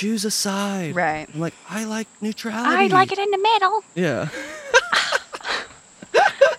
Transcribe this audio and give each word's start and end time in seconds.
choose 0.00 0.24
a 0.24 0.30
side. 0.30 0.94
Right. 0.94 1.28
I'm 1.32 1.40
like, 1.40 1.54
I 1.68 1.84
like 1.84 2.08
neutrality. 2.22 2.74
I 2.74 2.86
like 2.86 3.12
it 3.12 3.18
in 3.18 3.30
the 3.30 3.38
middle. 3.38 3.84
Yeah. 3.94 4.28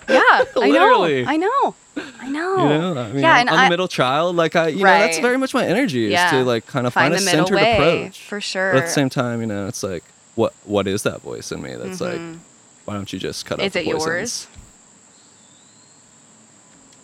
Yeah, 0.07 0.43
I 0.57 0.67
know. 0.67 1.03
I 1.05 1.37
know. 1.37 1.75
I 2.19 2.29
know. 2.29 2.63
You 2.63 2.69
know, 2.69 3.01
I 3.01 3.07
mean, 3.11 3.19
yeah, 3.21 3.33
I'm, 3.33 3.39
and 3.41 3.49
I'm 3.49 3.59
I, 3.59 3.65
a 3.67 3.69
middle 3.69 3.87
child. 3.87 4.35
Like 4.35 4.55
I, 4.57 4.67
you 4.67 4.77
know, 4.83 4.83
that's 4.83 5.19
very 5.19 5.37
much 5.37 5.53
my 5.53 5.65
energy 5.65 6.05
is 6.07 6.11
Yeah. 6.11 6.31
to 6.31 6.43
like 6.43 6.65
kind 6.65 6.85
of 6.85 6.93
Find 6.93 7.13
find, 7.13 7.25
a 7.25 7.29
centered 7.29 7.55
way, 7.55 7.73
approach. 7.73 8.21
for 8.21 8.41
sure. 8.41 8.73
But 8.73 8.79
at 8.79 8.85
the 8.87 8.91
same 8.91 9.09
time, 9.09 9.39
you 9.39 9.47
know, 9.47 9.67
it's 9.67 9.83
like, 9.83 10.03
what 10.35 10.53
what 10.65 10.85
is 10.87 11.03
that 11.03 11.21
voice 11.21 11.51
in 11.51 11.61
me? 11.61 11.75
That's 11.75 12.01
like, 12.01 12.19
Mhm. 12.19 12.39
why 12.85 12.95
don't 12.95 13.11
you 13.13 13.19
just 13.19 13.45
cut 13.45 13.59
Is 13.61 13.67
out 13.67 13.73
the 13.73 13.79
it 13.81 13.85
yours? 13.87 14.47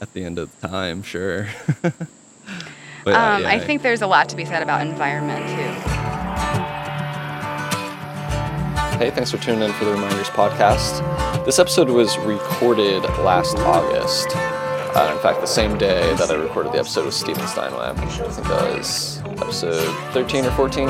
At 0.02 0.14
the 0.14 0.24
end 0.26 0.38
of 0.38 0.60
the 0.60 0.68
time, 0.68 1.02
sure. 1.04 1.48
but 1.82 1.94
uh, 3.16 3.18
um, 3.18 3.42
yeah, 3.44 3.50
I 3.50 3.60
think 3.60 3.84
there's 3.84 4.02
a 4.02 4.08
lot 4.08 4.28
to 4.30 4.36
be 4.36 4.44
said 4.44 4.62
about 4.62 4.86
environment 4.86 5.46
too. 5.48 6.17
Hey, 8.98 9.12
thanks 9.12 9.30
for 9.30 9.38
tuning 9.38 9.62
in 9.62 9.72
for 9.74 9.86
the 9.86 9.92
Reminders 9.92 10.28
podcast. 10.30 11.46
This 11.46 11.60
episode 11.60 11.88
was 11.88 12.18
recorded 12.18 13.04
last 13.20 13.56
August. 13.60 14.26
Uh, 14.36 15.14
in 15.16 15.22
fact, 15.22 15.40
the 15.40 15.46
same 15.46 15.78
day 15.78 16.16
that 16.16 16.32
I 16.32 16.34
recorded 16.34 16.74
the 16.74 16.80
episode 16.80 17.06
with 17.06 17.14
Steven 17.14 17.46
Steinway. 17.46 17.78
I 17.80 17.94
think 17.94 18.10
that 18.10 18.76
was 18.76 19.22
episode 19.40 20.14
13 20.14 20.46
or 20.46 20.52
14. 20.54 20.90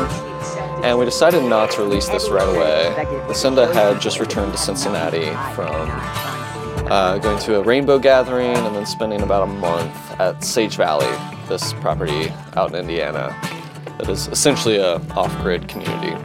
And 0.86 0.98
we 0.98 1.04
decided 1.04 1.44
not 1.44 1.70
to 1.72 1.82
release 1.82 2.08
this 2.08 2.30
right 2.30 2.48
away. 2.48 2.96
Lacinda 3.28 3.74
had 3.74 4.00
just 4.00 4.22
returned 4.22 4.54
to 4.54 4.58
Cincinnati 4.58 5.26
from 5.54 5.90
uh, 6.90 7.18
going 7.18 7.40
to 7.40 7.60
a 7.60 7.62
rainbow 7.62 8.00
gathering 8.00 8.56
and 8.56 8.74
then 8.74 8.86
spending 8.86 9.22
about 9.22 9.44
a 9.44 9.52
month 9.52 9.94
at 10.18 10.42
Sage 10.46 10.78
Valley, 10.78 11.14
this 11.50 11.74
property 11.74 12.30
out 12.56 12.70
in 12.70 12.78
Indiana 12.78 13.36
that 13.98 14.08
is 14.08 14.30
essentially 14.30 14.78
a 14.78 14.96
off-grid 15.12 15.68
community 15.68 16.16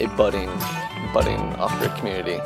a 0.00 0.08
budding, 0.16 0.50
budding 1.12 1.40
off-grid 1.56 1.94
community. 1.96 2.40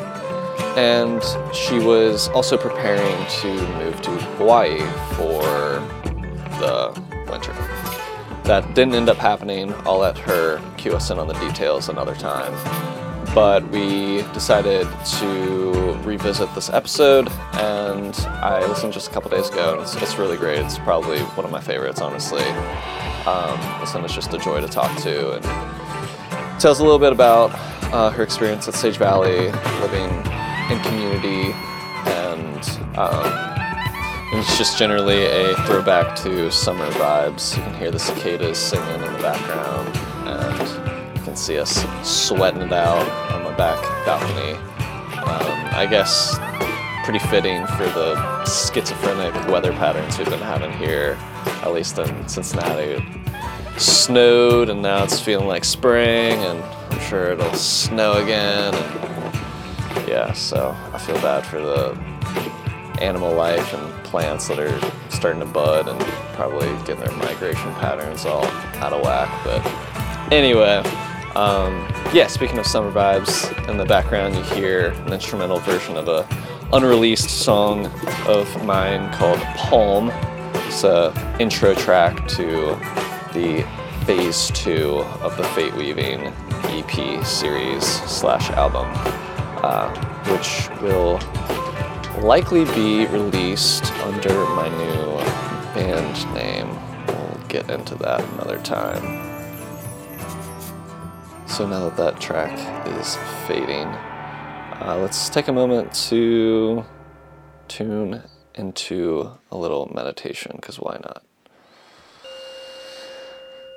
And 0.76 1.22
she 1.54 1.78
was 1.78 2.28
also 2.28 2.56
preparing 2.56 3.26
to 3.40 3.48
move 3.78 4.00
to 4.02 4.10
Hawaii 4.36 4.78
for 5.16 5.42
the 6.58 6.92
winter. 7.30 7.52
That 8.44 8.74
didn't 8.74 8.94
end 8.94 9.08
up 9.08 9.18
happening. 9.18 9.72
I'll 9.86 9.98
let 9.98 10.18
her 10.18 10.60
cue 10.76 10.94
us 10.94 11.10
in 11.10 11.18
on 11.18 11.28
the 11.28 11.34
details 11.34 11.88
another 11.88 12.14
time. 12.14 12.52
But 13.34 13.66
we 13.70 14.22
decided 14.34 14.86
to 15.20 15.94
revisit 16.04 16.54
this 16.54 16.68
episode, 16.68 17.30
and 17.54 18.14
I 18.26 18.66
listened 18.66 18.92
just 18.92 19.08
a 19.08 19.10
couple 19.10 19.30
days 19.30 19.48
ago, 19.48 19.72
and 19.72 19.82
it's, 19.82 19.94
it's 19.96 20.18
really 20.18 20.36
great. 20.36 20.58
It's 20.58 20.78
probably 20.78 21.20
one 21.20 21.46
of 21.46 21.50
my 21.50 21.60
favorites, 21.60 22.00
honestly. 22.00 22.44
Um, 23.24 23.58
Lacinda's 23.80 24.12
just 24.12 24.34
a 24.34 24.38
joy 24.38 24.60
to 24.60 24.68
talk 24.68 24.94
to, 25.02 25.34
and 25.36 25.44
tells 26.62 26.78
a 26.78 26.84
little 26.84 27.00
bit 27.00 27.12
about 27.12 27.50
uh, 27.92 28.08
her 28.10 28.22
experience 28.22 28.68
at 28.68 28.74
Sage 28.74 28.96
Valley, 28.96 29.50
living 29.80 30.08
in 30.70 30.80
community, 30.84 31.50
and 32.06 32.78
um, 32.96 34.38
it's 34.38 34.56
just 34.56 34.78
generally 34.78 35.24
a 35.24 35.56
throwback 35.66 36.14
to 36.18 36.52
summer 36.52 36.88
vibes. 36.92 37.56
You 37.56 37.64
can 37.64 37.74
hear 37.74 37.90
the 37.90 37.98
cicadas 37.98 38.58
singing 38.58 38.94
in 38.94 39.00
the 39.00 39.18
background, 39.18 39.88
and 40.28 41.16
you 41.18 41.24
can 41.24 41.34
see 41.34 41.58
us 41.58 41.84
sweating 42.08 42.62
it 42.62 42.72
out 42.72 43.08
on 43.32 43.42
the 43.42 43.56
back 43.58 43.82
balcony. 44.06 44.52
Um, 45.18 45.68
I 45.74 45.88
guess 45.90 46.38
pretty 47.02 47.18
fitting 47.26 47.66
for 47.66 47.86
the 47.86 48.44
schizophrenic 48.44 49.34
weather 49.48 49.72
patterns 49.72 50.16
we've 50.16 50.30
been 50.30 50.38
having 50.38 50.70
here, 50.74 51.18
at 51.64 51.72
least 51.72 51.98
in 51.98 52.28
Cincinnati 52.28 53.04
snowed 53.78 54.68
and 54.68 54.82
now 54.82 55.04
it's 55.04 55.20
feeling 55.20 55.46
like 55.46 55.64
spring 55.64 56.34
and 56.34 56.62
I'm 56.62 57.00
sure 57.00 57.32
it'll 57.32 57.52
snow 57.54 58.22
again. 58.22 58.74
And 58.74 60.08
yeah 60.08 60.32
so 60.32 60.76
I 60.92 60.98
feel 60.98 61.16
bad 61.16 61.46
for 61.46 61.60
the 61.60 61.98
animal 63.00 63.34
life 63.34 63.72
and 63.74 64.04
plants 64.04 64.48
that 64.48 64.58
are 64.58 64.80
starting 65.10 65.40
to 65.40 65.46
bud 65.46 65.88
and 65.88 66.00
probably 66.34 66.68
getting 66.84 67.04
their 67.04 67.16
migration 67.16 67.72
patterns 67.74 68.24
all 68.24 68.44
out 68.44 68.92
of 68.92 69.02
whack 69.02 69.28
but 69.44 70.32
anyway 70.32 70.76
um, 71.34 71.88
yeah 72.12 72.26
speaking 72.26 72.58
of 72.58 72.66
summer 72.66 72.92
vibes 72.92 73.68
in 73.68 73.76
the 73.76 73.84
background 73.84 74.36
you 74.36 74.42
hear 74.42 74.88
an 75.06 75.12
instrumental 75.12 75.58
version 75.58 75.96
of 75.96 76.08
a 76.08 76.26
unreleased 76.72 77.28
song 77.28 77.86
of 78.26 78.64
mine 78.64 79.12
called 79.12 79.38
Palm. 79.56 80.10
It's 80.66 80.84
a 80.84 81.12
intro 81.38 81.74
track 81.74 82.26
to 82.28 82.74
the 83.32 83.62
phase 84.04 84.50
two 84.50 84.98
of 85.22 85.36
the 85.36 85.44
Fate 85.44 85.74
Weaving 85.74 86.32
EP 86.64 87.24
series 87.24 87.84
slash 87.84 88.50
album, 88.50 88.86
uh, 89.62 89.88
which 90.30 90.68
will 90.82 91.18
likely 92.22 92.64
be 92.66 93.06
released 93.06 93.90
under 94.02 94.34
my 94.54 94.68
new 94.68 95.16
band 95.74 96.34
name. 96.34 96.68
We'll 97.06 97.48
get 97.48 97.70
into 97.70 97.94
that 97.96 98.20
another 98.34 98.58
time. 98.58 99.02
So 101.46 101.66
now 101.66 101.88
that 101.88 101.96
that 101.96 102.20
track 102.20 102.52
is 102.98 103.16
fading, 103.46 103.86
uh, 103.86 104.98
let's 105.00 105.28
take 105.28 105.48
a 105.48 105.52
moment 105.52 105.94
to 106.08 106.84
tune 107.68 108.22
into 108.54 109.30
a 109.50 109.56
little 109.56 109.90
meditation, 109.94 110.52
because 110.56 110.78
why 110.78 110.98
not? 111.02 111.22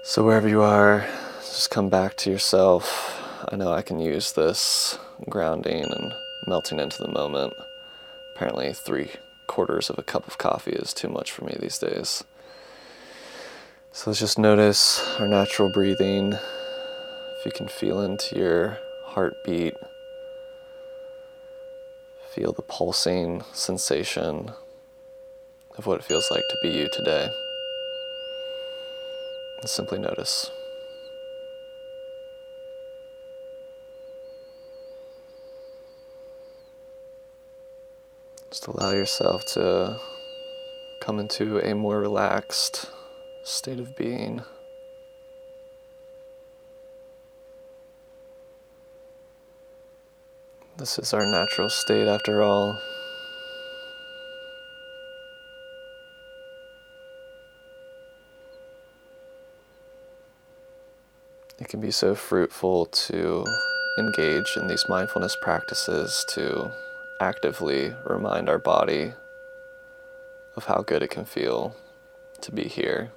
So, 0.08 0.24
wherever 0.24 0.48
you 0.48 0.62
are, 0.62 1.04
just 1.40 1.72
come 1.72 1.90
back 1.90 2.16
to 2.18 2.30
yourself. 2.30 3.20
I 3.52 3.56
know 3.56 3.74
I 3.74 3.82
can 3.82 4.00
use 4.00 4.34
this 4.34 5.00
grounding 5.28 5.84
and 5.84 6.14
melting 6.46 6.80
into 6.80 7.02
the 7.02 7.12
moment. 7.12 7.54
Apparently, 8.36 8.72
three 8.72 9.14
quarters 9.48 9.90
of 9.90 9.98
a 9.98 10.04
cup 10.04 10.28
of 10.28 10.38
coffee 10.38 10.74
is 10.74 10.94
too 10.94 11.10
much 11.10 11.32
for 11.32 11.44
me 11.46 11.58
these 11.60 11.80
days. 11.80 12.24
So, 13.94 14.12
let's 14.12 14.20
just 14.20 14.38
notice 14.38 15.04
our 15.20 15.28
natural 15.28 15.72
breathing. 15.72 16.34
If 16.34 17.46
you 17.46 17.52
can 17.52 17.68
feel 17.68 18.00
into 18.00 18.38
your 18.38 18.78
heartbeat, 19.06 19.74
feel 22.30 22.54
the 22.54 22.62
pulsing 22.62 23.44
sensation 23.54 24.52
of 25.80 25.88
what 25.88 26.00
it 26.00 26.06
feels 26.06 26.30
like 26.30 26.44
to 26.48 26.58
be 26.62 26.78
you 26.78 26.90
today. 26.94 27.28
And 29.66 29.70
simply 29.72 29.98
notice. 29.98 30.52
Just 38.52 38.68
allow 38.68 38.92
yourself 38.92 39.44
to 39.54 40.00
come 41.02 41.18
into 41.18 41.58
a 41.68 41.74
more 41.74 42.00
relaxed 42.00 42.92
state 43.42 43.80
of 43.80 43.96
being. 43.96 44.44
This 50.78 51.00
is 51.00 51.12
our 51.12 51.26
natural 51.26 51.72
state 51.72 52.08
after 52.08 52.44
all. 52.44 52.80
It 61.58 61.65
can 61.76 61.82
be 61.82 61.92
so 61.92 62.16
fruitful 62.16 62.86
to 62.86 63.44
engage 64.00 64.56
in 64.56 64.66
these 64.68 64.88
mindfulness 64.88 65.36
practices 65.42 66.24
to 66.30 66.72
actively 67.20 67.94
remind 68.06 68.48
our 68.48 68.58
body 68.58 69.12
of 70.56 70.64
how 70.64 70.82
good 70.82 71.04
it 71.04 71.10
can 71.10 71.26
feel 71.26 71.76
to 72.40 72.50
be 72.50 72.64
here, 72.64 73.12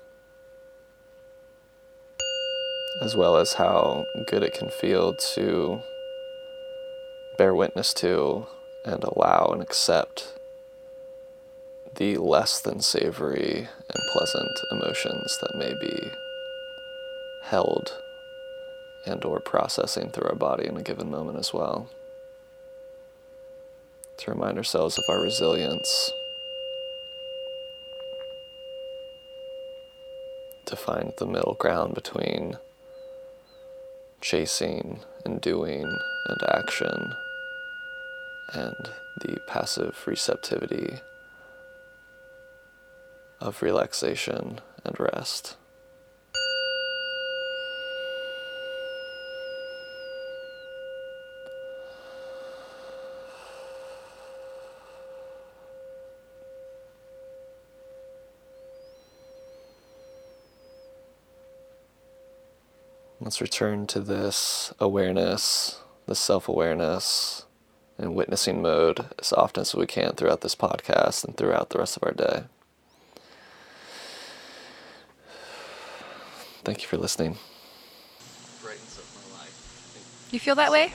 as 3.01 3.15
well 3.15 3.37
as 3.37 3.53
how 3.53 4.05
good 4.27 4.43
it 4.43 4.55
can 4.55 4.69
feel 4.71 5.15
to 5.15 5.81
bear 7.37 7.55
witness 7.55 7.94
to 7.94 8.44
and 8.85 9.05
allow 9.05 9.50
and 9.53 9.62
accept 9.62 10.37
the 11.94 12.17
less 12.17 12.61
than 12.61 12.81
savory 12.81 13.69
and 13.94 14.03
pleasant 14.12 14.59
emotions 14.73 15.38
that 15.41 15.55
may 15.55 15.75
be 15.75 16.11
held 17.43 18.03
and 19.08 19.25
or 19.25 19.40
processing 19.40 20.10
through 20.10 20.28
our 20.28 20.34
body 20.34 20.66
in 20.66 20.76
a 20.76 20.82
given 20.82 21.10
moment 21.10 21.38
as 21.38 21.52
well. 21.52 21.88
To 24.19 24.31
remind 24.31 24.58
ourselves 24.58 24.99
of 24.99 25.05
our 25.08 25.20
resilience. 25.20 26.12
To 30.66 30.76
find 30.76 31.12
the 31.16 31.26
middle 31.26 31.55
ground 31.55 31.94
between 31.94 32.58
chasing 34.20 35.00
and 35.25 35.40
doing 35.40 35.84
and 36.26 36.43
action 36.49 37.14
and 38.52 38.90
the 39.20 39.38
passive 39.46 39.96
receptivity 40.06 41.00
of 43.40 43.62
relaxation 43.62 44.60
and 44.84 44.99
rest. 44.99 45.56
Let's 63.29 63.43
return 63.43 63.87
to 63.89 64.01
this 64.01 64.73
awareness, 64.81 65.83
this 66.07 66.19
self 66.19 66.49
awareness, 66.49 67.45
and 67.99 68.15
witnessing 68.15 68.63
mode 68.63 69.05
as 69.19 69.35
often 69.35 69.61
as 69.61 69.75
we 69.75 69.87
can 69.87 70.13
throughout 70.13 70.41
this 70.41 70.55
podcast 70.55 71.27
and 71.27 71.37
throughout 71.37 71.69
the 71.69 71.79
rest 71.79 71.99
of 71.99 72.05
our 72.05 72.13
day. 72.13 72.45
Thank 76.65 76.81
you 76.81 76.89
for 76.89 76.97
listening. 76.97 77.37
You 80.31 80.41
feel 80.41 80.55
that 80.55 80.73
way? 80.73 80.95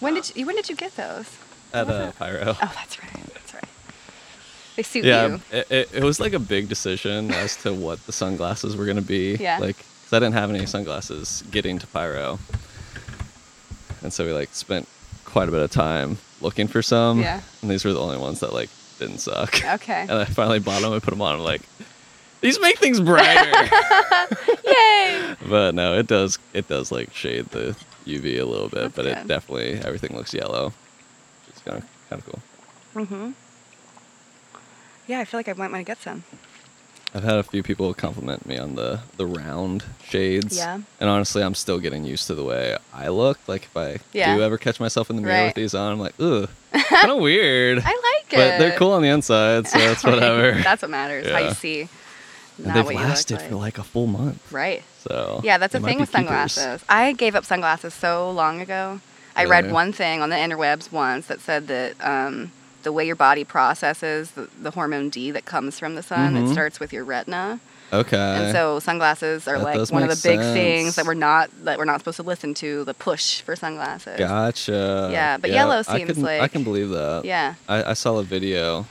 When 0.00 0.14
did 0.14 0.34
you, 0.34 0.46
when 0.46 0.56
did 0.56 0.70
you 0.70 0.76
get 0.76 0.96
those? 0.96 1.28
At 1.74 1.90
uh, 1.90 2.12
Pyro. 2.12 2.56
Oh, 2.62 2.72
that's 2.74 2.98
right. 3.02 3.34
That's 3.34 3.52
right. 3.52 3.64
They 4.76 4.82
suit 4.82 5.04
Yeah, 5.04 5.26
you. 5.26 5.40
it, 5.52 5.70
it, 5.70 5.94
it 5.96 6.02
was 6.02 6.18
like 6.18 6.32
a 6.32 6.38
big 6.38 6.70
decision 6.70 7.32
as 7.32 7.54
to 7.64 7.74
what 7.74 8.06
the 8.06 8.12
sunglasses 8.12 8.78
were 8.78 8.86
going 8.86 8.96
to 8.96 9.02
be. 9.02 9.36
Yeah. 9.38 9.58
Like, 9.58 9.84
'cause 10.08 10.16
I 10.16 10.20
didn't 10.20 10.34
have 10.34 10.48
any 10.50 10.64
sunglasses 10.64 11.44
getting 11.50 11.78
to 11.80 11.86
Pyro. 11.86 12.38
And 14.02 14.10
so 14.12 14.24
we 14.24 14.32
like 14.32 14.48
spent 14.52 14.88
quite 15.26 15.48
a 15.48 15.52
bit 15.52 15.60
of 15.60 15.70
time 15.70 16.16
looking 16.40 16.66
for 16.66 16.80
some. 16.80 17.20
Yeah. 17.20 17.42
And 17.60 17.70
these 17.70 17.84
were 17.84 17.92
the 17.92 18.00
only 18.00 18.16
ones 18.16 18.40
that 18.40 18.54
like 18.54 18.70
didn't 18.98 19.18
suck. 19.18 19.62
Okay. 19.64 20.02
And 20.08 20.12
I 20.12 20.24
finally 20.24 20.60
bought 20.60 20.80
them 20.80 20.92
and 20.94 21.02
put 21.02 21.10
them 21.10 21.20
on. 21.20 21.34
I'm 21.34 21.40
like, 21.40 21.60
these 22.40 22.58
make 22.60 22.78
things 22.78 23.00
brighter. 23.00 23.50
Yay! 24.64 25.34
but 25.48 25.74
no, 25.74 25.98
it 25.98 26.06
does. 26.06 26.38
It 26.54 26.68
does 26.68 26.90
like 26.90 27.12
shade 27.12 27.46
the 27.50 27.76
UV 28.06 28.40
a 28.40 28.44
little 28.44 28.68
bit, 28.68 28.94
That's 28.94 28.96
but 28.96 29.06
it 29.06 29.26
definitely 29.26 29.72
everything 29.84 30.16
looks 30.16 30.32
yellow. 30.32 30.72
It's 31.48 31.60
kind 31.60 31.78
of 31.78 31.84
kind 32.08 32.22
of 32.22 32.26
cool. 32.26 33.04
Mm-hmm. 33.04 33.30
Yeah, 35.06 35.20
I 35.20 35.24
feel 35.26 35.38
like 35.38 35.48
I 35.48 35.52
might 35.52 35.70
want 35.70 35.80
to 35.84 35.90
get 35.90 36.00
some. 36.00 36.24
I've 37.14 37.24
had 37.24 37.36
a 37.38 37.42
few 37.42 37.62
people 37.62 37.92
compliment 37.94 38.44
me 38.46 38.58
on 38.58 38.74
the 38.74 39.00
the 39.16 39.26
round 39.26 39.84
shades. 40.04 40.56
Yeah. 40.56 40.80
And 41.00 41.08
honestly, 41.10 41.42
I'm 41.42 41.54
still 41.54 41.78
getting 41.78 42.04
used 42.04 42.26
to 42.26 42.34
the 42.34 42.44
way 42.44 42.76
I 42.92 43.08
look. 43.08 43.38
Like 43.48 43.64
if 43.64 43.76
I 43.76 43.98
Yeah. 44.12 44.36
do 44.36 44.42
ever 44.42 44.58
catch 44.58 44.78
myself 44.78 45.08
in 45.10 45.16
the 45.16 45.22
mirror 45.22 45.34
Right. 45.34 45.44
with 45.46 45.54
these 45.54 45.74
on, 45.74 45.92
I'm 45.92 45.98
like, 45.98 46.14
ugh, 46.20 46.48
kind 46.72 47.10
of 47.10 47.18
weird. 47.18 47.78
I 47.78 47.82
like 47.88 48.32
it. 48.32 48.36
but 48.36 48.58
they're 48.58 48.76
cool 48.76 48.92
on 48.92 49.02
the 49.02 49.08
inside, 49.08 49.66
so 49.66 49.78
it's 49.78 50.04
whatever. 50.10 50.52
That's 50.62 50.82
what 50.82 50.90
matters. 50.90 51.26
How 51.30 51.38
you 51.38 51.54
see. 51.54 51.88
and 52.62 52.74
they've 52.74 52.84
what 52.84 52.94
you 52.94 53.00
look 53.00 53.08
lasted 53.08 53.38
like. 53.38 53.48
for 53.48 53.54
like 53.56 53.78
a 53.78 53.84
full 53.84 54.06
month. 54.06 54.52
Right. 54.52 54.82
So 55.08 55.40
Yeah, 55.42 55.56
that's 55.58 55.72
the 55.72 55.80
thing 55.80 55.98
with 56.00 56.10
keepers. 56.10 56.26
sunglasses. 56.52 56.84
I 56.88 57.12
gave 57.12 57.34
up 57.34 57.44
sunglasses 57.46 57.94
so 57.94 58.30
long 58.30 58.60
ago. 58.60 59.00
I 59.34 59.44
read 59.46 59.70
one 59.72 59.92
thing 59.92 60.20
on 60.20 60.28
the 60.30 60.36
interwebs 60.36 60.90
once 60.92 61.26
that 61.28 61.40
said 61.40 61.68
that 61.68 61.94
um, 62.04 62.50
the 62.82 62.92
way 62.92 63.04
your 63.06 63.16
body 63.16 63.44
processes 63.44 64.30
the, 64.32 64.48
the 64.60 64.70
hormone 64.70 65.08
D 65.08 65.30
that 65.32 65.44
comes 65.44 65.78
from 65.78 65.94
the 65.94 66.02
sun, 66.02 66.34
Mhm. 66.34 66.48
it 66.48 66.52
starts 66.52 66.78
with 66.80 66.92
your 66.92 67.04
retina. 67.04 67.60
Okay. 67.92 68.16
And 68.16 68.52
so 68.52 68.78
sunglasses 68.80 69.48
are 69.48 69.58
That 69.58 69.64
like 69.64 69.90
one 69.90 70.02
of 70.02 70.10
the 70.10 70.20
big 70.28 70.38
things 70.40 70.96
that 70.96 71.06
we're 71.06 71.14
not 71.14 71.48
that 71.64 71.78
we're 71.78 71.86
not 71.86 72.00
supposed 72.00 72.16
to 72.16 72.22
listen 72.22 72.52
to. 72.54 72.84
The 72.84 72.92
push 72.94 73.40
for 73.40 73.56
sunglasses. 73.56 74.18
Gotcha. 74.18 75.08
Yeah, 75.10 75.38
but 75.38 75.50
yellow 75.50 75.78
I 75.78 75.82
seems 75.82 76.18
like 76.18 76.42
I 76.42 76.48
can 76.48 76.64
believe 76.64 76.90
that. 76.90 77.22
Yeah. 77.24 77.54
I, 77.68 77.90
I 77.90 77.92
saw 77.94 78.18
a 78.18 78.22
video. 78.22 78.86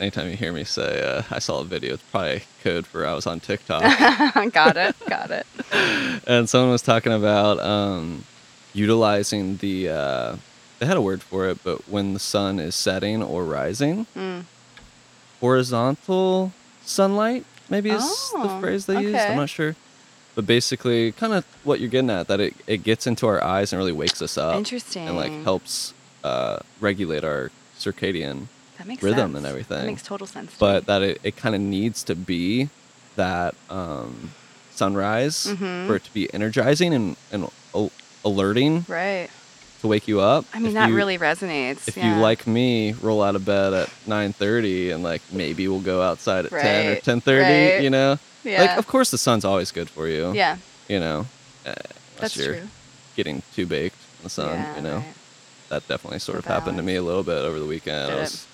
Anytime 0.00 0.28
you 0.30 0.36
hear 0.36 0.52
me 0.52 0.64
say 0.64 1.00
uh, 1.00 1.22
I 1.30 1.38
saw 1.38 1.60
a 1.60 1.64
video, 1.64 1.94
it's 1.94 2.02
probably 2.10 2.42
code 2.64 2.88
for 2.88 3.06
I 3.06 3.14
was 3.14 3.26
on 3.26 3.38
TikTok. 3.38 3.82
got 4.52 4.76
it. 4.76 4.96
Got 5.08 5.30
it. 5.30 5.46
and 6.26 6.48
someone 6.48 6.72
was 6.72 6.82
talking 6.82 7.12
about 7.12 7.60
um, 7.60 8.24
utilizing 8.74 9.58
the. 9.58 9.90
Uh, 9.90 10.36
they 10.82 10.86
had 10.86 10.96
a 10.96 11.00
word 11.00 11.22
for 11.22 11.46
it, 11.48 11.58
but 11.62 11.88
when 11.88 12.12
the 12.12 12.18
sun 12.18 12.58
is 12.58 12.74
setting 12.74 13.22
or 13.22 13.44
rising, 13.44 14.04
Mm. 14.16 14.42
horizontal 15.40 16.52
sunlight 16.84 17.44
maybe 17.68 17.90
is 17.90 18.02
the 18.32 18.38
Oh, 18.38 18.60
phrase 18.60 18.86
they 18.86 19.00
used. 19.00 19.14
I'm 19.16 19.36
not 19.36 19.48
sure. 19.48 19.76
But 20.34 20.44
basically, 20.44 21.12
kind 21.12 21.34
of 21.34 21.44
what 21.62 21.78
you're 21.78 21.88
getting 21.88 22.10
at, 22.10 22.26
that 22.26 22.40
it, 22.40 22.54
it 22.66 22.82
gets 22.82 23.06
into 23.06 23.28
our 23.28 23.40
eyes 23.44 23.72
and 23.72 23.78
really 23.78 23.92
wakes 23.92 24.20
us 24.20 24.36
up. 24.36 24.56
Interesting. 24.56 25.06
And 25.06 25.16
like 25.16 25.30
helps 25.44 25.94
uh, 26.24 26.58
regulate 26.80 27.22
our 27.22 27.52
circadian 27.78 28.48
rhythm 29.00 29.00
sense. 29.34 29.36
and 29.36 29.46
everything. 29.46 29.78
That 29.78 29.86
makes 29.86 30.02
total 30.02 30.26
sense. 30.26 30.52
to 30.54 30.58
but 30.58 30.82
me. 30.82 30.86
that 30.86 31.02
it, 31.02 31.20
it 31.22 31.36
kind 31.36 31.54
of 31.54 31.60
needs 31.60 32.02
to 32.04 32.16
be 32.16 32.70
that 33.14 33.54
um, 33.70 34.32
sunrise 34.72 35.46
Mhm. 35.46 35.86
for 35.86 35.94
it 35.96 36.04
to 36.04 36.12
be 36.12 36.32
energizing 36.34 36.92
and, 36.92 37.16
and 37.30 37.48
alerting 38.24 38.84
right. 38.88 39.28
To 39.82 39.88
wake 39.88 40.08
you 40.08 40.20
up. 40.20 40.46
I 40.54 40.58
mean, 40.58 40.68
If 40.68 40.74
that 40.74 40.88
you- 40.88 40.96
really 40.96 41.18
resonates. 41.18 41.86
If 41.88 41.96
yeah. 41.96 42.14
you 42.16 42.20
like 42.22 42.46
me, 42.46 42.92
roll 42.94 43.22
out 43.22 43.36
of 43.36 43.44
bed 43.44 43.72
at 43.74 43.90
9:30 44.06 44.92
and 44.94 45.02
like 45.02 45.20
maybe 45.30 45.68
we'll 45.68 45.80
go 45.80 46.00
outside 46.02 46.46
at 46.46 46.50
10 46.52 46.86
or 46.86 46.90
Right, 46.90 47.02
10:30. 47.04 47.42
right. 47.74 47.82
You 47.82 47.90
know, 47.90 48.18
Yeah. 48.44 48.62
like 48.62 48.78
of 48.78 48.86
course 48.86 49.10
the 49.10 49.18
sun's 49.18 49.44
always 49.44 49.70
good 49.70 49.90
for 49.90 50.08
you. 50.08 50.32
Yeah. 50.32 50.56
You 50.88 51.00
know, 51.00 51.26
uh, 51.66 51.74
That's 52.18 52.36
you're 52.36 52.54
true. 52.54 52.68
getting 53.16 53.42
too 53.54 53.66
baked 53.66 53.96
in 54.20 54.24
the 54.24 54.30
sun. 54.30 54.50
yeah, 54.54 54.76
you 54.76 54.82
know, 54.82 54.96
right. 54.96 55.14
that 55.68 55.86
definitely 55.88 56.18
sort 56.20 56.36
The 56.42 56.48
of 56.48 56.54
happened 56.54 56.76
to 56.78 56.82
me 56.82 56.96
a 56.96 57.02
little 57.02 57.22
bit 57.22 57.38
over 57.38 57.58
the 57.58 57.66
weekend. 57.66 58.10
I 58.12 58.16
was 58.16 58.46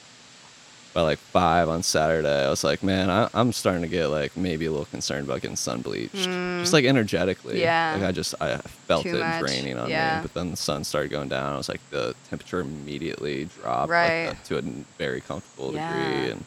by 0.99 1.03
like 1.03 1.19
five 1.19 1.69
on 1.69 1.81
Saturday. 1.85 2.45
I 2.45 2.51
was 2.51 2.65
like, 2.65 2.83
man, 2.83 3.09
I, 3.09 3.29
I'm 3.33 3.53
starting 3.53 3.83
to 3.83 3.89
get 3.89 4.09
like 4.09 4.37
maybe 4.37 4.67
a 4.67 4.71
little 4.73 4.87
concerned 4.87 5.29
about 5.29 5.41
getting 5.43 5.57
sun 5.57 5.81
bleached, 5.81 6.13
just 6.15 6.73
like 6.73 6.85
energetically. 6.85 7.55
Mm. 7.59 7.61
Yeah. 7.61 7.93
like 7.95 8.03
I 8.09 8.11
just 8.11 8.35
I 8.41 8.57
felt 8.89 9.05
Too 9.05 9.15
it 9.17 9.21
much. 9.21 9.39
draining 9.39 9.79
on 9.79 9.89
Yeah. 9.89 10.17
me. 10.17 10.23
But 10.23 10.35
then 10.35 10.51
the 10.51 10.57
sun 10.57 10.83
started 10.83 11.13
going 11.13 11.29
down. 11.29 11.53
I 11.53 11.57
was 11.57 11.69
like, 11.69 11.81
the 11.91 12.17
temperature 12.29 12.59
immediately 12.59 13.45
dropped 13.45 13.91
Right. 13.91 14.29
like, 14.31 14.43
to 14.47 14.59
a 14.59 14.63
very 14.99 15.21
comfortable 15.21 15.73
Yeah. 15.73 15.93
degree, 15.93 16.31
and 16.33 16.45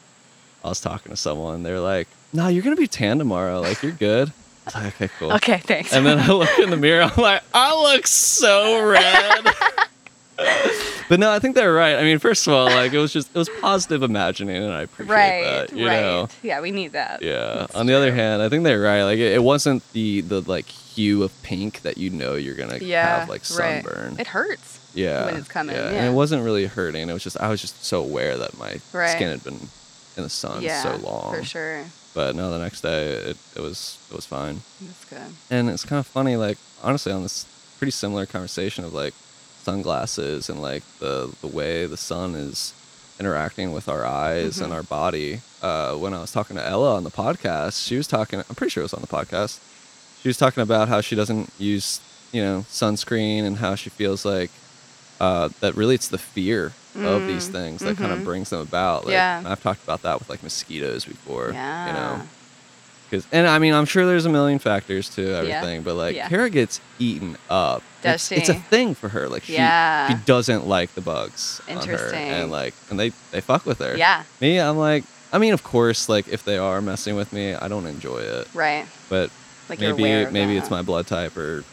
I 0.66 0.68
was 0.68 0.82
talking 0.82 1.12
to 1.12 1.18
someone. 1.18 1.64
They're 1.64 1.80
like, 1.80 2.10
"No, 2.34 2.50
you're 2.50 2.64
gonna 2.64 2.76
be 2.76 2.88
tan 2.88 3.20
tomorrow. 3.20 3.62
Like 3.62 3.82
you're 3.82 3.94
good." 3.94 4.34
I 4.34 4.66
was 4.66 4.76
like, 4.76 4.96
"Okay, 4.96 5.10
cool." 5.18 5.32
Okay, 5.36 5.60
thanks. 5.60 5.94
And 5.94 6.06
then 6.06 6.20
I 6.20 6.28
look 6.28 6.60
in 6.60 6.70
the 6.72 6.78
mirror. 6.78 7.04
I'm 7.04 7.24
like, 7.24 7.42
I 7.54 7.74
look 7.94 8.06
so 8.06 8.86
red. 8.86 9.46
but 11.10 11.20
no, 11.20 11.32
I 11.32 11.40
think 11.40 11.56
they're 11.56 11.74
right. 11.74 11.96
I 11.96 12.04
mean, 12.04 12.20
first 12.20 12.48
of 12.48 12.54
all, 12.54 12.66
like 12.66 12.94
it 12.94 12.98
was 12.98 13.12
just 13.14 13.30
it 13.30 13.38
was 13.38 13.50
positive 13.62 14.04
imagining, 14.04 14.58
and 14.64 14.72
I 14.74 14.82
appreciate 14.84 15.14
right, 15.16 15.44
that. 15.70 15.74
You 15.76 15.88
right. 15.88 16.02
know, 16.02 16.28
Yeah, 16.44 16.62
we 16.62 16.72
need 16.72 16.94
that. 16.94 17.22
yeah. 17.22 17.54
That's 17.60 17.76
On 17.76 17.86
the 17.86 17.94
other 17.94 18.14
hand, 18.14 18.42
I 18.42 18.50
think 18.50 18.64
they're 18.64 18.82
right. 18.82 19.04
Like 19.04 19.18
it, 19.20 19.34
it 19.34 19.44
wasn't 19.44 19.84
the 19.94 20.22
the 20.22 20.42
like 20.42 20.66
hue 20.68 21.24
of 21.24 21.32
pink 21.44 21.82
that 21.82 21.98
you 21.98 22.10
know 22.10 22.36
you're 22.36 22.56
gonna 22.56 22.78
yeah, 22.80 23.20
have 23.20 23.30
like 23.30 23.42
right. 23.58 23.84
sunburn. 23.84 24.20
It 24.20 24.28
hurts. 24.28 24.80
yeah, 24.94 25.26
when 25.26 25.36
it's 25.38 25.48
coming, 25.48 25.76
Yeah. 25.76 25.92
yeah. 25.92 25.98
and 26.00 26.08
it 26.08 26.16
wasn't 26.16 26.44
really 26.44 26.66
hurting. 26.66 27.10
It 27.10 27.14
was 27.14 27.24
just 27.24 27.38
I 27.40 27.50
was 27.50 27.62
just 27.62 27.84
so 27.84 28.02
aware 28.02 28.38
that 28.38 28.58
my 28.58 28.80
Right. 28.94 29.12
skin 29.12 29.30
had 29.30 29.44
been 29.44 29.60
in 30.18 30.24
the 30.24 30.30
sun 30.30 30.62
yeah, 30.62 30.84
so 30.84 30.96
long. 30.98 31.34
for 31.34 31.44
sure. 31.44 31.84
But 32.14 32.36
no, 32.36 32.52
the 32.52 32.60
next 32.60 32.82
day 32.82 33.08
it, 33.14 33.38
it 33.56 33.62
was 33.62 33.98
it 34.10 34.16
was 34.16 34.26
fine. 34.26 34.62
That's 34.82 35.06
good. 35.06 35.34
And 35.50 35.70
it's 35.70 35.86
kind 35.86 36.00
of 36.00 36.06
funny, 36.08 36.36
like 36.36 36.58
honestly, 36.84 37.12
on 37.14 37.24
this 37.24 37.46
pretty 37.78 37.92
similar 37.92 38.26
conversation 38.26 38.84
of 38.84 38.94
like 38.94 39.14
sunglasses 39.64 40.50
and 40.50 40.62
like 40.62 40.84
the 41.00 41.34
the 41.42 41.48
way 41.48 41.86
the 41.86 41.98
sun 41.98 42.36
is 42.36 42.74
interacting 43.20 43.72
with 43.72 43.88
our 43.88 44.06
eyes 44.06 44.60
and 44.60 44.72
Mhm. 44.72 44.76
our 44.76 44.84
body. 44.84 45.42
Uh, 45.62 45.94
when 45.96 46.14
I 46.14 46.20
was 46.20 46.32
talking 46.32 46.56
to 46.56 46.66
Ella 46.68 46.96
on 46.96 47.04
the 47.04 47.12
podcast, 47.12 47.86
she 47.86 47.96
was 47.96 48.08
talking. 48.08 48.40
I'm 48.40 48.56
pretty 48.56 48.72
sure 48.72 48.82
it 48.82 48.86
was 48.90 48.94
on 48.96 49.02
the 49.02 49.08
podcast. 49.08 49.60
She 50.22 50.30
was 50.30 50.38
talking 50.38 50.64
about 50.64 50.88
how 50.90 51.02
she 51.02 51.16
doesn't 51.16 51.50
use 51.60 52.00
you 52.32 52.42
know 52.42 52.66
sunscreen 52.70 53.44
and 53.44 53.58
how 53.58 53.76
she 53.76 53.90
feels 53.90 54.24
like 54.26 54.50
uh, 55.20 55.50
that 55.60 55.76
really 55.76 55.94
it's 55.96 56.08
the 56.08 56.18
fear 56.18 56.74
of 56.96 57.28
these 57.28 57.48
Mm, 57.48 57.52
things 57.52 57.82
that 57.82 57.96
kind 57.98 58.12
of 58.12 58.24
brings 58.24 58.50
them 58.50 58.60
about. 58.60 59.06
Like, 59.06 59.14
Yeah. 59.14 59.44
I've 59.46 59.62
talked 59.62 59.84
about 59.84 60.02
that 60.02 60.18
with 60.20 60.30
like 60.30 60.42
mosquitoes 60.44 61.06
before. 61.06 61.52
Yeah. 61.54 61.88
You 61.88 61.94
know. 61.94 62.28
Cause, 63.12 63.28
and 63.34 63.46
I 63.46 63.60
mean, 63.60 63.74
I'm 63.74 63.84
sure 63.86 64.06
there's 64.06 64.26
a 64.26 64.30
million 64.30 64.58
factors 64.58 65.10
to 65.16 65.36
everything, 65.36 65.84
but 65.84 65.96
like 65.96 66.16
Yeah. 66.16 66.30
Kara 66.30 66.50
gets 66.50 66.80
eaten 66.98 67.36
up. 67.50 67.84
Does 68.02 68.32
it's, 68.32 68.48
it's 68.48 68.50
a 68.50 68.54
thing 68.54 68.96
for 68.96 69.10
her. 69.10 69.28
Like 69.28 69.44
she, 69.44 69.54
Yeah. 69.54 70.08
she 70.08 70.16
doesn't 70.26 70.66
like 70.66 70.94
the 70.96 71.02
bugs 71.02 71.60
on 71.68 71.76
her, 71.76 71.82
Interesting. 71.82 72.20
and 72.30 72.50
like, 72.52 72.74
and 72.90 72.98
they 73.00 73.10
they 73.32 73.42
fuck 73.42 73.66
with 73.66 73.80
her. 73.80 73.98
Yeah, 73.98 74.24
Me, 74.40 74.60
I'm 74.60 74.78
like, 74.78 75.04
I 75.34 75.38
mean, 75.40 75.54
of 75.54 75.62
course, 75.62 76.08
like 76.10 76.28
if 76.30 76.44
they 76.46 76.58
are 76.58 76.82
messing 76.82 77.16
with 77.18 77.34
me, 77.34 77.54
I 77.54 77.68
don't 77.68 77.86
enjoy 77.86 78.20
it. 78.20 78.48
right. 78.54 78.86
But 79.10 79.30
Like 79.70 79.80
maybe 79.82 80.04
maybe 80.32 80.54
that. 80.54 80.58
it's 80.62 80.70
my 80.72 80.82
blood 80.82 81.06
type, 81.06 81.36
or 81.38 81.64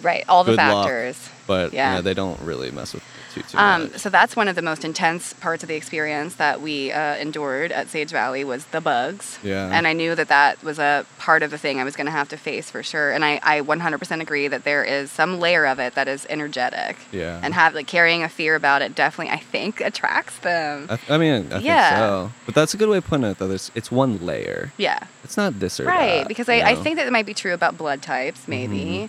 right. 0.00 0.24
All 0.28 0.42
the 0.42 0.56
factors. 0.56 1.18
luck. 1.22 1.31
But 1.46 1.72
Yeah. 1.72 1.94
yeah, 1.96 2.00
they 2.00 2.14
don't 2.14 2.40
really 2.40 2.70
mess 2.70 2.94
with 2.94 3.02
too 3.34 3.42
too 3.42 3.56
Um, 3.58 3.82
much. 3.84 3.98
so 3.98 4.10
that's 4.10 4.36
one 4.36 4.46
of 4.48 4.56
the 4.56 4.62
most 4.62 4.84
intense 4.84 5.32
parts 5.32 5.62
of 5.62 5.68
the 5.68 5.74
experience 5.74 6.34
that 6.34 6.60
we 6.60 6.92
uh, 6.92 7.16
endured 7.16 7.72
at 7.72 7.88
Sage 7.88 8.10
Valley 8.10 8.44
was 8.44 8.66
the 8.66 8.80
bugs. 8.80 9.38
Yeah. 9.42 9.70
And 9.72 9.86
I 9.86 9.92
knew 9.94 10.14
that 10.14 10.28
that 10.28 10.62
was 10.62 10.78
a 10.78 11.06
part 11.18 11.42
of 11.42 11.50
the 11.50 11.56
thing 11.58 11.80
I 11.80 11.84
was 11.84 11.96
going 11.96 12.04
to 12.06 12.10
have 12.12 12.28
to 12.28 12.36
face 12.36 12.70
for 12.70 12.82
sure. 12.82 13.10
And 13.10 13.24
I, 13.24 13.40
I 13.42 13.60
100% 13.62 14.20
agree 14.20 14.48
that 14.48 14.64
there 14.64 14.84
is 14.84 15.10
some 15.10 15.40
layer 15.40 15.64
of 15.66 15.78
it 15.78 15.94
that 15.94 16.08
is 16.08 16.26
energetic. 16.28 16.96
Yeah. 17.10 17.40
And 17.42 17.54
have 17.54 17.74
like 17.74 17.86
carrying 17.86 18.22
a 18.22 18.28
fear 18.28 18.54
about 18.54 18.82
it 18.82 18.94
definitely 18.94 19.32
I 19.32 19.38
think 19.38 19.80
attracts 19.90 20.38
them. 20.40 20.86
I, 20.90 20.98
I 21.08 21.16
mean, 21.18 21.50
I 21.52 21.58
Yeah. 21.58 21.88
think 21.88 21.98
so. 21.98 22.32
But 22.46 22.54
that's 22.54 22.74
a 22.74 22.76
good 22.76 22.88
way 22.90 22.98
of 22.98 23.06
putting 23.06 23.24
it, 23.24 23.38
though. 23.38 23.50
It's, 23.50 23.70
it's 23.74 23.90
one 23.90 24.18
layer. 24.24 24.72
yeah. 24.76 24.98
It's 25.24 25.36
not 25.38 25.58
this 25.60 25.80
or 25.80 25.84
Right. 25.84 26.18
that, 26.18 26.28
because 26.28 26.48
I, 26.50 26.54
I 26.56 26.58
know? 26.58 26.64
Mm-hmm. 26.74 26.82
think 26.82 26.96
that 26.96 27.06
it 27.06 27.12
might 27.12 27.26
be 27.26 27.34
true 27.34 27.54
about 27.54 27.78
blood 27.78 28.02
types 28.02 28.46
maybe. 28.46 29.08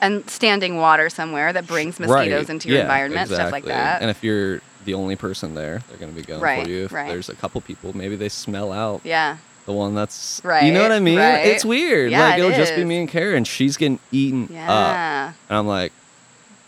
And 0.00 0.28
standing 0.28 0.76
water 0.76 1.08
somewhere 1.08 1.52
that 1.52 1.66
brings 1.66 1.98
mosquitoes 1.98 2.42
Right. 2.44 2.50
into 2.50 2.68
your 2.68 2.78
Yeah, 2.78 2.82
environment, 2.84 3.28
stuff 3.30 3.50
like 3.52 3.64
that. 3.64 4.02
And 4.02 4.10
if 4.10 4.22
you're 4.22 4.60
the 4.84 4.94
only 4.94 5.16
person 5.16 5.54
there, 5.54 5.82
they're 5.88 5.96
going 5.98 6.12
to 6.12 6.16
be 6.20 6.24
going 6.24 6.40
Right, 6.40 6.64
for 6.64 6.68
you. 6.70 6.84
If 6.84 6.92
right. 6.92 7.08
there's 7.08 7.28
a 7.28 7.34
couple 7.34 7.60
people, 7.62 7.96
maybe 7.96 8.14
they 8.14 8.28
smell 8.28 8.72
out 8.72 9.00
yeah. 9.04 9.38
the 9.64 9.72
one 9.72 9.94
that's 9.94 10.40
right. 10.44 10.64
you 10.64 10.72
know 10.72 10.82
what 10.82 10.92
I 10.92 11.00
mean? 11.00 11.18
It's 11.18 11.64
weird. 11.64 12.10
Yeah, 12.12 12.20
like 12.20 12.38
it 12.38 12.44
it'll 12.44 12.56
just 12.56 12.76
be 12.76 12.84
me 12.84 12.98
and 12.98 13.08
Karen. 13.08 13.44
she's 13.44 13.76
getting 13.76 13.98
eaten 14.12 14.44
up, 14.44 14.50
Yeah. 14.50 15.32
and 15.48 15.58
I'm 15.58 15.66
like, 15.66 15.92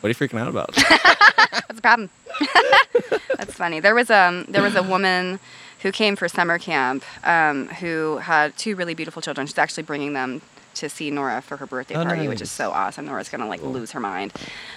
"What 0.01 0.09
are 0.09 0.11
you 0.11 0.15
freaking 0.15 0.41
out 0.41 0.49
about?" 0.49 0.75
That's 1.69 1.79
a 1.79 1.83
problem. 1.83 2.11
That's 3.37 3.55
funny. 3.55 3.81
There 3.81 3.95
was 3.95 4.11
um 4.11 4.47
there 4.49 4.63
was 4.63 4.75
a 4.75 4.83
woman 4.83 5.39
who 5.83 5.93
came 5.93 6.17
for 6.17 6.29
summer 6.29 6.59
camp 6.59 7.05
um, 7.25 7.69
who 7.69 8.17
had 8.19 8.57
two 8.57 8.75
really 8.75 8.95
beautiful 8.95 9.23
children. 9.23 9.47
She's 9.47 9.59
actually 9.59 9.85
bringing 9.85 10.13
them 10.13 10.41
to 10.79 10.89
see 10.89 11.11
Nora 11.11 11.41
for 11.43 11.57
her 11.59 11.67
birthday 11.67 11.95
Oh, 11.97 12.05
party, 12.05 12.29
which 12.29 12.41
is 12.41 12.51
so 12.51 12.71
awesome. 12.71 13.07
Nora's 13.07 13.29
gonna 13.29 13.47
like 13.49 13.61
Cool. 13.61 13.73
lose 13.73 13.93
her 13.93 14.01
mind. 14.01 14.33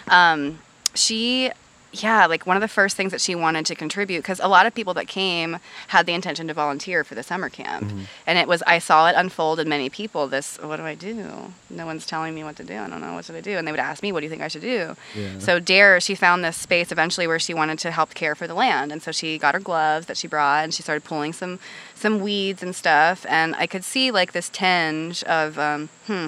Um, 0.07 0.59
she. 0.93 1.51
Yeah, 1.93 2.25
like 2.25 2.47
one 2.47 2.55
of 2.55 2.61
the 2.61 2.69
first 2.69 2.95
things 2.95 3.11
that 3.11 3.19
she 3.19 3.35
wanted 3.35 3.65
to 3.65 3.75
contribute, 3.75 4.19
because 4.19 4.39
a 4.39 4.47
lot 4.47 4.65
of 4.65 4.73
people 4.73 4.93
that 4.93 5.07
came 5.09 5.57
had 5.87 6.05
the 6.05 6.13
intention 6.13 6.47
to 6.47 6.53
volunteer 6.53 7.03
for 7.03 7.15
the 7.15 7.23
summer 7.23 7.49
camp. 7.49 7.87
Mm-hmm. 7.87 8.03
And 8.25 8.39
it 8.39 8.47
was, 8.47 8.63
I 8.65 8.79
saw 8.79 9.09
it 9.09 9.15
unfold 9.17 9.59
in 9.59 9.67
many 9.67 9.89
people 9.89 10.27
this, 10.27 10.57
what 10.61 10.77
do 10.77 10.83
I 10.83 10.95
do? 10.95 11.51
No 11.69 11.85
one's 11.85 12.05
telling 12.05 12.33
me 12.33 12.45
what 12.45 12.55
to 12.57 12.63
do. 12.63 12.77
I 12.77 12.87
don't 12.87 13.01
know. 13.01 13.13
What 13.13 13.25
should 13.25 13.35
I 13.35 13.41
do? 13.41 13.57
And 13.57 13.67
they 13.67 13.71
would 13.71 13.79
ask 13.79 14.01
me, 14.01 14.13
what 14.13 14.21
do 14.21 14.25
you 14.25 14.29
think 14.29 14.41
I 14.41 14.47
should 14.47 14.61
do? 14.61 14.95
Yeah. 15.15 15.39
So 15.39 15.59
Dare, 15.59 15.99
she 15.99 16.15
found 16.15 16.45
this 16.45 16.55
space 16.55 16.91
eventually 16.91 17.27
where 17.27 17.39
she 17.39 17.53
wanted 17.53 17.79
to 17.79 17.91
help 17.91 18.13
care 18.13 18.35
for 18.35 18.47
the 18.47 18.53
land, 18.53 18.91
and 18.91 19.01
so 19.01 19.11
she 19.11 19.37
got 19.37 19.53
her 19.53 19.59
gloves 19.59 20.05
that 20.05 20.17
she 20.17 20.27
brought, 20.27 20.63
and 20.63 20.73
she 20.73 20.83
started 20.83 21.03
pulling 21.03 21.33
some 21.33 21.59
some 21.93 22.19
weeds 22.19 22.63
and 22.63 22.75
stuff, 22.75 23.25
and 23.29 23.55
I 23.55 23.67
could 23.67 23.83
see 23.83 24.11
like 24.11 24.31
this 24.31 24.49
tinge 24.49 25.23
of 25.23 25.59
um, 25.59 25.89
hmm. 26.07 26.27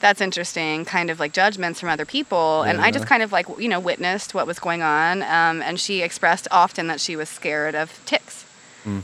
That's 0.00 0.20
interesting, 0.20 0.84
kind 0.86 1.10
of 1.10 1.20
like 1.20 1.32
judgments 1.32 1.78
from 1.80 1.90
other 1.90 2.06
people. 2.06 2.62
And 2.62 2.80
I 2.80 2.90
just 2.90 3.06
kind 3.06 3.22
of 3.22 3.32
like, 3.32 3.46
you 3.58 3.68
know, 3.68 3.78
witnessed 3.78 4.32
what 4.34 4.46
was 4.46 4.58
going 4.58 4.80
on. 4.82 5.22
Um, 5.22 5.60
and 5.62 5.78
she 5.78 6.00
expressed 6.02 6.48
often 6.50 6.86
that 6.86 7.00
she 7.00 7.16
was 7.16 7.28
scared 7.28 7.74
of 7.74 8.00
ticks 8.06 8.46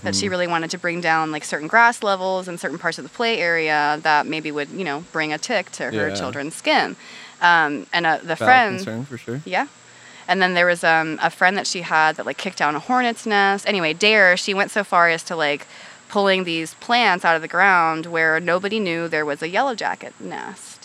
that 0.05 0.15
she 0.17 0.31
really 0.31 0.47
wanted 0.47 0.71
to 0.71 0.79
bring 0.79 1.03
down 1.03 1.31
like 1.31 1.45
certain 1.45 1.69
grass 1.69 2.03
levels 2.03 2.49
and 2.49 2.59
certain 2.59 2.79
parts 2.79 2.97
of 2.97 3.05
the 3.05 3.11
play 3.11 3.38
area 3.38 4.00
that 4.03 4.26
maybe 4.26 4.50
would 4.50 4.71
you 4.71 4.85
know 4.85 5.05
bring 5.12 5.35
a 5.35 5.38
tick 5.38 5.71
to 5.73 5.91
her 5.91 6.09
Yeah. 6.09 6.15
children's 6.15 6.55
skin 6.55 6.97
um, 7.43 7.87
and 7.93 8.07
uh, 8.07 8.17
the 8.17 8.37
Valid 8.37 8.38
friend 8.38 8.76
concern 8.79 9.05
for 9.05 9.19
sure. 9.19 9.43
yeah 9.45 9.67
and 10.26 10.41
then 10.41 10.55
there 10.55 10.65
was 10.65 10.83
um, 10.83 11.19
a 11.21 11.29
friend 11.29 11.59
that 11.59 11.67
she 11.67 11.83
had 11.83 12.17
that 12.17 12.25
like 12.25 12.38
kicked 12.38 12.57
down 12.57 12.75
a 12.75 12.79
hornet's 12.79 13.26
nest 13.26 13.69
anyway 13.69 13.93
dare 13.93 14.35
she 14.38 14.55
went 14.55 14.71
so 14.71 14.83
far 14.83 15.11
as 15.11 15.23
to 15.25 15.37
like 15.37 15.67
pulling 16.09 16.45
these 16.45 16.73
plants 16.75 17.23
out 17.23 17.37
of 17.37 17.43
the 17.43 17.49
ground 17.49 18.07
where 18.07 18.41
nobody 18.41 18.81
knew 18.81 19.09
there 19.09 19.26
was 19.26 19.43
a 19.43 19.49
yellow 19.49 19.75
jacket 19.75 20.15
nest 20.19 20.75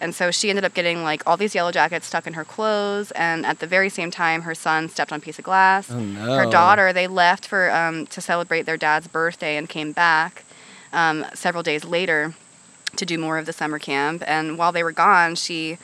and 0.00 0.14
so 0.14 0.30
she 0.30 0.48
ended 0.50 0.64
up 0.64 0.74
getting 0.74 1.02
like 1.02 1.22
all 1.26 1.36
these 1.36 1.54
yellow 1.54 1.70
jackets 1.72 2.06
stuck 2.06 2.26
in 2.26 2.32
her 2.34 2.44
clothes 2.44 3.10
and 3.12 3.44
at 3.44 3.58
the 3.58 3.66
very 3.66 3.88
same 3.88 4.10
time 4.10 4.42
her 4.42 4.54
son 4.54 4.88
stepped 4.88 5.12
on 5.12 5.18
a 5.18 5.22
piece 5.22 5.38
of 5.38 5.44
glass. 5.44 5.90
Oh 5.90 5.98
her 6.36 6.46
daughter 6.50 6.92
they 6.92 7.06
left 7.06 7.46
for 7.46 7.70
um, 7.70 8.06
to 8.08 8.20
celebrate 8.20 8.62
their 8.62 8.76
dad's 8.76 9.08
birthday 9.08 9.56
and 9.56 9.68
came 9.68 9.92
back 9.92 10.44
um, 10.92 11.24
several 11.34 11.62
days 11.62 11.84
later 11.84 12.34
to 12.96 13.06
do 13.06 13.18
more 13.18 13.38
of 13.38 13.46
the 13.46 13.52
summer 13.52 13.78
camp. 13.78 14.22
And 14.26 14.58
while 14.58 14.72
they 14.72 14.82
were 14.82 14.92
gone 14.92 15.34
she 15.34 15.78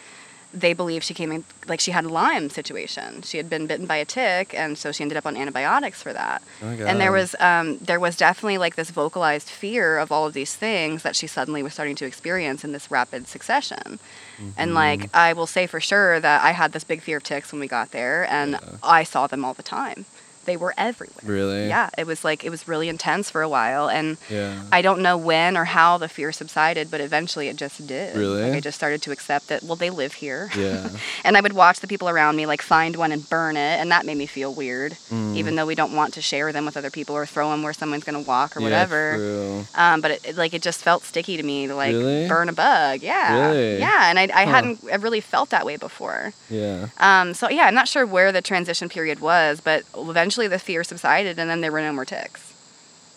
they 0.58 0.72
believe 0.72 1.04
she 1.04 1.12
came 1.14 1.30
in 1.32 1.44
like 1.68 1.80
she 1.80 1.90
had 1.90 2.04
a 2.04 2.08
lyme 2.08 2.48
situation. 2.50 3.22
She 3.22 3.36
had 3.36 3.48
been 3.50 3.66
bitten 3.66 3.86
by 3.86 3.96
a 3.96 4.04
tick 4.04 4.54
and 4.54 4.78
so 4.78 4.90
she 4.92 5.02
ended 5.04 5.18
up 5.18 5.26
on 5.26 5.36
antibiotics 5.36 6.02
for 6.02 6.12
that. 6.12 6.42
Oh 6.62 6.66
my 6.66 6.72
and 6.90 7.00
there 7.00 7.12
was 7.12 7.34
um, 7.40 7.78
there 7.78 8.00
was 8.00 8.16
definitely 8.16 8.58
like 8.58 8.74
this 8.76 8.90
vocalized 8.90 9.48
fear 9.48 9.98
of 9.98 10.10
all 10.10 10.26
of 10.26 10.32
these 10.32 10.54
things 10.56 11.02
that 11.02 11.14
she 11.14 11.26
suddenly 11.26 11.62
was 11.62 11.72
starting 11.74 11.96
to 11.96 12.06
experience 12.06 12.64
in 12.64 12.72
this 12.72 12.90
rapid 12.90 13.28
succession. 13.28 13.98
And 14.38 14.70
Mm-hmm. 14.70 14.74
like 14.74 15.02
i 15.14 15.32
will 15.32 15.46
say 15.46 15.66
for 15.66 15.80
sure 15.80 16.20
that 16.20 16.38
i 16.44 16.52
had 16.52 16.72
this 16.72 16.84
big 16.84 17.00
fear 17.00 17.16
of 17.16 17.22
ticks 17.22 17.52
when 17.52 17.60
we 17.60 17.68
got 17.68 17.92
there 17.92 18.26
and 18.30 18.58
i 18.82 19.02
saw 19.02 19.26
them 19.26 19.44
all 19.46 19.54
the 19.54 19.62
time 19.62 20.04
they 20.46 20.56
were 20.56 20.72
everywhere 20.78 21.22
Really? 21.24 21.68
yeah 21.68 21.90
it 21.98 22.06
was 22.06 22.24
like 22.24 22.44
it 22.44 22.50
was 22.50 22.66
really 22.68 22.88
intense 22.88 23.30
for 23.30 23.42
a 23.42 23.48
while 23.48 23.88
and 23.90 24.16
Yeah. 24.30 24.62
I 24.72 24.80
don't 24.82 25.00
know 25.02 25.16
when 25.16 25.56
or 25.56 25.64
how 25.66 25.98
the 25.98 26.08
fear 26.08 26.32
subsided, 26.32 26.90
but 26.90 27.00
eventually 27.00 27.48
it 27.48 27.56
just 27.56 27.86
did. 27.86 28.16
Really? 28.16 28.42
Like 28.42 28.54
I 28.54 28.60
just 28.60 28.76
started 28.76 29.02
to 29.02 29.10
accept 29.12 29.48
that, 29.48 29.62
well, 29.62 29.76
they 29.76 29.90
live 29.90 30.14
here. 30.14 30.50
Yeah. 30.56 30.88
and 31.24 31.36
I 31.36 31.40
would 31.40 31.52
watch 31.52 31.80
the 31.80 31.86
people 31.88 32.08
around 32.08 32.36
me 32.36 32.46
like 32.46 32.62
find 32.62 32.96
one 32.96 33.12
and 33.12 33.28
burn 33.28 33.56
it, 33.56 33.76
and 33.80 33.90
that 33.90 34.04
made 34.06 34.16
me 34.16 34.26
feel 34.26 34.52
weird, 34.52 34.92
Mm. 35.10 35.36
even 35.36 35.54
though 35.56 35.66
we 35.66 35.74
don't 35.74 35.94
want 35.94 36.14
to 36.14 36.22
share 36.22 36.52
them 36.52 36.64
with 36.66 36.76
other 36.76 36.90
people 36.90 37.14
or 37.16 37.24
throw 37.26 37.50
them 37.50 37.62
where 37.62 37.72
someone's 37.72 38.04
going 38.04 38.20
to 38.22 38.26
walk 38.28 38.56
or 38.56 38.60
Yeah, 38.60 38.66
whatever. 38.66 39.02
true. 39.16 39.64
Um, 39.74 40.00
but 40.02 40.10
it, 40.12 40.20
it, 40.28 40.36
like 40.36 40.52
it 40.54 40.62
just 40.62 40.80
felt 40.82 41.04
sticky 41.04 41.36
to 41.36 41.42
me 41.42 41.66
to 41.68 41.74
like 41.74 41.92
Really? 41.94 42.28
burn 42.28 42.48
a 42.48 42.52
bug. 42.52 43.00
Yeah. 43.02 43.28
Really? 43.50 43.78
Yeah, 43.78 44.10
and 44.10 44.18
I, 44.18 44.24
I 44.34 44.44
Huh. 44.44 44.52
hadn't 44.56 44.78
I 44.92 44.96
really 44.96 45.20
felt 45.20 45.48
that 45.50 45.64
way 45.64 45.76
before. 45.76 46.32
Yeah. 46.50 46.88
Um, 46.98 47.32
so 47.34 47.48
yeah, 47.48 47.64
I'm 47.68 47.74
not 47.74 47.88
sure 47.88 48.04
where 48.04 48.30
the 48.32 48.42
transition 48.42 48.88
period 48.88 49.20
was, 49.20 49.60
but 49.60 49.84
eventually 49.96 50.35
the 50.48 50.58
fear 50.58 50.84
subsided, 50.84 51.38
and 51.38 51.48
then 51.50 51.60
there 51.62 51.72
were 51.72 51.80
no 51.80 51.92
more 51.92 52.04
ticks. 52.04 52.52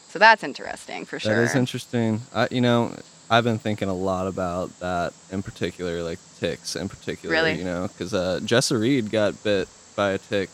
So 0.09 0.17
that's 0.19 0.43
interesting 0.43 1.05
for 1.05 1.19
sure. 1.19 1.35
That 1.35 1.41
is 1.43 1.55
interesting. 1.55 2.21
I, 2.33 2.47
you 2.49 2.61
know, 2.61 2.93
I've 3.29 3.43
been 3.43 3.59
thinking 3.59 3.89
a 3.89 3.93
lot 3.93 4.25
about 4.27 4.77
that 4.79 5.13
in 5.31 5.43
particular, 5.43 6.01
like 6.01 6.17
ticks 6.39 6.75
in 6.75 6.89
particular. 6.89 7.33
Really? 7.35 7.57
You 7.59 7.63
know, 7.65 7.87
because 7.87 8.13
uh, 8.13 8.39
Jessa 8.43 8.79
Reed 8.79 9.11
got 9.11 9.43
bit 9.43 9.67
by 9.95 10.11
a 10.11 10.17
tick 10.17 10.49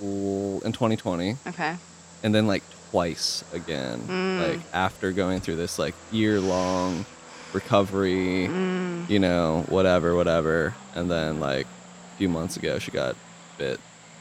in 0.00 0.72
2020, 0.72 1.36
Okay. 1.48 1.76
and 2.22 2.34
then 2.34 2.46
like 2.46 2.62
twice 2.90 3.44
again, 3.52 4.00
Mm. 4.08 4.50
like 4.50 4.60
after 4.72 5.12
going 5.12 5.40
through 5.40 5.56
this 5.56 5.78
like 5.78 5.94
year 6.10 6.40
long 6.40 7.04
recovery, 7.52 8.48
Mm. 8.48 9.08
you 9.10 9.18
know, 9.18 9.64
whatever, 9.68 10.14
whatever, 10.14 10.74
and 10.94 11.10
then 11.10 11.40
like 11.40 11.66
a 11.66 12.16
few 12.18 12.28
months 12.28 12.56
ago 12.56 12.78
she 12.78 12.90
got 12.90 13.16
bit 13.58 13.78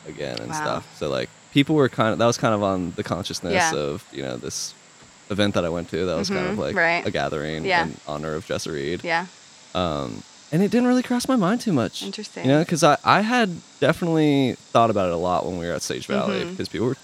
again 0.08 0.38
and 0.40 0.50
Wow. 0.52 0.62
stuff. 0.62 0.98
So 0.98 1.10
like 1.10 1.30
people 1.52 1.76
were 1.76 1.90
kind 1.90 2.14
of 2.14 2.20
that 2.20 2.26
was 2.26 2.38
kind 2.38 2.54
of 2.54 2.64
on 2.64 2.92
the 2.96 3.04
consciousness 3.04 3.54
Yeah. 3.54 3.74
of 3.76 4.04
you 4.12 4.22
know 4.24 4.38
this 4.38 4.74
event 5.30 5.54
that 5.54 5.64
I 5.66 5.70
went 5.70 5.90
to 5.90 6.06
that 6.06 6.18
was 6.18 6.30
kind 6.30 6.46
of 6.48 6.56
Mhm, 6.56 6.60
like 6.60 6.76
right. 6.76 7.06
a 7.06 7.12
gathering 7.12 7.64
Yeah. 7.66 7.84
in 7.86 7.96
honor 8.08 8.34
of 8.36 8.46
Jessa 8.46 8.72
Reed. 8.74 9.02
Yeah. 9.04 9.28
Um, 9.74 10.24
and 10.52 10.62
it 10.62 10.70
didn't 10.72 10.88
really 10.88 11.04
cross 11.04 11.28
my 11.30 11.38
mind 11.38 11.62
too 11.62 11.72
much. 11.72 12.04
Interesting. 12.04 12.44
You 12.46 12.52
know, 12.52 12.60
because 12.60 12.84
I, 12.84 12.98
I 13.06 13.22
had 13.22 13.50
definitely 13.80 14.56
thought 14.74 14.90
about 14.90 15.08
it 15.08 15.14
a 15.14 15.18
lot 15.18 15.46
when 15.46 15.58
we 15.58 15.66
were 15.68 15.74
at 15.74 15.82
Sage 15.82 16.06
Valley 16.08 16.44
because 16.44 16.68
people 16.68 16.88
were, 16.88 16.98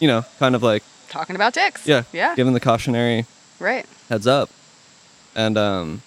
you 0.00 0.08
know, 0.08 0.24
kind 0.38 0.54
of 0.54 0.62
like, 0.62 0.82
Talking 1.10 1.36
about 1.36 1.52
dicks. 1.52 1.86
yeah, 1.86 2.04
Yeah. 2.12 2.34
giving 2.34 2.54
the 2.54 2.60
cautionary 2.60 3.26
Right. 3.60 3.84
heads 4.08 4.26
up. 4.26 4.48
And 5.34 5.58
um, 5.58 6.00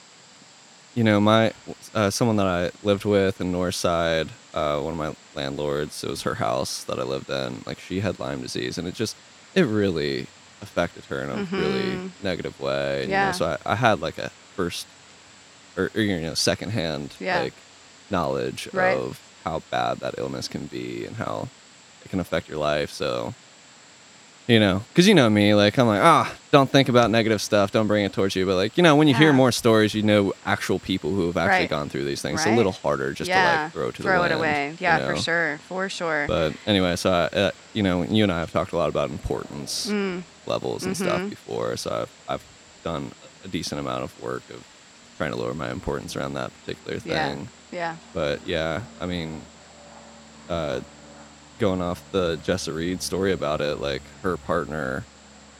you 0.96 1.04
know, 1.04 1.20
my 1.20 1.54
uh, 1.94 2.10
someone 2.10 2.38
that 2.38 2.48
I 2.48 2.72
lived 2.84 3.06
with 3.06 3.40
in 3.40 3.52
Northside, 3.54 4.30
uh, 4.56 4.80
one 4.82 4.94
of 4.94 4.98
my 4.98 5.14
landlords, 5.36 6.04
it 6.04 6.10
was 6.10 6.24
her 6.24 6.36
house 6.36 6.84
that 6.86 7.00
I 7.00 7.04
lived 7.04 7.30
in. 7.30 7.64
Like 7.66 7.80
she 7.80 8.00
had 8.00 8.20
Lyme 8.20 8.42
disease, 8.42 8.78
and 8.78 8.88
it 8.88 8.96
just 8.96 9.16
it 9.56 9.64
really 9.64 10.28
affected 10.62 11.06
her 11.06 11.22
in 11.24 11.30
a 11.30 11.48
really 11.58 11.98
Mhm. 11.98 12.12
negative 12.24 12.60
way. 12.60 13.04
You 13.06 13.12
Yeah. 13.12 13.26
know, 13.28 13.32
so 13.32 13.46
I, 13.66 13.72
I 13.72 13.76
had 13.76 14.00
like 14.02 14.18
a 14.18 14.32
first 14.56 14.86
or, 15.78 15.90
or 15.96 16.02
you 16.02 16.20
know 16.22 16.34
secondhand 16.34 17.16
Yeah. 17.20 17.42
like 17.44 17.54
knowledge 18.10 18.68
Right. 18.74 18.96
of 18.98 19.20
how 19.46 19.62
bad 19.72 20.00
that 20.02 20.16
illness 20.18 20.48
can 20.48 20.68
be 20.68 21.06
and 21.06 21.16
how 21.16 21.48
it 22.06 22.10
can 22.10 22.20
affect 22.20 22.48
your 22.50 22.58
life. 22.58 22.92
So 22.92 23.34
you 24.48 24.60
know, 24.60 24.84
because 24.90 25.08
you 25.08 25.14
know 25.14 25.30
me, 25.30 25.54
like 25.54 25.78
I'm 25.78 25.88
like, 25.88 26.02
ah, 26.04 26.34
don't 26.52 26.70
think 26.70 26.90
about 26.90 27.10
negative 27.12 27.42
stuff, 27.42 27.72
don't 27.72 27.88
bring 27.88 28.04
it 28.06 28.12
towards 28.14 28.36
you. 28.36 28.46
But 28.46 28.56
like, 28.56 28.76
you 28.78 28.84
know, 28.84 28.96
when 28.96 29.08
you 29.08 29.14
hear 29.16 29.32
more 29.32 29.52
stories, 29.52 29.94
you 29.94 30.04
know 30.04 30.34
actual 30.46 30.80
people 30.80 31.12
who 31.12 31.28
have 31.28 31.38
actually 31.38 31.60
Right. 31.62 31.70
gone 31.70 31.90
through 31.90 32.06
these 32.06 32.22
things. 32.22 32.42
It's 32.42 32.48
a 32.48 32.56
little 32.56 32.72
harder 32.74 33.14
just 33.14 33.30
yeah. 33.30 33.56
to 33.58 33.64
like 33.64 33.72
throw 33.74 33.92
to 33.92 34.02
throw 34.04 34.20
the 34.24 34.26
it 34.26 34.30
wind, 34.32 34.40
away. 34.40 34.70
you 34.72 34.78
Yeah, 34.80 34.98
know? 34.98 35.08
for 35.08 35.16
sure. 35.22 35.60
For 35.70 35.90
sure. 35.90 36.26
But 36.28 36.54
anyway, 36.68 36.96
so 36.98 37.12
I, 37.12 37.36
uh, 37.38 37.52
you 37.74 37.84
know, 37.84 38.04
you 38.04 38.24
and 38.24 38.32
I 38.32 38.40
have 38.40 38.52
talked 38.52 38.74
a 38.74 38.78
lot 38.78 38.90
about 38.90 39.10
importance 39.10 39.88
Mm. 39.90 40.24
levels 40.46 40.84
and 40.84 40.96
Mhm. 40.96 41.04
stuff 41.06 41.30
before. 41.30 41.78
So 41.78 42.02
I've 42.28 42.34
I've 42.34 42.44
done 42.84 43.12
a 43.46 43.48
decent 43.48 43.80
amount 43.80 44.04
of 44.04 44.22
work 44.22 44.44
of 44.50 44.64
trying 45.18 45.32
to 45.32 45.38
lower 45.38 45.54
my 45.54 45.70
importance 45.72 46.16
around 46.16 46.34
that 46.34 46.52
particular 46.62 47.00
thing 47.00 47.12
Yeah. 47.14 47.30
thing. 47.30 47.48
Yeah. 47.72 47.96
But 48.14 48.40
yeah, 48.48 48.82
I 49.00 49.06
mean, 49.06 49.42
uh, 50.50 50.82
going 51.62 51.82
off 51.82 52.04
the 52.12 52.38
Jessa 52.46 52.76
Reed 52.76 53.02
story 53.02 53.32
about 53.32 53.62
it, 53.62 53.80
like 53.80 54.02
her 54.24 54.36
partner, 54.36 55.06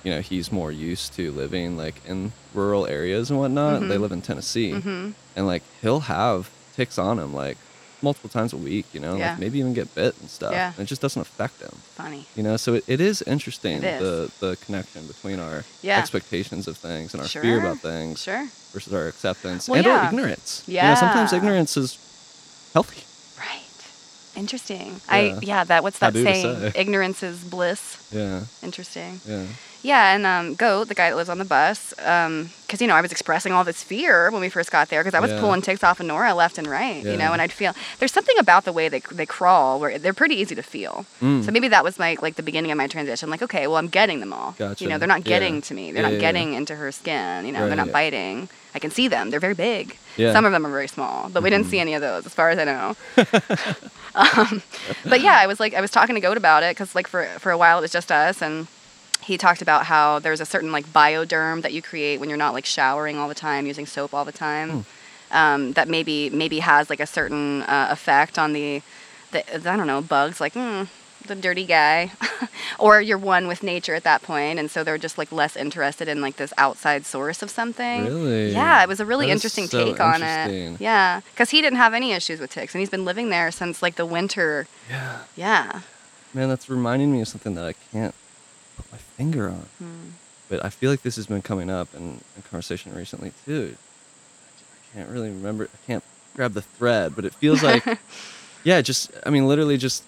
you 0.04 0.12
know, 0.12 0.20
he's 0.20 0.52
more 0.52 0.72
used 0.72 1.14
to 1.14 1.32
living 1.32 1.78
like 1.78 1.96
in 2.08 2.34
rural 2.54 2.86
areas 2.88 3.30
and 3.30 3.40
whatnot. 3.40 3.80
They 3.82 3.96
Mhm. 3.96 4.02
live 4.02 4.12
in 4.12 4.22
Tennessee, 4.22 4.72
Mhm. 4.72 5.14
and 5.36 5.48
like 5.48 5.64
he'll 5.82 6.02
have 6.02 6.50
ticks 6.76 6.98
on 6.98 7.20
him 7.20 7.34
like 7.36 7.58
multiple 8.02 8.32
times 8.32 8.52
a 8.52 8.58
week. 8.58 8.88
You 8.94 9.00
know, 9.00 9.16
Yeah. 9.16 9.30
like 9.30 9.40
maybe 9.40 9.60
even 9.60 9.74
get 9.76 9.94
bit 9.94 10.16
and 10.20 10.28
stuff. 10.28 10.54
Yeah. 10.54 10.72
And 10.76 10.80
it 10.86 10.90
just 10.90 11.04
doesn't 11.04 11.22
affect 11.22 11.62
him. 11.62 11.76
Funny. 11.96 12.26
You 12.36 12.42
know, 12.42 12.58
so 12.58 12.74
it, 12.74 12.84
it 12.88 13.00
is 13.00 13.22
interesting 13.22 13.78
It 13.84 13.84
is. 13.84 14.02
the 14.02 14.32
the 14.48 14.56
connection 14.66 15.06
between 15.06 15.40
our 15.40 15.64
Yeah. 15.84 16.00
expectations 16.00 16.68
of 16.68 16.78
things 16.78 17.14
and 17.14 17.22
our 17.22 17.30
fear 17.30 17.60
about 17.60 17.78
things 17.80 18.24
Sure. 18.24 18.48
versus 18.74 18.92
our 18.92 19.08
acceptance 19.08 19.70
Well, 19.70 19.78
and 19.78 19.86
yeah. 19.86 19.98
our 20.00 20.06
ignorance. 20.08 20.64
You 20.66 20.82
know, 20.82 20.96
sometimes 20.96 21.32
ignorance 21.32 21.78
is 21.78 22.00
healthy. 22.74 23.04
Right. 24.36 24.40
Interesting. 24.40 25.02
I 25.10 25.20
Yeah. 25.22 25.40
yeah, 25.42 25.64
that 25.66 25.84
what's 25.84 26.00
that 26.00 26.14
saying? 26.14 26.72
Ignorance 26.76 27.24
is 27.24 27.44
bliss. 27.44 27.98
Yeah. 28.12 28.42
Interesting. 28.64 29.20
Yeah. 29.28 29.46
Yeah, 29.84 30.14
and 30.14 30.28
um, 30.28 30.54
Goat, 30.54 30.90
the 30.90 30.94
guy 30.94 31.10
that 31.10 31.16
lives 31.16 31.28
on 31.30 31.40
the 31.40 31.46
bus, 31.46 31.90
because 31.98 32.80
you 32.82 32.86
know 32.86 32.94
I 32.94 33.02
was 33.02 33.12
expressing 33.12 33.52
all 33.52 33.64
this 33.64 33.82
fear 33.82 34.30
when 34.30 34.40
we 34.40 34.48
first 34.48 34.70
got 34.72 34.90
there 34.90 35.02
because 35.04 35.16
I 35.16 35.20
was 35.20 35.32
Yeah. 35.32 35.40
pulling 35.40 35.64
ticks 35.64 35.84
off 35.84 36.00
of 36.00 36.06
Nora 36.06 36.36
left 36.36 36.60
and 36.60 36.68
right, 36.68 37.04
you 37.04 37.18
know, 37.18 37.34
and 37.34 37.42
I'd 37.42 37.52
feel 37.52 37.74
there's 37.98 38.12
something 38.14 38.38
about 38.38 38.64
the 38.66 38.72
way 38.74 38.90
they 38.90 39.00
they 39.12 39.26
crawl 39.26 39.80
where 39.80 39.98
they're 39.98 40.14
pretty 40.14 40.36
easy 40.36 40.54
to 40.54 40.62
feel. 40.62 41.08
Mm. 41.20 41.44
So 41.44 41.52
maybe 41.52 41.68
that 41.70 41.84
was 41.84 41.98
my 41.98 42.16
like 42.22 42.36
the 42.36 42.44
beginning 42.44 42.70
of 42.72 42.78
my 42.78 42.86
transition. 42.88 43.32
Like, 43.32 43.42
okay, 43.42 43.66
well 43.66 43.78
I'm 43.78 43.88
getting 43.88 44.20
them 44.20 44.34
all. 44.34 44.54
Gotcha. 44.60 44.84
You 44.84 44.90
know, 44.92 45.00
they're 45.00 45.08
not 45.08 45.26
Yeah. 45.26 45.40
getting 45.40 45.62
to 45.64 45.74
me. 45.74 45.92
They're 45.92 46.04
Yeah, 46.04 46.10
not 46.10 46.14
yeah, 46.14 46.18
yeah. 46.28 46.32
getting 46.32 46.54
into 46.54 46.76
her 46.76 46.92
skin. 46.92 47.46
You 47.48 47.52
know, 47.52 47.66
they're 47.68 47.76
not 47.76 47.88
Right. 47.88 48.12
biting. 48.14 48.50
I 48.74 48.80
can 48.80 48.92
see 48.92 49.08
them. 49.08 49.30
They're 49.30 49.40
very 49.40 49.54
big. 49.54 49.98
Yeah. 50.18 50.32
Some 50.34 50.46
of 50.46 50.52
them 50.52 50.66
are 50.66 50.70
very 50.72 50.88
small, 50.88 51.30
but 51.30 51.44
we 51.44 51.50
didn't 51.50 51.66
Mhm. 51.68 51.72
see 51.72 51.80
any 51.80 51.94
of 51.94 52.02
those, 52.02 52.26
as 52.26 52.34
far 52.34 52.50
as 52.50 52.58
I 52.60 52.64
know. 52.66 52.96
um, 54.16 54.62
but 55.08 55.22
yeah, 55.22 55.38
I 55.40 55.48
was 55.48 55.60
like, 55.60 55.74
I 55.74 55.82
was 55.82 55.92
talking 55.92 56.16
to 56.16 56.22
Goat 56.22 56.38
about 56.38 56.64
it 56.64 56.76
because 56.76 56.96
like 56.96 57.08
for 57.08 57.26
for 57.40 57.52
a 57.52 57.58
while 57.58 57.78
it 57.78 57.82
was 57.82 57.92
just 57.92 58.12
us, 58.12 58.42
and 58.42 58.68
he 59.22 59.38
talked 59.38 59.62
about 59.62 59.86
how 59.86 60.20
there's 60.20 60.42
a 60.42 60.46
certain 60.46 60.72
like 60.72 60.86
bioderm 60.88 61.62
that 61.62 61.74
you 61.74 61.82
create 61.82 62.20
when 62.20 62.30
you're 62.30 62.38
not 62.38 62.54
like 62.54 62.66
showering 62.66 63.18
all 63.18 63.28
the 63.30 63.36
time, 63.36 63.66
using 63.68 63.86
soap 63.86 64.14
all 64.14 64.26
the 64.26 64.32
time, 64.32 64.86
um, 65.32 65.74
that 65.74 65.88
maybe 65.88 66.30
maybe 66.30 66.60
has 66.60 66.90
like 66.90 67.00
a 67.00 67.08
certain 67.08 67.62
uh, 67.64 67.88
effect 67.92 68.38
on 68.40 68.54
the, 68.54 68.82
the 69.32 69.40
I 69.70 69.76
don't 69.78 69.88
know 69.88 70.02
bugs 70.02 70.40
like. 70.42 70.54
Mm, 70.54 70.88
the 71.28 71.36
dirty 71.36 71.66
guy 71.66 72.12
or 72.80 73.00
you're 73.02 73.18
one 73.18 73.48
with 73.48 73.64
nature 73.64 73.96
at 73.96 74.04
that 74.04 74.22
point 74.22 74.58
and 74.60 74.70
so 74.72 74.84
they're 74.84 74.98
just 74.98 75.18
like 75.18 75.32
less 75.32 75.56
interested 75.56 76.08
in 76.08 76.20
like 76.22 76.36
this 76.38 76.54
outside 76.58 77.06
source 77.06 77.42
of 77.42 77.50
something 77.50 78.06
Really? 78.06 78.52
yeah, 78.52 78.82
it 78.84 78.88
was 78.90 79.00
a 79.00 79.06
really 79.06 79.28
That 79.28 79.34
interesting 79.34 79.68
so 79.68 79.86
take 79.86 80.00
on 80.00 80.16
interesting. 80.22 80.74
it. 80.76 80.82
Yeah, 80.82 81.22
because 81.32 81.50
he 81.52 81.62
didn't 81.62 81.78
have 81.78 81.94
any 81.94 82.12
issues 82.12 82.40
with 82.40 82.52
ticks, 82.52 82.74
and 82.74 82.80
he's 82.80 82.90
been 82.90 83.06
living 83.06 83.30
there 83.30 83.52
since 83.52 83.82
like 83.82 83.96
the 83.96 84.06
winter. 84.06 84.68
Yeah. 84.90 85.20
Yeah. 85.36 85.82
Man, 86.34 86.50
that's 86.50 86.70
reminding 86.70 87.12
me 87.12 87.22
of 87.22 87.28
something 87.28 87.56
that 87.56 87.66
I 87.66 87.74
can't 87.92 88.16
put 88.78 88.92
my 88.92 88.98
finger 88.98 89.48
on. 89.50 89.66
Hmm. 89.80 90.10
But 90.50 90.64
I 90.66 90.70
feel 90.70 90.90
like 90.92 91.02
this 91.04 91.16
has 91.18 91.28
been 91.28 91.42
coming 91.42 91.70
up 91.70 91.88
in, 91.96 92.22
in 92.36 92.42
conversation 92.50 92.94
recently 92.94 93.32
too. 93.46 93.76
I 94.94 94.98
can't 94.98 95.10
really 95.10 95.30
remember. 95.30 95.66
I 95.74 95.86
can't 95.88 96.04
grab 96.36 96.54
the 96.54 96.62
thread, 96.62 97.16
but 97.16 97.26
it 97.26 97.34
feels 97.36 97.62
like, 97.64 97.86
yeah, 98.64 98.82
just 98.82 99.12
I 99.26 99.30
mean, 99.30 99.48
literally 99.48 99.78
just 99.78 100.04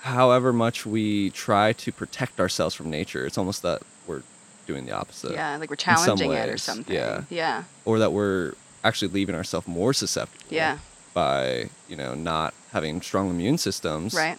however 0.00 0.52
much 0.52 0.86
we 0.86 1.30
try 1.30 1.72
to 1.74 1.92
protect 1.92 2.40
ourselves 2.40 2.74
from 2.74 2.90
nature, 2.90 3.26
it's 3.26 3.38
almost 3.38 3.62
that 3.62 3.82
we're 4.06 4.22
doing 4.66 4.86
the 4.86 4.92
opposite. 4.92 5.32
yeah, 5.32 5.56
like 5.56 5.70
we're 5.70 5.76
challenging 5.76 6.32
it 6.32 6.48
or 6.48 6.58
something. 6.58 6.94
yeah. 6.94 7.22
Yeah. 7.30 7.64
Or 7.84 7.98
that 7.98 8.12
we're 8.12 8.54
actually 8.84 9.08
leaving 9.12 9.34
ourselves 9.34 9.66
more 9.66 9.92
susceptible. 9.92 10.44
Yeah. 10.48 10.78
By 11.12 11.70
you 11.88 11.96
know 11.96 12.14
not 12.14 12.54
having 12.72 13.00
strong 13.02 13.30
immune 13.30 13.58
systems. 13.58 14.14
Right. 14.14 14.38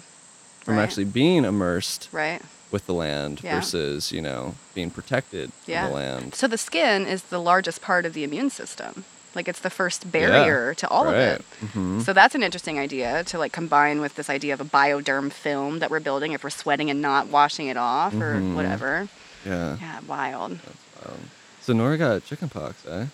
From 0.62 0.78
right. 0.78 0.84
actually 0.84 1.06
being 1.06 1.44
immersed 1.44 2.08
Right. 2.12 2.42
with 2.72 2.86
the 2.86 2.94
land 2.94 3.42
Yeah. 3.44 3.56
versus 3.56 4.12
you 4.12 4.22
know 4.22 4.56
being 4.74 4.90
protected 4.90 5.52
Yeah. 5.66 5.82
from 5.84 5.90
the 5.92 5.96
land. 5.96 6.36
So 6.36 6.48
the 6.48 6.58
skin 6.58 7.06
is 7.08 7.24
the 7.24 7.40
largest 7.42 7.82
part 7.82 8.06
of 8.06 8.14
the 8.14 8.24
immune 8.24 8.50
system. 8.52 9.04
Like 9.34 9.48
it's 9.48 9.60
the 9.62 9.70
first 9.70 10.12
barrier 10.12 10.74
to 10.76 10.88
all 10.90 11.08
of 11.08 11.16
it. 11.16 11.42
hmm 11.74 12.02
So 12.02 12.12
that's 12.14 12.36
an 12.36 12.44
interesting 12.44 12.78
idea 12.80 13.24
to 13.26 13.38
like 13.38 13.54
combine 13.54 14.02
with 14.02 14.16
this 14.16 14.30
idea 14.30 14.54
of 14.54 14.60
a 14.62 14.66
bioderm 14.66 15.32
film 15.32 15.80
that 15.80 15.90
we're 15.90 16.00
building 16.02 16.34
if 16.34 16.44
we're 16.44 16.50
sweating 16.50 16.90
and 16.90 17.02
not 17.02 17.28
washing 17.28 17.68
it 17.68 17.78
off 17.78 18.14
or 18.14 18.36
Mhm. 18.36 18.56
whatever. 18.56 19.08
Yeah. 19.46 19.78
Yeah, 19.80 20.00
wild. 20.08 20.52
Um, 21.06 21.30
so 21.62 21.74
Nora 21.74 21.98
got 21.98 22.26
chickenpox, 22.26 22.86
eh? 22.88 23.06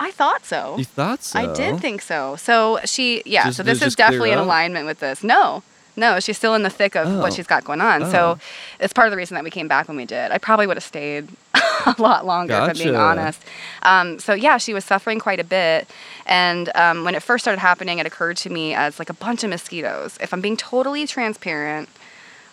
I 0.00 0.10
thought 0.10 0.44
so. 0.44 0.76
You 0.78 0.84
thought 0.84 1.22
so? 1.22 1.38
I 1.38 1.52
did 1.54 1.80
think 1.80 2.02
so. 2.02 2.36
So 2.36 2.78
she, 2.84 3.22
yeah. 3.26 3.44
Just- 3.44 3.56
so 3.58 3.62
this 3.62 3.80
is 3.82 3.94
definitely 3.94 4.32
in 4.32 4.38
alignment 4.38 4.86
with 4.86 5.00
this. 5.00 5.22
No, 5.24 5.62
no, 5.96 6.18
she's 6.20 6.36
still 6.36 6.54
in 6.54 6.62
the 6.62 6.70
thick 6.70 6.94
of 6.96 7.06
Oh. 7.06 7.20
what 7.20 7.32
she's 7.32 7.46
got 7.46 7.64
going 7.64 7.80
on. 7.80 8.02
Oh. 8.04 8.10
So 8.10 8.38
it's 8.80 8.92
part 8.92 9.06
of 9.06 9.10
the 9.12 9.16
reason 9.16 9.34
that 9.36 9.44
we 9.44 9.50
came 9.50 9.68
back 9.68 9.88
when 9.88 9.96
we 9.96 10.04
did. 10.04 10.30
I 10.32 10.38
probably 10.38 10.66
would 10.66 10.76
have 10.76 10.84
stayed 10.84 11.28
a 11.86 11.94
lot 11.98 12.26
longer, 12.26 12.54
if 12.54 12.60
I'm 12.60 12.76
being 12.76 12.96
honest. 12.96 13.40
Um, 13.82 14.18
so 14.18 14.34
yeah, 14.34 14.56
she 14.58 14.74
was 14.74 14.84
suffering 14.84 15.18
quite 15.20 15.40
a 15.40 15.44
bit. 15.44 15.88
And 16.26 16.70
um, 16.76 17.04
when 17.04 17.14
it 17.14 17.22
first 17.22 17.44
started 17.44 17.60
happening, 17.60 17.98
it 17.98 18.06
occurred 18.06 18.36
to 18.38 18.50
me 18.50 18.74
as 18.74 18.98
like 18.98 19.10
a 19.10 19.14
bunch 19.14 19.44
of 19.44 19.50
mosquitoes. 19.50 20.18
If 20.20 20.32
I'm 20.32 20.40
being 20.40 20.56
totally 20.56 21.06
transparent, 21.06 21.88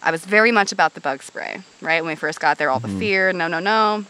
I 0.04 0.12
was 0.12 0.26
very 0.26 0.52
much 0.52 0.72
about 0.72 0.94
the 0.96 1.02
bug 1.02 1.22
spray, 1.24 1.60
right? 1.82 2.02
When 2.02 2.10
we 2.10 2.15
first 2.15 2.39
got 2.39 2.58
there, 2.58 2.70
all 2.70 2.80
Mm-hmm. 2.80 2.94
the 2.94 3.00
fear, 3.00 3.34
no, 3.34 3.48
no, 3.48 3.60
no. 3.60 4.06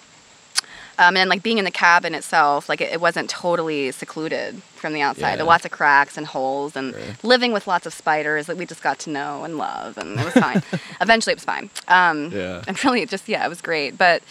Um, 1.00 1.18
and 1.18 1.30
like 1.30 1.42
being 1.42 1.58
in 1.58 1.66
the 1.66 1.72
cabin 1.72 2.14
itself, 2.14 2.70
like 2.70 2.80
it, 2.82 2.92
it 2.94 3.02
wasn't 3.02 3.30
totally 3.30 3.92
secluded 3.92 4.62
from 4.82 4.94
the 4.94 5.02
outside. 5.02 5.38
There 5.38 5.46
Yeah. 5.46 5.54
lots 5.56 5.64
of 5.66 5.72
cracks 5.72 6.18
and 6.18 6.26
holes, 6.28 6.76
and 6.76 6.94
Sure. 6.94 7.02
living 7.24 7.54
with 7.54 7.68
lots 7.68 7.86
of 7.86 7.94
spiders 7.94 8.48
that 8.48 8.58
we 8.58 8.66
just 8.66 8.82
got 8.84 9.00
to 9.00 9.10
know 9.10 9.44
and 9.46 9.58
love, 9.58 9.98
and 9.98 10.20
it 10.20 10.26
was 10.26 10.34
fine. 10.34 10.62
Eventually, 11.02 11.32
it 11.34 11.38
was 11.38 11.46
fine. 11.46 11.70
Um, 11.88 12.32
Yeah. 12.34 12.64
And 12.68 12.84
really, 12.84 13.02
it 13.04 13.10
just 13.10 13.30
yeah, 13.30 13.46
it 13.46 13.50
was 13.50 13.62
great. 13.62 13.98
But 13.98 14.24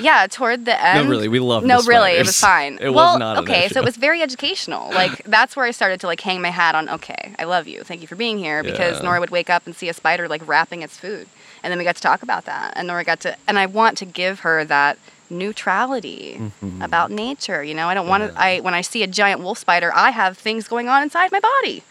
yeah, 0.00 0.26
toward 0.28 0.64
the 0.64 0.82
end, 0.84 1.04
No, 1.04 1.10
really, 1.10 1.28
we 1.28 1.38
loved 1.38 1.64
it. 1.64 1.68
No, 1.68 1.80
really, 1.82 2.12
it 2.12 2.26
was 2.26 2.38
fine. 2.40 2.78
It 2.80 2.88
was 2.88 2.94
well, 2.96 3.18
not 3.18 3.38
an 3.38 3.44
okay, 3.44 3.68
so 3.68 3.80
it 3.80 3.84
was 3.84 3.96
very 3.96 4.22
educational. 4.22 4.90
Like 4.92 5.22
that's 5.24 5.54
where 5.56 5.66
I 5.66 5.70
started 5.70 6.00
to 6.00 6.06
like 6.06 6.20
hang 6.22 6.40
my 6.40 6.50
hat 6.50 6.74
on. 6.74 6.88
Okay, 6.88 7.34
I 7.38 7.44
love 7.44 7.68
you. 7.68 7.82
Thank 7.84 8.00
you 8.00 8.08
for 8.08 8.16
being 8.16 8.38
here. 8.38 8.62
Because 8.62 8.96
Yeah. 8.96 9.04
Nora 9.04 9.20
would 9.20 9.30
wake 9.30 9.50
up 9.50 9.66
and 9.66 9.76
see 9.76 9.88
a 9.88 9.94
spider 9.94 10.26
like 10.28 10.42
wrapping 10.46 10.82
its 10.82 10.96
food, 10.96 11.26
and 11.62 11.70
then 11.70 11.78
we 11.78 11.84
got 11.84 11.96
to 11.96 12.02
talk 12.02 12.22
about 12.22 12.44
that. 12.46 12.72
And 12.76 12.88
Nora 12.88 13.04
got 13.04 13.20
to, 13.20 13.36
and 13.46 13.58
I 13.58 13.66
want 13.66 13.96
to 13.98 14.04
give 14.04 14.40
her 14.40 14.64
that 14.64 14.98
neutrality 15.30 16.36
Mhm. 16.62 16.82
about 16.84 17.10
nature. 17.10 17.62
You 17.62 17.74
know, 17.74 17.88
I 17.88 17.94
don't 17.94 18.08
want 18.08 18.22
to. 18.32 18.40
I 18.40 18.60
when 18.60 18.74
I 18.74 18.80
see 18.82 19.02
a 19.02 19.06
giant 19.06 19.40
wolf 19.40 19.58
spider, 19.58 19.92
I 19.94 20.10
have 20.10 20.36
things 20.38 20.68
going 20.68 20.88
on 20.88 21.02
inside 21.02 21.30
my 21.32 21.40
body. 21.40 21.82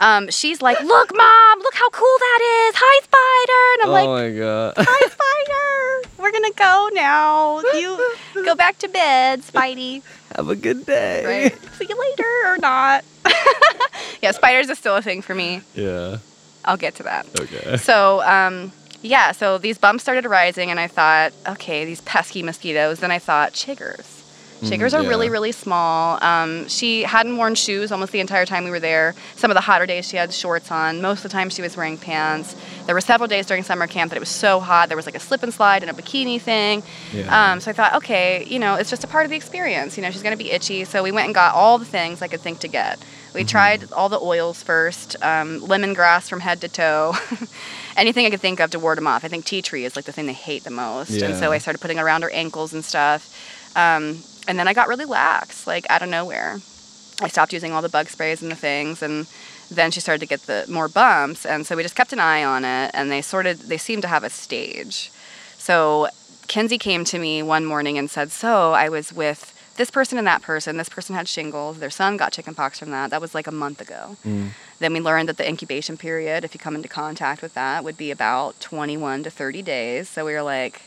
Um, 0.00 0.30
she's 0.30 0.62
like, 0.62 0.80
"Look, 0.80 1.16
mom, 1.16 1.58
look 1.58 1.74
how 1.74 1.88
cool 1.90 2.16
that 2.20 2.40
is! 2.68 2.74
Hi, 2.78 3.00
spider!" 3.02 3.64
And 3.74 3.82
I'm 3.82 3.88
oh 3.88 3.92
like, 3.92 4.08
my 4.22 4.38
god. 4.38 4.74
"Hi, 4.78 5.08
spider! 5.08 6.08
We're 6.18 6.30
gonna 6.30 6.52
go 6.52 6.88
now. 6.92 7.60
You 7.74 8.14
go 8.44 8.54
back 8.54 8.78
to 8.78 8.88
bed, 8.88 9.42
Spidey." 9.42 10.02
Have 10.36 10.48
a 10.48 10.54
good 10.56 10.86
day. 10.86 11.24
Right? 11.50 11.58
See 11.78 11.86
you 11.88 11.98
later 11.98 12.32
or 12.46 12.58
not. 12.58 13.04
yeah, 14.22 14.30
spiders 14.32 14.68
is 14.68 14.78
still 14.78 14.94
a 14.96 15.02
thing 15.02 15.20
for 15.22 15.34
me. 15.34 15.62
Yeah. 15.74 16.18
I'll 16.64 16.76
get 16.76 16.94
to 16.96 17.02
that. 17.04 17.26
Okay. 17.40 17.76
So, 17.78 18.20
um, 18.22 18.72
yeah, 19.02 19.32
so 19.32 19.58
these 19.58 19.78
bumps 19.78 20.02
started 20.02 20.26
arising, 20.26 20.70
and 20.70 20.80
I 20.80 20.88
thought, 20.88 21.32
okay, 21.46 21.84
these 21.84 22.00
pesky 22.02 22.42
mosquitoes. 22.42 23.00
Then 23.00 23.10
I 23.10 23.18
thought, 23.18 23.52
chiggers. 23.52 24.17
Chiggers 24.62 24.90
Mm, 24.92 25.04
are 25.04 25.08
really, 25.08 25.26
yeah. 25.26 25.32
really 25.32 25.52
small. 25.52 26.18
Um, 26.22 26.66
she 26.68 27.02
hadn't 27.02 27.36
worn 27.36 27.54
shoes 27.54 27.92
almost 27.92 28.10
the 28.12 28.20
entire 28.20 28.44
time 28.44 28.64
we 28.64 28.70
were 28.70 28.80
there. 28.80 29.14
Some 29.36 29.50
of 29.50 29.54
the 29.54 29.60
hotter 29.60 29.86
days 29.86 30.08
she 30.08 30.16
had 30.16 30.32
shorts 30.32 30.70
on. 30.72 31.00
Most 31.00 31.18
of 31.18 31.22
the 31.24 31.28
time 31.28 31.48
she 31.48 31.62
was 31.62 31.76
wearing 31.76 31.96
pants. 31.96 32.56
There 32.86 32.94
were 32.94 33.00
several 33.00 33.28
days 33.28 33.46
during 33.46 33.62
summer 33.62 33.86
camp 33.86 34.10
that 34.10 34.16
it 34.16 34.20
was 34.20 34.28
so 34.28 34.58
hot. 34.58 34.88
There 34.88 34.96
was 34.96 35.06
like 35.06 35.14
a 35.14 35.20
slip 35.20 35.42
and 35.44 35.54
slide 35.54 35.82
and 35.84 35.90
a 35.90 35.94
bikini 36.02 36.40
thing. 36.40 36.82
Yeah. 37.12 37.52
Um, 37.52 37.60
so 37.60 37.70
I 37.70 37.74
thought, 37.74 37.94
okay, 37.94 38.44
you 38.46 38.58
know, 38.58 38.74
it's 38.74 38.90
just 38.90 39.04
a 39.04 39.06
part 39.06 39.24
of 39.24 39.30
the 39.30 39.36
experience. 39.36 39.96
You 39.96 40.02
know, 40.02 40.10
she's 40.10 40.22
going 40.22 40.36
to 40.36 40.42
be 40.44 40.50
itchy. 40.50 40.84
So 40.84 41.02
we 41.02 41.12
went 41.12 41.26
and 41.26 41.34
got 41.34 41.54
all 41.54 41.78
the 41.78 41.84
things 41.84 42.20
I 42.22 42.26
could 42.28 42.40
think 42.40 42.58
to 42.60 42.68
get. 42.68 42.98
We 43.34 43.44
tried 43.44 43.92
all 43.92 44.08
the 44.08 44.18
oils 44.18 44.62
first, 44.62 45.14
um, 45.22 45.60
lemongrass 45.60 46.28
from 46.28 46.40
head 46.40 46.60
to 46.62 46.68
toe, 46.68 47.14
anything 47.96 48.26
I 48.26 48.30
could 48.30 48.40
think 48.40 48.58
of 48.58 48.70
to 48.70 48.78
ward 48.78 48.98
them 48.98 49.06
off. 49.06 49.24
I 49.24 49.28
think 49.28 49.44
tea 49.44 49.62
tree 49.62 49.84
is 49.84 49.94
like 49.96 50.06
the 50.06 50.12
thing 50.12 50.26
they 50.26 50.32
hate 50.32 50.64
the 50.64 50.70
most. 50.70 51.10
And 51.22 51.36
so 51.36 51.52
I 51.52 51.58
started 51.58 51.78
putting 51.80 51.98
around 51.98 52.22
her 52.22 52.30
ankles 52.30 52.72
and 52.72 52.84
stuff. 52.84 53.32
Um, 53.76 54.18
and 54.48 54.58
then 54.58 54.66
I 54.66 54.72
got 54.72 54.88
really 54.88 55.04
lax, 55.04 55.66
like 55.66 55.88
out 55.90 56.02
of 56.02 56.08
nowhere. 56.08 56.58
I 57.20 57.28
stopped 57.28 57.52
using 57.52 57.72
all 57.72 57.82
the 57.82 57.88
bug 57.88 58.08
sprays 58.08 58.42
and 58.42 58.50
the 58.50 58.56
things, 58.56 59.02
and 59.02 59.26
then 59.70 59.90
she 59.90 60.00
started 60.00 60.20
to 60.20 60.26
get 60.26 60.42
the 60.42 60.64
more 60.68 60.88
bumps, 60.88 61.44
and 61.44 61.66
so 61.66 61.76
we 61.76 61.82
just 61.82 61.94
kept 61.94 62.12
an 62.12 62.18
eye 62.18 62.42
on 62.42 62.64
it, 62.64 62.90
and 62.94 63.10
they 63.10 63.20
sort 63.20 63.46
of 63.46 63.68
they 63.68 63.76
seemed 63.76 64.02
to 64.02 64.08
have 64.08 64.24
a 64.24 64.30
stage. 64.30 65.12
So 65.58 66.08
Kenzie 66.48 66.78
came 66.78 67.04
to 67.04 67.18
me 67.18 67.42
one 67.42 67.64
morning 67.64 67.98
and 67.98 68.10
said, 68.10 68.32
"So 68.32 68.72
I 68.72 68.88
was 68.88 69.12
with 69.12 69.54
this 69.76 69.90
person 69.90 70.16
and 70.16 70.26
that 70.26 70.42
person. 70.42 70.76
This 70.76 70.88
person 70.88 71.14
had 71.14 71.28
shingles. 71.28 71.78
Their 71.78 71.90
son 71.90 72.16
got 72.16 72.32
chickenpox 72.32 72.78
from 72.78 72.90
that. 72.90 73.10
That 73.10 73.20
was 73.20 73.34
like 73.34 73.46
a 73.46 73.52
month 73.52 73.80
ago." 73.80 74.16
Mm. 74.26 74.50
Then 74.78 74.92
we 74.94 75.00
learned 75.00 75.28
that 75.28 75.36
the 75.36 75.48
incubation 75.48 75.96
period, 75.96 76.44
if 76.44 76.54
you 76.54 76.60
come 76.60 76.76
into 76.76 76.88
contact 76.88 77.42
with 77.42 77.54
that, 77.54 77.84
would 77.84 77.96
be 77.96 78.10
about 78.10 78.58
21 78.60 79.24
to 79.24 79.30
30 79.30 79.60
days. 79.60 80.08
So 80.08 80.24
we 80.24 80.32
were 80.32 80.42
like, 80.42 80.82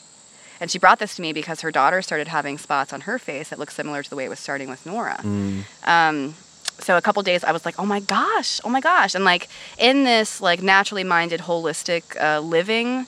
and 0.61 0.71
she 0.71 0.79
brought 0.79 0.99
this 0.99 1.15
to 1.17 1.21
me 1.21 1.33
because 1.33 1.59
her 1.61 1.71
daughter 1.71 2.01
started 2.01 2.29
having 2.29 2.57
spots 2.57 2.93
on 2.93 3.01
her 3.01 3.19
face 3.19 3.49
that 3.49 3.59
looked 3.59 3.73
similar 3.73 4.01
to 4.03 4.09
the 4.09 4.15
way 4.15 4.23
it 4.25 4.29
was 4.29 4.39
starting 4.39 4.69
with 4.69 4.85
Nora. 4.85 5.17
Mm. 5.23 5.63
Um, 5.85 6.35
so 6.79 6.95
a 6.97 7.01
couple 7.01 7.21
days 7.23 7.43
I 7.43 7.51
was 7.51 7.65
like, 7.65 7.77
oh 7.77 7.85
my 7.85 7.99
gosh, 7.99 8.61
oh 8.63 8.69
my 8.69 8.79
gosh. 8.79 9.13
And 9.15 9.25
like 9.25 9.49
in 9.77 10.03
this 10.05 10.39
like 10.39 10.61
naturally 10.63 11.03
minded, 11.03 11.41
holistic 11.41 12.03
uh, 12.21 12.39
living 12.39 13.07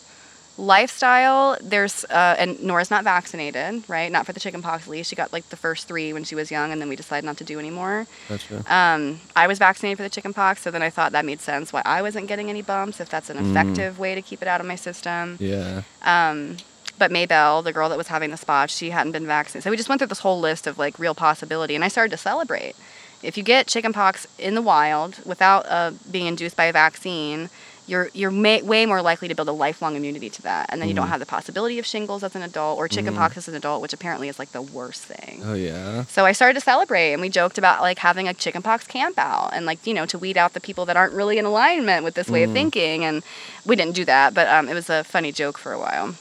lifestyle, 0.58 1.58
there's, 1.62 2.06
uh, 2.06 2.36
and 2.38 2.62
Nora's 2.64 2.92
not 2.92 3.04
vaccinated, 3.04 3.84
right? 3.88 4.12
Not 4.12 4.26
for 4.26 4.34
the 4.34 4.40
chickenpox 4.40 4.84
at 4.84 4.90
least. 4.90 5.10
She 5.10 5.16
got 5.16 5.34
like 5.34 5.50
the 5.50 5.56
first 5.58 5.88
three 5.88 6.14
when 6.14 6.24
she 6.24 6.36
was 6.36 6.52
young 6.52 6.72
and 6.72 6.80
then 6.82 6.90
we 6.90 6.96
decided 6.96 7.26
not 7.26 7.38
to 7.38 7.44
do 7.44 7.60
anymore. 7.60 8.06
Gotcha. 8.30 8.64
Um, 8.74 9.20
I 9.36 9.48
was 9.48 9.58
vaccinated 9.60 9.98
for 9.98 10.04
the 10.04 10.10
chickenpox, 10.10 10.62
so 10.62 10.72
then 10.72 10.82
I 10.84 10.90
thought 10.90 11.12
that 11.14 11.26
made 11.26 11.42
sense 11.42 11.74
why 11.74 11.82
I 11.86 12.02
wasn't 12.02 12.28
getting 12.28 12.50
any 12.50 12.62
bumps, 12.62 13.00
if 13.00 13.10
that's 13.10 13.30
an 13.30 13.38
Mm. 13.38 13.50
effective 13.52 13.98
way 14.00 14.14
to 14.16 14.22
keep 14.22 14.42
it 14.42 14.48
out 14.48 14.62
of 14.62 14.68
my 14.68 14.76
system. 14.76 15.38
Yeah. 15.40 15.82
Um, 16.04 16.58
but 16.98 17.12
Maybelle, 17.12 17.62
the 17.62 17.74
girl 17.74 17.90
that 17.90 17.98
was 17.98 18.08
having 18.08 18.32
the 18.32 18.38
spots, 18.38 18.76
she 18.76 18.92
hadn't 18.92 19.12
been 19.12 19.26
vaccinated. 19.26 19.64
So 19.64 19.70
we 19.72 19.78
just 19.78 19.90
went 19.90 20.00
through 20.00 20.08
this 20.08 20.20
whole 20.20 20.40
list 20.40 20.68
of 20.68 20.78
like 20.78 21.00
real 21.00 21.16
possibility, 21.16 21.76
and 21.76 21.84
I 21.84 21.88
started 21.88 22.12
to 22.12 22.18
celebrate. 22.18 22.76
If 23.22 23.38
you 23.38 23.44
get 23.44 23.68
chickenpox 23.68 24.28
in 24.38 24.54
the 24.54 24.62
wild 24.62 25.20
without 25.26 25.66
uh, 25.68 25.92
being 26.12 26.28
induced 26.28 26.58
by 26.58 26.66
a 26.66 26.74
vaccine, 26.74 27.50
you're 27.88 28.10
you're 28.14 28.32
may, 28.32 28.62
way 28.62 28.86
more 28.86 29.02
likely 29.02 29.28
to 29.28 29.36
build 29.36 29.50
a 29.50 29.54
lifelong 29.54 29.96
immunity 29.96 30.30
to 30.30 30.42
that, 30.44 30.68
and 30.70 30.82
then 30.82 30.88
you 30.88 30.96
don't 30.96 31.10
have 31.10 31.20
the 31.20 31.26
possibility 31.26 31.80
of 31.80 31.86
shingles 31.86 32.24
as 32.24 32.36
an 32.36 32.42
adult 32.42 32.78
or 32.78 32.88
chickenpox 32.88 33.38
as 33.38 33.48
an 33.48 33.56
adult, 33.56 33.82
which 33.82 33.94
apparently 33.94 34.30
is 34.30 34.40
like 34.40 34.52
the 34.52 34.62
worst 34.62 35.04
thing. 35.04 35.42
Oh 35.44 35.54
yeah. 35.54 36.04
So 36.06 36.26
I 36.26 36.32
started 36.32 36.54
to 36.56 36.62
celebrate, 36.62 37.14
and 37.14 37.22
we 37.22 37.30
joked 37.30 37.58
about 37.58 37.82
like 37.82 38.00
having 38.00 38.28
a 38.28 38.34
chickenpox 38.34 38.88
camp 38.88 39.18
out, 39.18 39.52
and 39.54 39.66
like 39.66 39.86
you 39.86 39.94
know 39.94 40.06
to 40.06 40.18
weed 40.18 40.38
out 40.38 40.54
the 40.54 40.62
people 40.62 40.86
that 40.86 40.96
aren't 40.96 41.14
really 41.14 41.38
in 41.38 41.46
alignment 41.46 42.04
with 42.04 42.14
this 42.14 42.30
way 42.30 42.44
of 42.44 42.52
thinking. 42.52 43.04
And 43.04 43.22
we 43.66 43.76
didn't 43.76 43.96
do 43.96 44.06
that, 44.06 44.34
but 44.34 44.48
um, 44.48 44.70
it 44.70 44.74
was 44.74 44.90
a 44.90 45.04
funny 45.04 45.32
joke 45.32 45.58
for 45.58 45.74
a 45.74 45.80
while. 45.80 46.16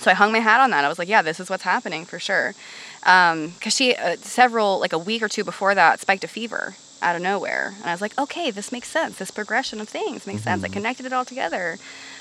So 0.00 0.10
I 0.10 0.14
hung 0.14 0.32
my 0.32 0.38
hat 0.40 0.60
on 0.60 0.70
that. 0.70 0.84
I 0.84 0.88
was 0.88 0.98
like, 0.98 1.08
yeah, 1.08 1.22
this 1.22 1.38
is 1.40 1.48
what's 1.50 1.62
happening 1.62 2.04
for 2.04 2.18
sure. 2.18 2.54
Because 3.00 3.74
she 3.74 3.94
uh, 3.94 4.16
several 4.16 4.78
like 4.80 4.92
a 4.92 4.98
week 4.98 5.22
or 5.22 5.28
two 5.28 5.44
before 5.44 5.74
that 5.74 6.00
spiked 6.00 6.24
a 6.24 6.28
fever 6.28 6.74
out 7.02 7.16
of 7.16 7.22
nowhere, 7.22 7.72
and 7.80 7.86
I 7.86 7.92
was 7.92 8.02
like, 8.02 8.18
okay, 8.18 8.50
this 8.50 8.70
makes 8.72 8.88
sense. 8.88 9.16
This 9.18 9.30
progression 9.30 9.80
of 9.80 9.88
things 9.88 10.26
makes 10.26 10.42
sense. 10.42 10.62
I 10.64 10.68
connected 10.68 11.06
it 11.06 11.12
all 11.14 11.24
together. 11.24 11.78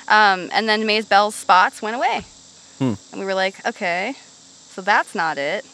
Um, 0.07 0.49
and 0.53 0.69
then 0.69 0.83
Maybelle's 0.85 1.35
spots 1.35 1.81
went 1.81 1.95
away, 1.97 2.21
Hmm. 2.77 2.93
and 3.11 3.19
we 3.19 3.25
were 3.25 3.33
like, 3.33 3.65
okay, 3.67 4.15
so 4.17 4.81
that's 4.81 5.13
not 5.13 5.37
it. 5.37 5.65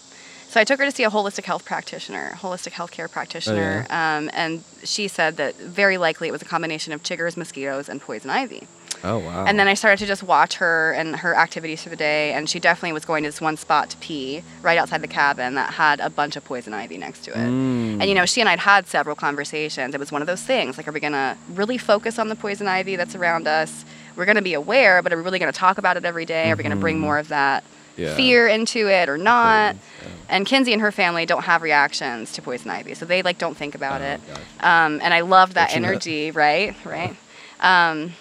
So 0.48 0.60
I 0.60 0.64
took 0.64 0.80
her 0.80 0.86
to 0.86 0.92
see 0.92 1.04
a 1.04 1.10
holistic 1.12 1.44
health 1.44 1.66
practitioner, 1.66 2.32
a 2.34 2.38
holistic 2.38 2.72
healthcare 2.72 3.12
practitioner, 3.12 3.86
um, 3.92 4.30
and 4.34 4.64
she 4.84 5.08
said 5.08 5.38
that 5.38 5.56
very 5.58 5.98
likely 5.98 6.28
it 6.30 6.32
was 6.32 6.42
a 6.42 6.46
combination 6.46 6.92
of 6.94 7.04
chiggers, 7.04 7.38
mosquitoes, 7.38 7.90
and 7.90 8.02
poison 8.02 8.30
ivy. 8.32 8.68
Oh 9.06 9.20
wow. 9.20 9.46
And 9.46 9.60
then 9.60 9.68
I 9.68 9.74
started 9.76 10.00
to 10.00 10.06
just 10.06 10.24
watch 10.24 10.56
her 10.56 10.94
and 10.94 11.16
her 11.18 11.36
activities 11.36 11.84
for 11.84 11.90
the 11.90 11.96
day, 11.96 12.34
and 12.34 12.50
she 12.50 12.60
definitely 12.60 12.94
was 12.94 13.06
going 13.06 13.24
to 13.24 13.28
this 13.30 13.40
one 13.40 13.56
spot 13.58 13.90
to 13.92 13.98
pee 13.98 14.44
right 14.62 14.78
outside 14.78 15.02
the 15.02 15.08
cabin 15.08 15.56
that 15.56 15.74
had 15.76 16.00
a 16.00 16.10
bunch 16.10 16.36
of 16.36 16.44
poison 16.44 16.74
ivy 16.74 16.98
next 16.98 17.24
to 17.26 17.32
it. 17.32 17.38
Mm. 17.38 18.00
And 18.02 18.06
you 18.06 18.16
know, 18.16 18.26
she 18.26 18.42
and 18.42 18.50
I'd 18.50 18.60
had 18.60 18.88
several 18.88 19.16
conversations. 19.16 19.94
It 19.94 20.00
was 20.00 20.12
one 20.12 20.22
of 20.22 20.28
those 20.28 20.42
things 20.42 20.78
like, 20.78 20.88
are 20.88 20.92
we 20.92 21.00
gonna 21.00 21.38
really 21.54 21.78
focus 21.78 22.18
on 22.20 22.28
the 22.30 22.36
poison 22.36 22.68
ivy 22.68 22.96
that's 22.96 23.16
around 23.16 23.48
us? 23.48 23.86
We're 24.16 24.26
gonna 24.26 24.42
be 24.42 24.54
aware, 24.56 25.02
but 25.02 25.14
are 25.14 25.18
we 25.18 25.24
really 25.24 25.40
gonna 25.40 25.52
talk 25.52 25.78
about 25.78 25.98
it 25.98 26.06
every 26.06 26.26
day? 26.26 26.52
Are 26.52 26.56
we 26.56 26.64
gonna 26.64 26.76
bring 26.76 27.00
more 27.00 27.18
of 27.20 27.28
that 27.30 27.64
Mm-hmm. 27.64 28.04
Yeah. 28.04 28.16
fear 28.18 28.48
into 28.50 28.90
it 28.90 29.08
or 29.08 29.18
not? 29.18 29.76
Yeah. 29.76 30.08
And 30.28 30.46
Kinsey 30.46 30.74
and 30.74 30.82
her 30.82 30.92
family 30.92 31.26
don't 31.26 31.44
have 31.46 31.62
reactions 31.62 32.34
to 32.34 32.42
poison 32.42 32.70
ivy, 32.70 32.94
so 32.94 33.06
they 33.06 33.22
like 33.22 33.38
don't 33.38 33.56
think 33.56 33.74
about 33.74 34.02
Oh, 34.02 34.06
it. 34.06 34.20
Um, 34.60 35.00
and 35.02 35.14
I 35.14 35.22
loved 35.22 35.54
that 35.54 35.74
energy, 35.74 36.30
right? 36.32 36.76
Right. 36.84 37.16
Um, 37.62 38.12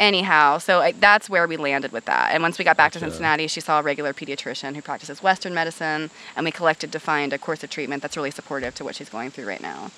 anyhow, 0.00 0.58
so 0.58 0.80
I, 0.80 0.92
that's 0.92 1.30
where 1.30 1.46
we 1.46 1.56
landed 1.56 1.92
with 1.92 2.06
that. 2.06 2.32
And 2.34 2.42
once 2.42 2.58
we 2.58 2.64
got 2.64 2.76
back 2.76 2.90
to 2.92 2.98
Cincinnati, 2.98 3.46
she 3.46 3.60
saw 3.60 3.78
a 3.78 3.82
regular 3.82 4.12
pediatrician 4.12 4.74
who 4.74 4.82
practices 4.82 5.22
Western 5.22 5.54
medicine, 5.54 6.10
and 6.34 6.44
we 6.44 6.50
collected 6.50 6.90
to 6.92 6.98
find 6.98 7.32
a 7.32 7.38
course 7.38 7.62
of 7.62 7.70
treatment 7.70 8.02
that's 8.02 8.16
really 8.16 8.30
supportive 8.32 8.74
to 8.76 8.82
what 8.84 8.96
she's 8.96 9.08
going 9.10 9.30
through 9.30 9.46
right 9.46 9.60
now. 9.62 9.90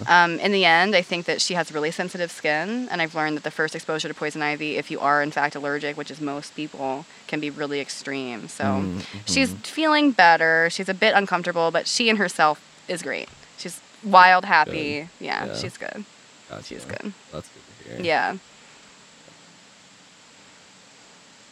Gotcha. 0.00 0.12
Um, 0.12 0.38
in 0.40 0.52
the 0.52 0.64
end, 0.64 0.94
I 0.94 1.00
think 1.02 1.24
that 1.26 1.40
she 1.40 1.54
has 1.54 1.72
really 1.72 1.90
sensitive 1.92 2.30
skin, 2.30 2.88
and 2.90 3.00
I've 3.00 3.14
learned 3.14 3.36
that 3.36 3.44
the 3.44 3.50
first 3.50 3.74
exposure 3.74 4.08
to 4.08 4.14
poison 4.14 4.42
ivy, 4.42 4.76
if 4.76 4.90
you 4.90 5.00
are 5.00 5.22
in 5.22 5.30
fact 5.30 5.54
allergic, 5.54 5.96
which 5.96 6.10
is 6.10 6.20
most 6.20 6.54
people, 6.56 7.06
can 7.28 7.40
be 7.40 7.48
really 7.48 7.80
extreme. 7.80 8.48
So 8.48 8.64
Mm, 8.64 9.02
she's 9.26 9.50
mhm. 9.50 9.66
feeling 9.66 10.10
better. 10.12 10.68
She's 10.70 10.88
a 10.88 10.94
bit 10.94 11.14
uncomfortable, 11.14 11.70
but 11.70 11.86
she 11.86 12.08
and 12.10 12.18
herself 12.18 12.60
is 12.88 13.02
great. 13.02 13.28
She's 13.56 13.80
wild, 14.02 14.44
happy. 14.44 15.08
Yeah, 15.20 15.46
Yeah. 15.46 15.56
she's 15.56 15.76
good. 15.78 16.04
Gotcha. 16.50 16.64
She's 16.64 16.84
good. 16.84 17.12
That's 17.32 17.48
good 17.48 17.62
to 17.88 17.96
hear. 17.96 18.04
Yeah. 18.04 18.36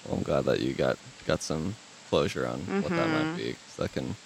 Well, 0.07 0.17
I'm 0.19 0.23
glad 0.23 0.45
that 0.47 0.61
you 0.61 0.73
got 0.75 0.99
got 1.27 1.43
some 1.43 1.77
closure 2.11 2.47
on 2.47 2.61
what 2.83 2.91
that 2.91 3.09
might 3.09 3.37
be. 3.37 3.43
be. 3.45 3.53
'cause 3.53 3.77
that 3.79 3.93
can 3.93 4.17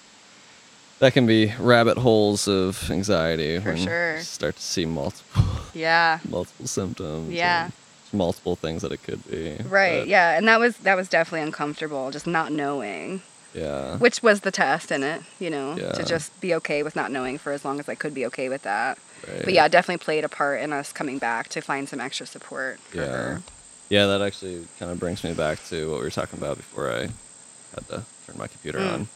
that 0.98 1.12
can 1.12 1.26
be 1.26 1.52
rabbit 1.58 1.98
holes 1.98 2.48
of 2.48 2.90
anxiety 2.90 3.58
For 3.60 3.74
when 3.74 3.84
sure. 3.84 4.16
you 4.16 4.22
start 4.22 4.56
to 4.56 4.62
see 4.62 4.86
multiple 4.86 5.42
Yeah. 5.74 6.20
multiple 6.28 6.66
symptoms. 6.66 7.32
Yeah. 7.32 7.70
multiple 8.12 8.56
things 8.56 8.80
that 8.82 8.92
it 8.92 9.02
could 9.02 9.28
be. 9.30 9.56
Right. 9.68 10.00
but, 10.00 10.08
Yeah. 10.08 10.38
And 10.38 10.48
that 10.48 10.58
was 10.58 10.76
that 10.78 10.96
was 10.96 11.08
definitely 11.08 11.42
uncomfortable, 11.42 12.10
just 12.10 12.26
not 12.26 12.50
knowing, 12.52 13.20
Yeah. 13.52 13.96
which 13.98 14.22
was 14.22 14.40
the 14.40 14.50
test 14.50 14.90
in 14.90 15.02
it. 15.02 15.20
You 15.38 15.50
know, 15.50 15.76
Yeah. 15.76 15.92
to 15.92 16.02
just 16.04 16.40
be 16.40 16.54
okay 16.54 16.82
with 16.82 16.96
not 16.96 17.10
knowing 17.10 17.36
for 17.36 17.52
as 17.52 17.64
long 17.64 17.78
as 17.78 17.88
I 17.88 17.94
could 17.94 18.14
be 18.14 18.24
okay 18.26 18.48
with 18.48 18.62
that. 18.62 18.96
Right. 19.28 19.44
But 19.44 19.52
yeah, 19.52 19.68
definitely 19.68 20.02
played 20.02 20.24
a 20.24 20.28
part 20.30 20.60
in 20.62 20.72
us 20.72 20.92
coming 20.92 21.18
back 21.18 21.48
to 21.50 21.60
find 21.60 21.88
some 21.88 22.00
extra 22.00 22.26
support 22.26 22.78
for 22.90 22.96
Yeah. 22.96 23.06
her. 23.06 23.42
Yeah, 23.88 24.06
that 24.06 24.22
actually 24.22 24.66
kind 24.78 24.90
of 24.90 24.98
brings 24.98 25.22
me 25.22 25.32
back 25.32 25.62
to 25.68 25.90
what 25.90 25.98
we 25.98 26.04
were 26.04 26.10
talking 26.10 26.38
about 26.38 26.56
before 26.56 26.90
I 26.92 27.02
had 27.02 27.88
to 27.88 28.04
turn 28.26 28.36
my 28.36 28.48
computer 28.48 28.80
Mm. 28.80 29.06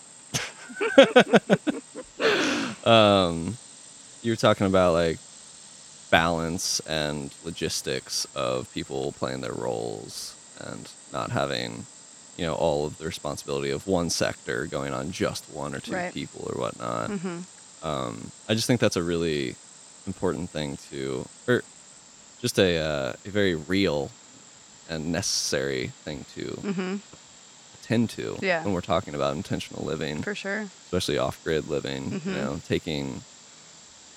on. 2.84 2.84
um, 2.84 3.56
you 4.22 4.30
were 4.32 4.36
talking 4.36 4.66
about 4.66 4.92
like 4.92 5.18
balance 6.10 6.80
and 6.86 7.32
logistics 7.44 8.26
of 8.34 8.72
people 8.72 9.12
playing 9.12 9.40
their 9.40 9.52
roles 9.54 10.34
and 10.60 10.88
not 11.12 11.30
having, 11.30 11.84
you 12.36 12.44
know, 12.46 12.54
all 12.54 12.86
of 12.86 12.96
the 12.98 13.06
responsibility 13.06 13.70
of 13.70 13.86
one 13.86 14.10
sector 14.10 14.66
going 14.66 14.92
on 14.92 15.10
just 15.10 15.44
one 15.54 15.74
or 15.74 15.80
two 15.80 15.92
Right. 15.94 16.12
people 16.14 16.48
or 16.54 16.60
whatnot. 16.60 17.10
hmm 17.10 17.38
Um, 17.82 18.30
I 18.48 18.54
just 18.54 18.66
think 18.66 18.80
that's 18.80 18.96
a 18.96 19.02
really 19.02 19.56
important 20.06 20.50
thing 20.50 20.76
to, 20.90 21.24
or 21.48 21.62
just 22.40 22.58
a, 22.58 22.76
uh, 22.78 23.12
a 23.24 23.30
very 23.30 23.54
real 23.54 24.10
and 24.90 25.10
necessary 25.12 25.92
thing 26.04 26.26
to 26.34 26.44
hmm 26.72 26.96
attend 27.82 28.10
to 28.10 28.36
Yeah. 28.42 28.62
when 28.64 28.72
we're 28.74 28.80
talking 28.82 29.14
about 29.14 29.34
intentional 29.36 29.84
living, 29.84 30.22
For 30.22 30.34
sure. 30.34 30.66
especially 30.86 31.16
off-grid 31.18 31.66
living. 31.68 32.12
You 32.12 32.20
Mhm. 32.20 32.34
know, 32.34 32.60
taking 32.68 33.22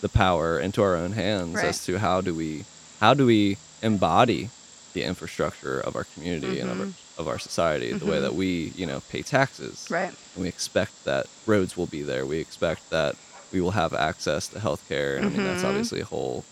the 0.02 0.10
power 0.10 0.60
into 0.60 0.82
our 0.82 0.96
own 0.96 1.14
hands 1.14 1.56
Right. 1.56 1.66
as 1.68 1.86
to 1.86 1.98
how 2.00 2.20
do 2.22 2.34
we 2.36 2.66
how 3.00 3.14
do 3.14 3.26
we 3.26 3.58
embody 3.82 4.50
the 4.94 5.04
infrastructure 5.04 5.80
of 5.80 5.96
our 5.96 6.06
community 6.14 6.60
and 6.62 6.70
of 6.72 6.80
our, 6.80 6.86
Mhm. 6.88 6.94
of 7.18 7.28
our 7.28 7.40
society 7.40 7.92
the 7.94 8.06
way 8.06 8.18
Mhm. 8.18 8.22
that 8.22 8.36
we 8.36 8.72
you 8.76 8.86
know 8.86 9.02
pay 9.10 9.22
taxes 9.22 9.86
Right. 9.90 10.14
and 10.34 10.42
we 10.44 10.48
expect 10.48 10.92
that 11.06 11.28
roads 11.46 11.76
will 11.78 11.88
be 11.88 12.02
there. 12.02 12.26
We 12.26 12.40
expect 12.40 12.90
that 12.92 13.16
we 13.52 13.60
will 13.62 13.72
have 13.72 13.94
access 13.94 14.48
to 14.50 14.60
healthcare. 14.60 15.18
And 15.18 15.26
I 15.26 15.30
mean, 15.30 15.44
that's 15.44 15.62
Mhm. 15.64 15.70
obviously 15.70 16.02
a 16.02 16.06
whole 16.06 16.44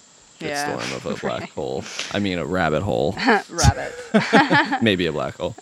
Yeah. 0.41 0.75
shitstorm 0.77 0.95
of 0.97 1.05
a 1.05 1.15
black 1.27 1.41
Right. 1.41 1.49
hole. 1.51 1.83
I 2.11 2.19
mean, 2.19 2.37
a 2.39 2.45
rabbit 2.45 2.81
hole, 2.83 3.15
Rabbit. 3.49 3.93
maybe 4.81 5.05
a 5.05 5.11
black 5.11 5.35
hole. 5.35 5.55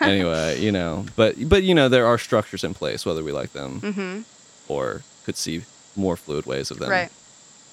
anyway, 0.00 0.60
you 0.60 0.72
know, 0.72 1.04
but 1.16 1.48
but 1.48 1.62
you 1.62 1.74
know, 1.74 1.88
there 1.88 2.06
are 2.06 2.18
structures 2.18 2.62
in 2.64 2.74
place, 2.74 3.04
whether 3.06 3.22
we 3.24 3.32
like 3.32 3.52
them 3.52 3.80
hmm 3.80 4.20
or 4.68 5.02
could 5.24 5.36
see 5.36 5.62
more 5.96 6.16
fluid 6.16 6.44
ways 6.46 6.70
of 6.70 6.78
them 6.78 6.90
Right. 6.90 7.10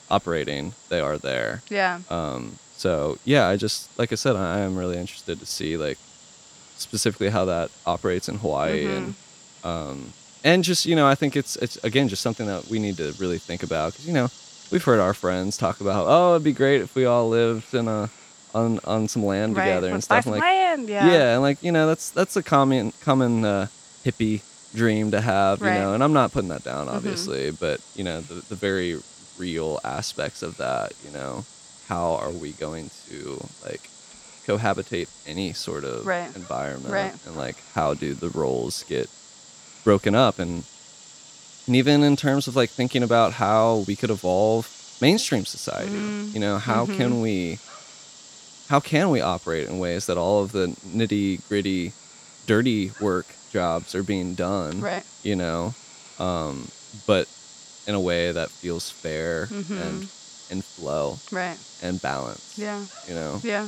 operating. 0.09 0.73
They 0.89 0.99
are 1.01 1.17
there. 1.17 1.61
Yeah. 1.69 1.99
Um, 2.09 2.57
so 2.77 3.17
yeah, 3.25 3.47
I 3.47 3.57
just 3.57 3.87
like 3.99 4.11
I 4.11 4.15
said, 4.15 4.35
I 4.35 4.59
am 4.59 4.77
really 4.77 4.97
interested 4.97 5.39
to 5.39 5.45
see 5.45 5.77
like 5.77 5.97
specifically 6.77 7.29
how 7.29 7.45
that 7.45 7.69
operates 7.85 8.27
in 8.29 8.37
Hawaii 8.39 8.85
Mhm. 8.85 8.97
and 8.97 9.15
um, 9.63 10.13
and 10.43 10.63
just 10.63 10.85
you 10.85 10.95
know 10.95 11.07
I 11.07 11.15
think 11.15 11.35
it's 11.35 11.55
it's 11.57 11.77
again 11.83 12.07
just 12.09 12.21
something 12.21 12.47
that 12.47 12.67
we 12.67 12.79
need 12.79 12.97
to 12.97 13.13
really 13.17 13.37
think 13.39 13.63
about 13.63 13.93
because 13.93 14.05
you 14.07 14.13
know 14.13 14.29
we've 14.73 14.83
heard 14.83 14.99
our 14.99 15.13
friends 15.13 15.55
talk 15.55 15.79
about 15.79 16.05
oh 16.09 16.33
it'd 16.33 16.43
be 16.43 16.51
great 16.51 16.81
if 16.81 16.93
we 16.95 17.05
all 17.05 17.29
lived 17.29 17.73
in 17.73 17.87
a 17.87 18.09
on 18.53 18.79
on 18.83 19.07
some 19.07 19.23
land 19.25 19.55
Right. 19.55 19.65
together 19.65 19.89
and 19.91 20.03
stuff 20.03 20.25
like 20.27 20.41
land. 20.41 20.89
Yeah. 20.89 21.07
yeah. 21.09 21.33
and 21.33 21.41
like 21.41 21.61
you 21.63 21.71
know 21.71 21.87
that's 21.87 22.09
that's 22.09 22.35
a 22.35 22.43
common 22.43 22.91
common 23.01 23.45
uh, 23.45 23.67
hippie 24.05 24.41
dream 24.75 25.11
to 25.11 25.21
have 25.21 25.59
you 25.59 25.65
know 25.67 25.93
and 25.93 26.03
I'm 26.03 26.13
not 26.13 26.31
putting 26.33 26.49
that 26.49 26.63
down 26.63 26.87
Mhm. 26.87 26.93
obviously 26.95 27.51
but 27.51 27.79
you 27.95 28.03
know 28.03 28.21
the 28.21 28.35
the 28.49 28.55
very 28.55 28.99
real 29.37 29.79
aspects 29.83 30.41
of 30.43 30.57
that 30.57 30.93
you 31.05 31.11
know 31.11 31.45
how 31.87 32.13
are 32.15 32.31
we 32.31 32.51
going 32.53 32.89
to 33.09 33.43
like 33.63 33.89
cohabitate 34.47 35.07
any 35.27 35.53
sort 35.53 35.83
of 35.83 36.05
Right. 36.05 36.35
environment 36.35 36.91
Right. 36.93 37.13
and 37.25 37.35
like 37.37 37.55
how 37.75 37.93
do 37.93 38.13
the 38.13 38.29
roles 38.29 38.83
get 38.89 39.09
broken 39.83 40.15
up 40.15 40.37
and 40.39 40.63
and 41.67 41.75
even 41.75 42.03
in 42.03 42.15
terms 42.15 42.47
of 42.47 42.55
like 42.55 42.69
thinking 42.69 43.03
about 43.03 43.33
how 43.33 43.83
we 43.87 43.95
could 43.95 44.09
evolve 44.11 44.69
mainstream 45.01 45.45
society 45.45 45.91
Mm. 45.95 46.33
you 46.33 46.39
know 46.39 46.57
how 46.57 46.85
Mhm. 46.85 46.95
can 46.97 47.21
we 47.21 47.59
how 48.69 48.79
can 48.79 49.09
we 49.09 49.21
operate 49.21 49.67
in 49.67 49.79
ways 49.79 50.05
that 50.05 50.17
all 50.17 50.41
of 50.43 50.51
the 50.51 50.67
nitty 50.87 51.41
gritty 51.49 51.91
dirty 52.47 52.91
work 52.99 53.25
jobs 53.51 53.93
are 53.95 54.03
being 54.03 54.35
done 54.35 54.81
Right. 54.81 55.03
you 55.23 55.35
know 55.35 55.73
um 56.19 56.67
but 57.07 57.27
in 57.87 57.95
a 57.95 57.99
way 57.99 58.31
that 58.31 58.49
feels 58.49 58.89
fair 58.89 59.47
Mhm. 59.51 59.81
and 59.81 60.07
in 60.49 60.61
flow 60.61 61.19
Right. 61.31 61.57
and 61.81 62.01
balance 62.01 62.53
Yeah. 62.57 62.85
you 63.07 63.13
know 63.15 63.41
Yeah. 63.43 63.67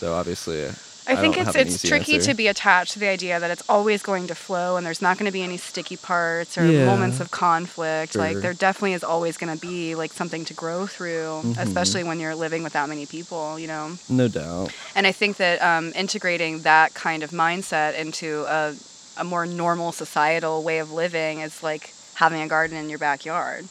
so 0.00 0.14
obviously 0.14 0.70
I, 1.08 1.16
think 1.16 1.36
don't 1.36 1.46
it's 1.48 1.56
it's 1.56 1.82
tricky 1.88 2.14
answer. 2.14 2.30
to 2.30 2.34
be 2.34 2.48
attached 2.48 2.92
to 2.94 2.98
the 2.98 3.06
idea 3.08 3.38
that 3.38 3.50
it's 3.50 3.62
always 3.68 4.02
going 4.02 4.26
to 4.26 4.34
flow 4.34 4.76
and 4.76 4.84
there's 4.84 5.00
not 5.00 5.18
going 5.18 5.26
to 5.26 5.32
be 5.32 5.42
any 5.42 5.56
sticky 5.56 5.96
parts 5.96 6.58
or 6.58 6.66
Yeah. 6.66 6.86
moments 6.86 7.20
of 7.20 7.30
conflict. 7.30 8.16
Like 8.16 8.38
there 8.38 8.52
definitely 8.54 8.94
is 8.94 9.04
always 9.04 9.36
going 9.36 9.52
to 9.54 9.60
be 9.60 9.94
like 9.94 10.12
something 10.12 10.44
to 10.46 10.54
grow 10.54 10.86
through, 10.86 11.42
Mhm. 11.44 11.58
especially 11.58 12.02
when 12.04 12.18
you're 12.20 12.34
living 12.34 12.62
with 12.62 12.72
that 12.72 12.88
many 12.88 13.06
people, 13.06 13.58
you 13.58 13.68
know. 13.68 13.98
no 14.08 14.26
doubt 14.28 14.72
And 14.96 15.06
I 15.06 15.12
think 15.12 15.36
that 15.36 15.62
um, 15.62 15.92
integrating 15.94 16.62
that 16.62 16.94
kind 16.94 17.22
of 17.22 17.30
mindset 17.30 17.94
into 17.94 18.44
a, 18.48 18.74
a 19.16 19.24
more 19.24 19.46
normal 19.46 19.92
societal 19.92 20.62
way 20.62 20.78
of 20.78 20.90
living 20.92 21.40
is 21.40 21.62
like 21.62 21.92
having 22.14 22.40
a 22.42 22.48
garden 22.48 22.76
in 22.76 22.88
your 22.90 22.98
backyard. 22.98 23.66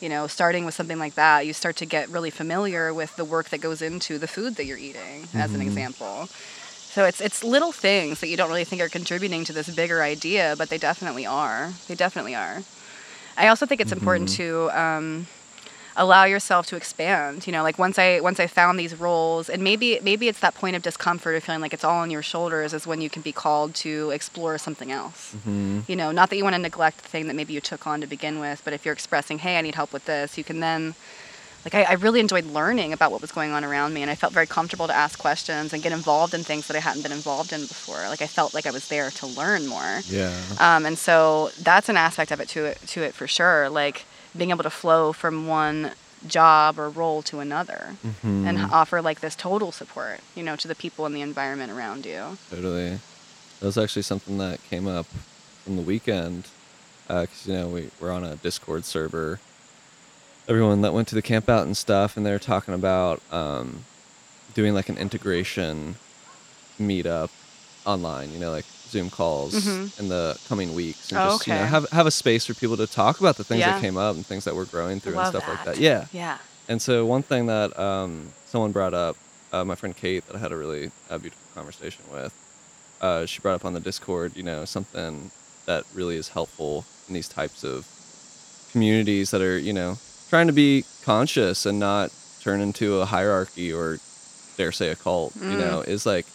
You 0.00 0.08
know, 0.08 0.26
starting 0.28 0.64
with 0.64 0.74
something 0.74 0.98
like 0.98 1.14
that, 1.16 1.44
you 1.46 1.52
start 1.52 1.76
to 1.76 1.86
get 1.86 2.08
really 2.08 2.30
familiar 2.30 2.94
with 2.94 3.16
the 3.16 3.24
work 3.24 3.48
that 3.50 3.58
goes 3.60 3.82
into 3.82 4.18
the 4.18 4.28
food 4.28 4.54
that 4.56 4.64
you're 4.64 4.78
eating, 4.78 5.26
as 5.34 5.54
an 5.54 5.60
Mhm. 5.60 5.66
example. 5.66 6.28
So 6.94 7.04
it's 7.04 7.20
it's 7.20 7.42
little 7.44 7.72
things 7.72 8.20
that 8.20 8.28
you 8.28 8.36
don't 8.36 8.48
really 8.48 8.64
think 8.64 8.80
are 8.80 8.88
contributing 8.88 9.44
to 9.44 9.52
this 9.52 9.68
bigger 9.70 10.02
idea, 10.02 10.54
but 10.56 10.68
they 10.70 10.78
definitely 10.78 11.26
are. 11.26 11.72
They 11.88 11.94
definitely 11.96 12.34
are. 12.34 12.62
I 13.36 13.48
also 13.48 13.66
think 13.66 13.80
it's 13.80 13.92
important 13.92 14.30
Mhm. 14.30 14.36
to 14.36 14.70
um, 14.80 15.26
allow 15.98 16.24
yourself 16.24 16.66
to 16.68 16.76
expand. 16.76 17.46
You 17.46 17.52
know, 17.52 17.62
like 17.62 17.78
once 17.78 17.98
I 17.98 18.20
once 18.20 18.40
I 18.40 18.46
found 18.46 18.78
these 18.78 18.94
roles, 18.98 19.50
and 19.50 19.62
maybe 19.62 19.98
maybe 20.02 20.28
it's 20.28 20.40
that 20.40 20.54
point 20.54 20.76
of 20.76 20.82
discomfort 20.82 21.36
of 21.36 21.44
feeling 21.44 21.60
like 21.60 21.74
it's 21.74 21.84
all 21.84 21.98
on 21.98 22.10
your 22.10 22.22
shoulders 22.22 22.72
is 22.72 22.86
when 22.86 23.00
you 23.00 23.10
can 23.10 23.20
be 23.20 23.32
called 23.32 23.74
to 23.76 24.10
explore 24.10 24.56
something 24.56 24.90
else. 24.90 25.34
hmm 25.44 25.80
You 25.86 25.96
know, 25.96 26.10
not 26.12 26.30
that 26.30 26.36
you 26.36 26.44
want 26.44 26.56
to 26.56 26.62
neglect 26.62 27.02
the 27.02 27.08
thing 27.08 27.26
that 27.26 27.36
maybe 27.36 27.52
you 27.52 27.60
took 27.60 27.86
on 27.86 28.00
to 28.00 28.06
begin 28.06 28.40
with, 28.40 28.62
but 28.64 28.72
if 28.72 28.84
you're 28.84 28.94
expressing, 28.94 29.40
hey, 29.40 29.58
I 29.58 29.60
need 29.60 29.74
help 29.74 29.92
with 29.92 30.06
this, 30.06 30.38
you 30.38 30.44
can 30.44 30.60
then. 30.60 30.94
Like 31.64 31.74
I, 31.74 31.92
I 31.92 31.94
really 31.94 32.20
enjoyed 32.20 32.46
learning 32.46 32.92
about 32.92 33.10
what 33.10 33.20
was 33.20 33.32
going 33.32 33.50
on 33.50 33.64
around 33.64 33.92
me, 33.92 34.00
and 34.00 34.10
I 34.10 34.14
felt 34.14 34.32
very 34.32 34.46
comfortable 34.46 34.86
to 34.86 34.94
ask 34.94 35.18
questions 35.18 35.72
and 35.72 35.82
get 35.82 35.92
involved 35.92 36.32
in 36.32 36.44
things 36.44 36.68
that 36.68 36.76
I 36.76 36.80
hadn't 36.80 37.02
been 37.02 37.12
involved 37.12 37.52
in 37.52 37.62
before. 37.62 38.08
Like 38.08 38.22
I 38.22 38.28
felt 38.28 38.54
like 38.54 38.64
I 38.64 38.70
was 38.70 38.86
there 38.88 39.10
to 39.10 39.26
learn 39.26 39.66
more. 39.66 40.00
Yeah. 40.06 40.32
Um, 40.60 40.86
and 40.86 40.96
so 40.96 41.50
that's 41.60 41.88
an 41.88 41.96
aspect 41.96 42.30
of 42.30 42.38
it 42.40 42.48
to 42.50 42.64
it 42.64 42.78
to 42.94 43.02
it 43.02 43.12
for 43.12 43.26
sure. 43.26 43.68
Like 43.68 44.04
being 44.36 44.50
able 44.50 44.62
to 44.62 44.70
flow 44.70 45.12
from 45.12 45.46
one 45.46 45.92
job 46.26 46.78
or 46.78 46.88
role 46.88 47.22
to 47.22 47.38
another 47.38 47.94
hmm 48.22 48.46
and 48.46 48.58
offer 48.72 49.00
like 49.00 49.20
this 49.20 49.36
total 49.36 49.70
support, 49.70 50.20
you 50.34 50.42
know, 50.42 50.56
to 50.56 50.66
the 50.66 50.74
people 50.74 51.06
and 51.06 51.14
the 51.14 51.20
environment 51.20 51.70
around 51.70 52.04
you. 52.06 52.38
Totally. 52.50 52.98
That 53.60 53.66
was 53.66 53.78
actually 53.78 54.02
something 54.02 54.38
that 54.38 54.62
came 54.68 54.86
up 54.86 55.06
from 55.64 55.76
the 55.76 55.82
weekend. 55.82 56.48
Because, 57.06 57.46
you 57.46 57.54
know, 57.54 57.68
we, 57.68 57.90
we're 58.00 58.12
on 58.12 58.24
a 58.24 58.36
Discord 58.36 58.84
server. 58.84 59.40
Everyone 60.46 60.82
that 60.82 60.92
went 60.92 61.08
to 61.08 61.14
the 61.14 61.22
camp 61.22 61.48
out 61.48 61.66
and 61.66 61.76
stuff, 61.76 62.16
and 62.16 62.24
they 62.24 62.30
were 62.30 62.38
talking 62.38 62.74
about 62.74 63.22
um, 63.32 63.84
doing 64.54 64.74
like 64.74 64.88
an 64.88 64.98
integration 64.98 65.96
meetup 66.78 67.30
online, 67.84 68.30
you 68.32 68.38
know, 68.38 68.50
like 68.50 68.66
Zoom 68.88 69.10
calls 69.10 69.54
Mhm. 69.54 69.98
in 69.98 70.08
the 70.08 70.36
coming 70.48 70.74
weeks. 70.74 71.10
And 71.10 71.18
Oh, 71.20 71.24
just, 71.36 71.46
you 71.46 71.54
know, 71.54 71.64
have, 71.64 71.86
have 71.92 72.06
a 72.06 72.10
space 72.10 72.46
for 72.46 72.54
people 72.54 72.76
to 72.76 72.86
talk 72.86 73.20
about 73.20 73.36
the 73.36 73.44
things 73.44 73.60
Yeah. 73.60 73.72
that 73.72 73.80
came 73.80 73.96
up 73.96 74.16
and 74.16 74.26
things 74.26 74.44
that 74.44 74.54
we're 74.54 74.64
growing 74.64 75.00
through 75.00 75.12
and 75.12 75.18
Love 75.22 75.28
stuff 75.28 75.48
like 75.48 75.64
that. 75.64 75.74
that. 75.76 75.80
Yeah. 75.82 76.06
Yeah. 76.12 76.38
And 76.68 76.80
so 76.82 77.04
one 77.06 77.22
thing 77.22 77.46
that 77.46 77.78
um, 77.78 78.32
someone 78.46 78.72
brought 78.72 78.94
up, 78.94 79.16
uh, 79.52 79.64
my 79.64 79.74
friend 79.74 79.96
Kate, 79.96 80.26
that 80.26 80.36
I 80.36 80.38
had 80.38 80.52
a 80.52 80.56
really 80.56 80.90
uh, 81.10 81.18
beautiful 81.18 81.44
conversation 81.54 82.04
with, 82.12 82.32
uh, 83.00 83.24
she 83.26 83.40
brought 83.40 83.54
up 83.54 83.64
on 83.64 83.72
the 83.74 83.80
Discord, 83.80 84.32
you 84.36 84.42
know, 84.42 84.64
something 84.64 85.30
that 85.66 85.84
really 85.94 86.16
is 86.16 86.28
helpful 86.30 86.84
in 87.08 87.14
these 87.14 87.28
types 87.28 87.62
of 87.64 87.86
communities 88.72 89.30
that 89.30 89.40
are, 89.40 89.58
you 89.58 89.72
know, 89.72 89.98
trying 90.28 90.46
to 90.46 90.52
be 90.52 90.84
conscious 91.02 91.64
and 91.64 91.78
not 91.78 92.10
turn 92.42 92.60
into 92.60 93.00
a 93.00 93.06
hierarchy 93.06 93.72
or 93.72 93.98
dare 94.56 94.72
say 94.72 94.88
a 94.90 94.96
cult, 94.96 95.34
you 95.36 95.42
Mm. 95.42 95.58
know, 95.58 95.80
is 95.80 96.04
like 96.04 96.26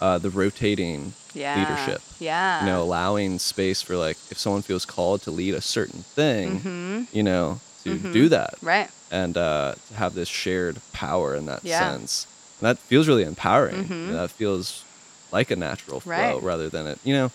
uh, 0.00 0.18
the 0.18 0.30
rotating 0.30 1.12
Yeah. 1.34 1.56
leadership. 1.58 2.02
Yeah. 2.18 2.60
You 2.60 2.66
know, 2.66 2.82
allowing 2.82 3.38
space 3.38 3.80
for 3.82 3.96
like 3.96 4.16
if 4.30 4.38
someone 4.38 4.62
feels 4.62 4.84
called 4.84 5.22
to 5.22 5.30
lead 5.30 5.54
a 5.54 5.60
certain 5.60 6.02
thing, 6.02 6.60
hmm 6.60 7.02
you 7.12 7.22
know, 7.22 7.60
to 7.84 7.96
Mhm. 7.96 8.12
do 8.12 8.28
that 8.28 8.54
Right. 8.62 8.88
and 9.10 9.36
uh, 9.36 9.74
to 9.88 9.94
have 9.94 10.14
this 10.14 10.28
shared 10.28 10.80
power 10.92 11.34
in 11.34 11.46
that 11.46 11.60
Yeah. 11.64 11.78
sense. 11.80 12.26
And 12.60 12.66
that 12.68 12.78
feels 12.78 13.08
really 13.08 13.24
empowering. 13.24 13.84
Mhm. 13.88 14.12
That 14.12 14.30
feels 14.30 14.84
like 15.32 15.50
a 15.50 15.56
natural 15.56 16.00
flow 16.00 16.12
Right. 16.12 16.42
rather 16.42 16.68
than 16.68 16.86
it. 16.86 16.98
You 17.02 17.14
know, 17.14 17.30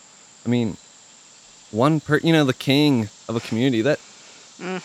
I 0.45 0.49
mean, 0.49 0.77
one 1.71 1.99
per, 1.99 2.17
you 2.19 2.31
know, 2.31 2.45
the 2.45 2.53
king 2.53 3.09
of 3.27 3.35
a 3.35 3.39
community. 3.41 3.81
That 3.81 3.99
Mm. 4.61 4.81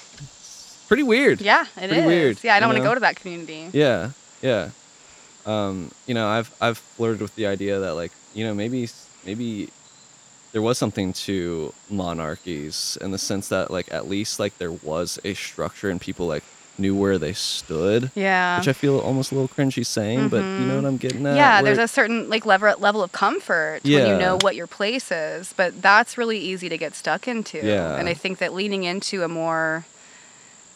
pretty 0.88 1.02
weird. 1.04 1.40
Yeah, 1.40 1.66
it 1.76 1.84
is. 1.84 1.88
Pretty 1.90 2.06
weird, 2.06 2.38
Yeah, 2.42 2.54
I 2.56 2.60
don't 2.60 2.68
want 2.68 2.78
to 2.78 2.84
go 2.84 2.94
to 2.94 3.00
that 3.00 3.16
community. 3.16 3.68
Yeah, 3.72 4.10
yeah. 4.42 4.70
Um, 5.46 5.90
you 6.06 6.14
know, 6.14 6.28
I've 6.28 6.50
I've 6.60 6.78
flirted 6.78 7.20
with 7.20 7.34
the 7.36 7.46
idea 7.46 7.78
that 7.80 7.94
like 7.94 8.12
you 8.34 8.44
know 8.44 8.54
maybe 8.54 8.88
maybe 9.24 9.68
there 10.52 10.62
was 10.62 10.76
something 10.78 11.12
to 11.14 11.72
monarchies 11.88 12.98
in 13.00 13.10
the 13.10 13.18
sense 13.18 13.48
that 13.48 13.70
like 13.70 13.92
at 13.92 14.08
least 14.08 14.38
like 14.38 14.56
there 14.58 14.72
was 14.72 15.18
a 15.24 15.34
structure 15.34 15.88
and 15.90 16.00
people 16.00 16.26
like 16.26 16.44
knew 16.78 16.96
where 16.96 17.18
they 17.18 17.34
stood. 17.34 18.10
Yeah. 18.14 18.58
which 18.58 18.66
I 18.68 18.72
feel 18.72 18.98
almost 18.98 19.30
a 19.30 19.34
little 19.34 19.48
cringy 19.48 19.84
saying, 19.84 20.30
but 20.30 20.38
you 20.42 20.64
know 20.66 20.76
what 20.76 20.86
I'm 20.86 20.96
getting 20.96 21.26
at. 21.26 21.36
yeah, 21.36 21.56
where- 21.60 21.74
there's 21.74 21.78
a 21.78 21.86
certain 21.88 22.28
like 22.30 22.46
level 22.46 22.74
level 22.78 23.02
of 23.02 23.12
comfort 23.12 23.80
when 23.84 23.92
you 23.92 24.16
know 24.18 24.38
what 24.40 24.56
your 24.56 24.66
place 24.66 25.10
is, 25.12 25.52
but 25.56 25.82
that's 25.82 26.16
really 26.16 26.38
easy 26.38 26.68
to 26.70 26.78
get 26.78 26.94
stuck 26.94 27.28
into. 27.28 27.58
Yeah. 27.64 27.96
And 27.96 28.08
I 28.08 28.14
think 28.14 28.38
that 28.38 28.54
leaning 28.54 28.84
into 28.84 29.22
a 29.22 29.28
more 29.28 29.84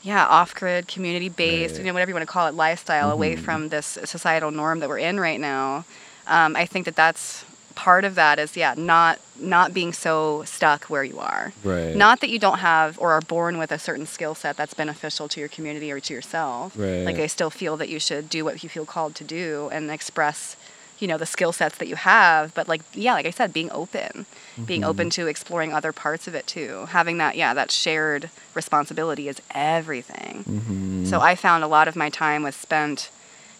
yeah, 0.02 0.24
off-grid, 0.26 0.86
community-based, 0.86 1.72
Right. 1.74 1.80
you 1.80 1.86
know, 1.86 1.92
whatever 1.92 2.10
you 2.10 2.14
want 2.14 2.22
to 2.28 2.32
call 2.32 2.46
it, 2.46 2.54
lifestyle 2.54 3.10
away 3.10 3.34
Mhm. 3.34 3.40
from 3.40 3.68
this 3.70 3.98
societal 4.04 4.52
norm 4.52 4.78
that 4.78 4.88
we're 4.88 4.98
in 4.98 5.18
right 5.18 5.40
now. 5.40 5.84
Um, 6.28 6.54
I 6.54 6.64
think 6.64 6.84
that 6.84 6.94
that's 6.94 7.44
part 7.76 8.04
of 8.04 8.14
that 8.16 8.38
is 8.40 8.56
yeah, 8.56 8.74
not 8.76 9.20
not 9.38 9.72
being 9.72 9.92
so 9.92 10.42
stuck 10.46 10.86
where 10.86 11.04
you 11.04 11.18
are. 11.20 11.52
right. 11.62 11.94
Not 11.94 12.20
that 12.20 12.30
you 12.30 12.38
don't 12.38 12.58
have 12.58 12.98
or 12.98 13.12
are 13.12 13.20
born 13.20 13.58
with 13.58 13.70
a 13.70 13.78
certain 13.78 14.06
skill 14.06 14.34
set 14.34 14.56
that's 14.56 14.74
beneficial 14.74 15.28
to 15.28 15.38
your 15.40 15.48
community 15.50 15.92
or 15.92 16.00
to 16.00 16.12
yourself. 16.14 16.72
Right. 16.76 17.04
Like 17.04 17.18
I 17.20 17.26
still 17.28 17.50
feel 17.50 17.76
that 17.76 17.88
you 17.88 18.00
should 18.00 18.28
do 18.30 18.44
what 18.44 18.62
you 18.64 18.68
feel 18.68 18.86
called 18.86 19.14
to 19.16 19.24
do 19.24 19.68
and 19.72 19.90
express, 19.90 20.56
you 20.98 21.06
know, 21.06 21.18
the 21.18 21.26
skill 21.26 21.52
sets 21.52 21.76
that 21.78 21.86
you 21.86 21.96
have. 21.96 22.54
But 22.54 22.66
like 22.66 22.80
yeah, 22.94 23.12
like 23.12 23.26
I 23.26 23.30
said, 23.30 23.52
being 23.52 23.70
open, 23.72 24.24
being 24.64 24.80
Mm-hmm. 24.80 24.90
open 24.90 25.10
to 25.10 25.26
exploring 25.26 25.72
other 25.74 25.92
parts 25.92 26.26
of 26.26 26.34
it 26.34 26.46
too. 26.46 26.86
Having 26.90 27.18
that 27.18 27.36
yeah, 27.36 27.52
that 27.54 27.70
shared 27.70 28.30
responsibility 28.54 29.28
is 29.28 29.40
everything. 29.54 30.44
Mhm. 30.48 31.06
So 31.06 31.20
I 31.20 31.34
found 31.36 31.62
a 31.62 31.68
lot 31.68 31.88
of 31.88 31.94
my 31.94 32.08
time 32.10 32.42
was 32.42 32.56
spent 32.56 33.10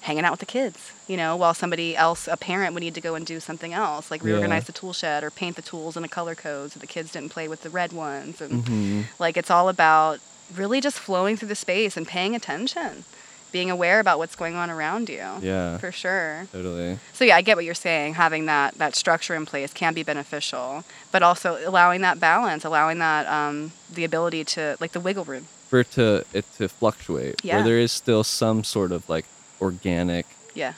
hanging 0.07 0.25
out 0.25 0.31
with 0.33 0.40
the 0.40 0.47
kids, 0.47 0.92
you 1.09 1.16
know, 1.16 1.35
while 1.37 1.53
somebody 1.53 1.97
else, 1.97 2.29
a 2.29 2.37
parent, 2.37 2.73
would 2.75 2.83
need 2.83 2.95
to 2.95 3.01
go 3.01 3.14
and 3.16 3.27
do 3.27 3.40
something 3.40 3.73
else, 3.73 4.11
like 4.11 4.23
Yeah. 4.23 4.29
reorganize 4.31 4.64
the 4.66 4.73
tool 4.73 4.92
shed 4.92 5.25
or 5.25 5.31
paint 5.31 5.57
the 5.57 5.62
tools 5.62 5.97
in 5.97 6.05
a 6.05 6.09
color 6.09 6.35
code 6.37 6.73
so 6.73 6.79
the 6.81 6.87
kids 6.87 7.11
didn't 7.12 7.31
play 7.31 7.49
with 7.49 7.62
the 7.62 7.71
red 7.71 7.92
ones. 7.92 8.40
And 8.40 8.64
Mhm. 8.64 9.05
like 9.19 9.37
it's 9.37 9.51
all 9.51 9.69
about 9.69 10.21
really 10.55 10.81
just 10.81 10.99
flowing 10.99 11.37
through 11.37 11.49
the 11.49 11.57
space 11.57 11.97
and 11.97 12.07
paying 12.07 12.37
attention, 12.37 13.05
being 13.51 13.69
aware 13.69 13.99
about 13.99 14.19
what's 14.21 14.37
going 14.37 14.55
on 14.55 14.71
around 14.71 15.09
you. 15.09 15.27
Yeah. 15.42 15.79
For 15.79 15.90
sure. 15.90 16.47
Totally. 16.53 16.99
So 17.12 17.25
yeah, 17.25 17.37
I 17.37 17.42
get 17.42 17.57
what 17.57 17.64
you're 17.64 17.75
saying. 17.88 18.14
Having 18.14 18.47
that 18.47 18.79
that 18.79 18.95
structure 18.95 19.35
in 19.35 19.45
place 19.45 19.73
can 19.73 19.92
be 19.92 20.05
beneficial, 20.05 20.85
but 21.11 21.23
also 21.25 21.59
allowing 21.66 22.01
that 22.03 22.21
balance, 22.21 22.64
allowing 22.64 22.99
that 23.01 23.27
um, 23.27 23.73
the 23.92 24.05
ability 24.05 24.45
to 24.55 24.77
like 24.79 24.92
the 24.92 25.01
wiggle 25.01 25.25
room. 25.25 25.47
For 25.69 25.81
it 25.81 25.90
to 25.99 26.25
it 26.33 26.45
to 26.59 26.69
fluctuate, 26.69 27.35
Yeah. 27.42 27.57
where 27.57 27.64
there 27.64 27.81
is 27.87 27.90
still 27.90 28.23
some 28.23 28.62
sort 28.62 28.92
of 28.92 29.09
like 29.09 29.25
organic 29.61 30.27
Yeah. 30.55 30.75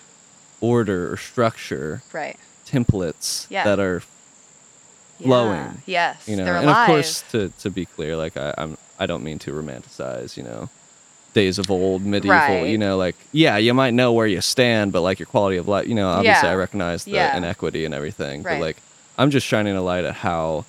order 0.60 1.12
or 1.12 1.16
structure, 1.16 2.02
Right. 2.12 2.36
templates 2.66 3.46
Yeah. 3.50 3.64
that 3.64 3.78
are 3.80 4.02
Yeah. 5.18 5.26
Flowing, 5.26 5.82
Yes. 5.86 6.28
you 6.28 6.36
know. 6.36 6.44
And 6.46 6.70
of 6.70 6.86
course, 6.86 7.22
to 7.32 7.48
to 7.62 7.70
be 7.70 7.86
clear, 7.86 8.16
like 8.16 8.36
I, 8.36 8.54
I'm 8.56 8.78
I 9.00 9.06
don't 9.06 9.22
mean 9.24 9.38
to 9.40 9.52
romanticize, 9.52 10.36
you 10.36 10.42
know, 10.44 10.68
days 11.34 11.58
of 11.58 11.70
old 11.70 12.02
medieval. 12.04 12.36
Right. 12.62 12.68
You 12.70 12.78
know, 12.78 12.96
like 12.96 13.16
yeah, 13.32 13.56
you 13.56 13.74
might 13.74 13.94
know 13.94 14.12
where 14.12 14.26
you 14.28 14.40
stand, 14.40 14.92
but 14.92 15.02
like 15.02 15.18
your 15.18 15.26
quality 15.26 15.56
of 15.56 15.66
life, 15.66 15.88
you 15.88 15.94
know, 15.94 16.08
obviously 16.08 16.46
Yeah. 16.48 16.52
I 16.52 16.56
recognize 16.56 17.04
the 17.04 17.10
Yeah. 17.12 17.36
inequity 17.36 17.84
and 17.84 17.92
everything, 17.94 18.42
Right. 18.44 18.54
but 18.58 18.60
like 18.66 18.76
I'm 19.18 19.30
just 19.30 19.44
shining 19.46 19.76
a 19.76 19.82
light 19.82 20.04
at 20.04 20.14
how 20.16 20.64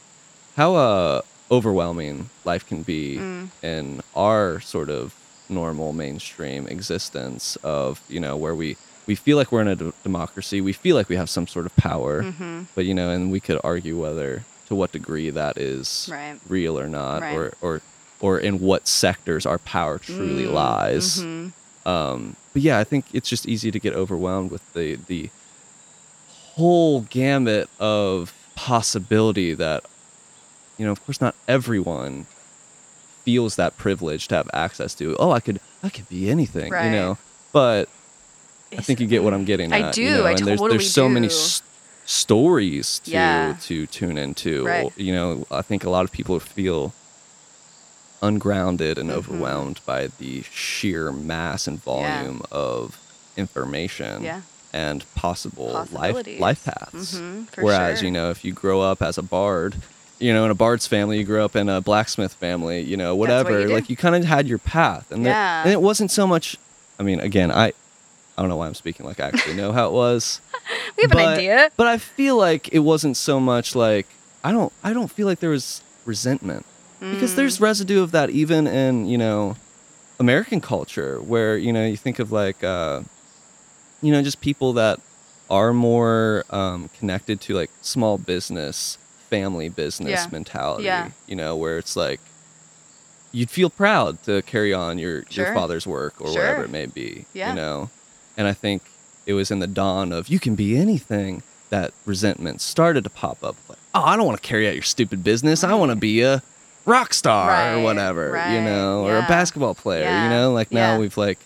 how 0.57 0.75
uh 0.75 1.21
overwhelming 1.51 2.29
life 2.45 2.65
can 2.67 2.81
be 2.83 3.17
Mm. 3.17 3.49
in 3.63 4.01
our 4.15 4.59
sort 4.61 4.89
of 4.89 5.13
normal 5.49 5.93
mainstream 5.93 6.67
existence 6.67 7.57
of 7.63 8.01
you 8.07 8.19
know 8.19 8.35
where 8.37 8.53
we 8.55 8.77
we 9.07 9.15
feel 9.15 9.37
like 9.37 9.51
we're 9.51 9.61
in 9.61 9.67
a 9.67 9.75
d- 9.75 9.91
democracy 10.03 10.61
we 10.61 10.73
feel 10.73 10.95
like 10.95 11.09
we 11.09 11.15
have 11.15 11.29
some 11.29 11.47
sort 11.47 11.65
of 11.65 11.75
power 11.75 12.23
Mhm. 12.23 12.67
but 12.75 12.85
you 12.85 12.93
know 12.93 13.09
and 13.09 13.31
we 13.31 13.39
could 13.39 13.59
argue 13.63 13.99
whether 13.99 14.43
to 14.67 14.75
what 14.75 14.91
degree 14.91 15.29
that 15.31 15.57
is 15.57 16.07
Right. 16.11 16.37
real 16.47 16.79
or 16.79 16.87
not 16.87 17.21
Right. 17.23 17.33
or 17.35 17.53
or 17.61 17.81
or 18.21 18.37
in 18.39 18.59
what 18.59 18.87
sectors 18.87 19.45
our 19.45 19.57
power 19.57 19.97
truly 19.97 20.45
Mm, 20.45 20.53
lies 20.53 21.21
mhm. 21.23 21.51
um 21.85 22.35
but 22.53 22.61
yeah 22.61 22.77
i 22.77 22.83
think 22.83 23.05
it's 23.13 23.29
just 23.29 23.47
easy 23.47 23.71
to 23.71 23.79
get 23.79 23.93
overwhelmed 23.95 24.51
with 24.51 24.61
the 24.73 24.95
the 25.07 25.29
whole 26.55 27.01
gamut 27.01 27.69
of 27.79 28.33
possibility 28.55 29.53
that 29.53 29.83
you 30.77 30.85
know 30.85 30.91
of 30.91 31.03
course 31.05 31.21
not 31.21 31.33
everyone 31.47 32.25
feels 33.29 33.55
that 33.61 33.71
privilege 33.77 34.23
to 34.27 34.35
have 34.39 34.49
access 34.65 34.91
to 34.99 35.05
oh 35.23 35.31
i 35.31 35.39
could 35.39 35.59
i 35.83 35.89
could 35.95 36.07
be 36.09 36.21
anything 36.35 36.69
you 36.85 36.91
know 36.97 37.11
but 37.53 37.83
i 38.79 38.81
think 38.81 38.99
you 38.99 39.07
get 39.15 39.21
what 39.25 39.33
i'm 39.35 39.45
getting 39.45 39.69
I 39.71 39.79
at 39.81 39.93
do, 39.93 40.01
you 40.01 40.09
know 40.15 40.25
I 40.25 40.31
and 40.31 40.39
there's 40.47 40.59
totally 40.59 40.77
there's 40.77 40.91
so 41.01 41.07
many 41.17 41.27
s- 41.27 41.61
stories 42.05 42.87
to 43.05 43.11
Yeah. 43.11 43.55
to 43.69 43.75
tune 43.97 44.17
into 44.17 44.53
Right. 44.65 44.91
you 45.07 45.13
know 45.17 45.29
i 45.51 45.61
think 45.61 45.83
a 45.83 45.91
lot 45.95 46.03
of 46.07 46.11
people 46.11 46.39
feel 46.39 46.81
ungrounded 48.21 48.97
and 48.97 49.09
Mhm. 49.09 49.13
overwhelmed 49.19 49.79
by 49.85 50.07
the 50.21 50.43
sheer 50.51 51.11
mass 51.11 51.67
and 51.67 51.77
Yeah. 51.77 51.93
volume 51.93 52.41
of 52.51 52.97
information 53.37 54.23
Yeah. 54.23 54.41
and 54.73 54.99
possible 55.15 55.87
life 55.91 56.17
life 56.47 56.61
paths. 56.65 57.13
Mhm, 57.15 57.47
Whereas 57.65 57.99
sure. 57.99 58.05
you 58.07 58.11
know, 58.11 58.29
if 58.31 58.43
you 58.43 58.51
grow 58.53 58.81
up 58.81 59.01
as 59.01 59.17
a 59.17 59.23
bard 59.23 59.75
you 60.19 60.33
know 60.33 60.45
in 60.45 60.51
a 60.51 60.55
bard's 60.55 60.85
family 60.87 61.17
you 61.17 61.23
grew 61.23 61.43
up 61.43 61.55
in 61.55 61.69
a 61.69 61.79
blacksmith 61.81 62.33
family 62.33 62.81
you 62.81 62.97
know 62.97 63.11
That's 63.15 63.19
what 63.19 63.29
whatever 63.29 63.61
you 63.61 63.67
like 63.73 63.89
you 63.89 63.95
kind 63.95 64.15
of 64.15 64.23
had 64.25 64.47
your 64.47 64.57
path 64.57 65.11
and, 65.11 65.25
there- 65.25 65.33
Yeah. 65.33 65.63
and 65.63 65.71
it 65.71 65.81
wasn't 65.81 66.11
so 66.11 66.27
much 66.27 66.57
i 66.99 67.03
mean 67.03 67.19
again 67.19 67.51
i 67.51 67.67
i 67.67 68.41
don't 68.41 68.49
know 68.49 68.57
why 68.57 68.67
i'm 68.67 68.73
speaking 68.73 69.05
like 69.05 69.19
i 69.19 69.27
actually 69.27 69.55
know 69.55 69.71
how 69.71 69.87
it 69.87 69.93
was 69.93 70.41
We 70.97 71.03
have 71.03 71.11
but, 71.11 71.19
an 71.21 71.27
idea. 71.37 71.71
but 71.77 71.87
i 71.87 71.97
feel 71.97 72.35
like 72.37 72.69
it 72.73 72.79
wasn't 72.79 73.15
so 73.17 73.39
much 73.39 73.75
like 73.75 74.07
i 74.43 74.51
don't 74.51 74.73
i 74.83 74.91
don't 74.93 75.09
feel 75.11 75.25
like 75.27 75.39
there 75.39 75.49
was 75.51 75.81
resentment 76.05 76.65
because 76.99 77.31
Mm. 77.33 77.35
there's 77.37 77.61
residue 77.61 78.03
of 78.03 78.11
that 78.11 78.29
even 78.29 78.67
in 78.67 79.05
you 79.07 79.17
know 79.17 79.55
american 80.19 80.59
culture 80.59 81.21
where 81.21 81.55
you 81.57 81.71
know 81.71 81.85
you 81.85 81.95
think 81.95 82.19
of 82.19 82.29
like 82.31 82.61
uh 82.61 83.01
you 84.01 84.11
know 84.11 84.21
just 84.21 84.41
people 84.41 84.73
that 84.73 84.99
are 85.49 85.71
more 85.73 86.43
um, 86.51 86.89
connected 86.99 87.41
to 87.41 87.53
like 87.55 87.71
small 87.81 88.17
business 88.19 88.97
family 89.29 89.69
business 89.69 90.11
Yeah. 90.23 90.27
mentality 90.31 90.85
Yeah. 90.85 91.09
you 91.27 91.35
know 91.35 91.55
where 91.55 91.77
it's 91.77 91.95
like 91.95 92.19
you'd 93.31 93.49
feel 93.49 93.69
proud 93.69 94.21
to 94.23 94.41
carry 94.43 94.73
on 94.73 94.97
your 94.97 95.23
your 95.29 95.53
father's 95.53 95.85
work 95.85 96.15
or 96.19 96.27
Sure. 96.33 96.41
whatever 96.41 96.63
it 96.63 96.71
may 96.71 96.87
be 96.87 97.25
Yeah. 97.33 97.49
you 97.49 97.55
know 97.55 97.89
and 98.37 98.47
i 98.47 98.53
think 98.53 98.81
it 99.25 99.33
was 99.33 99.51
in 99.51 99.59
the 99.59 99.67
dawn 99.67 100.11
of 100.11 100.27
you 100.29 100.39
can 100.39 100.55
be 100.55 100.77
anything 100.77 101.43
that 101.69 101.93
resentment 102.05 102.61
started 102.61 103.03
to 103.03 103.09
pop 103.09 103.43
up 103.43 103.55
like 103.69 103.77
oh 103.93 104.03
i 104.03 104.15
don't 104.17 104.25
want 104.25 104.41
to 104.41 104.47
carry 104.47 104.67
out 104.67 104.73
your 104.73 104.81
stupid 104.83 105.23
business 105.23 105.63
i 105.63 105.73
want 105.75 105.91
to 105.91 105.95
be 105.95 106.21
a 106.21 106.41
rock 106.85 107.13
star 107.13 107.49
or 107.51 107.75
Right, 107.75 107.83
whatever 107.83 108.27
you 108.29 108.33
right, 108.33 108.63
know 108.63 109.03
or 109.05 109.17
a 109.17 109.21
basketball 109.27 109.75
player 109.75 110.03
Yeah, 110.05 110.23
you 110.23 110.29
know 110.31 110.51
like 110.53 110.71
now 110.71 110.93
yeah. 110.93 110.99
we've 110.99 111.17
like 111.17 111.37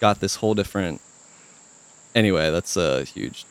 got 0.00 0.20
this 0.20 0.36
whole 0.36 0.54
different 0.54 1.00
anyway 2.14 2.50
that's 2.50 2.76
a 2.76 3.04
huge 3.04 3.44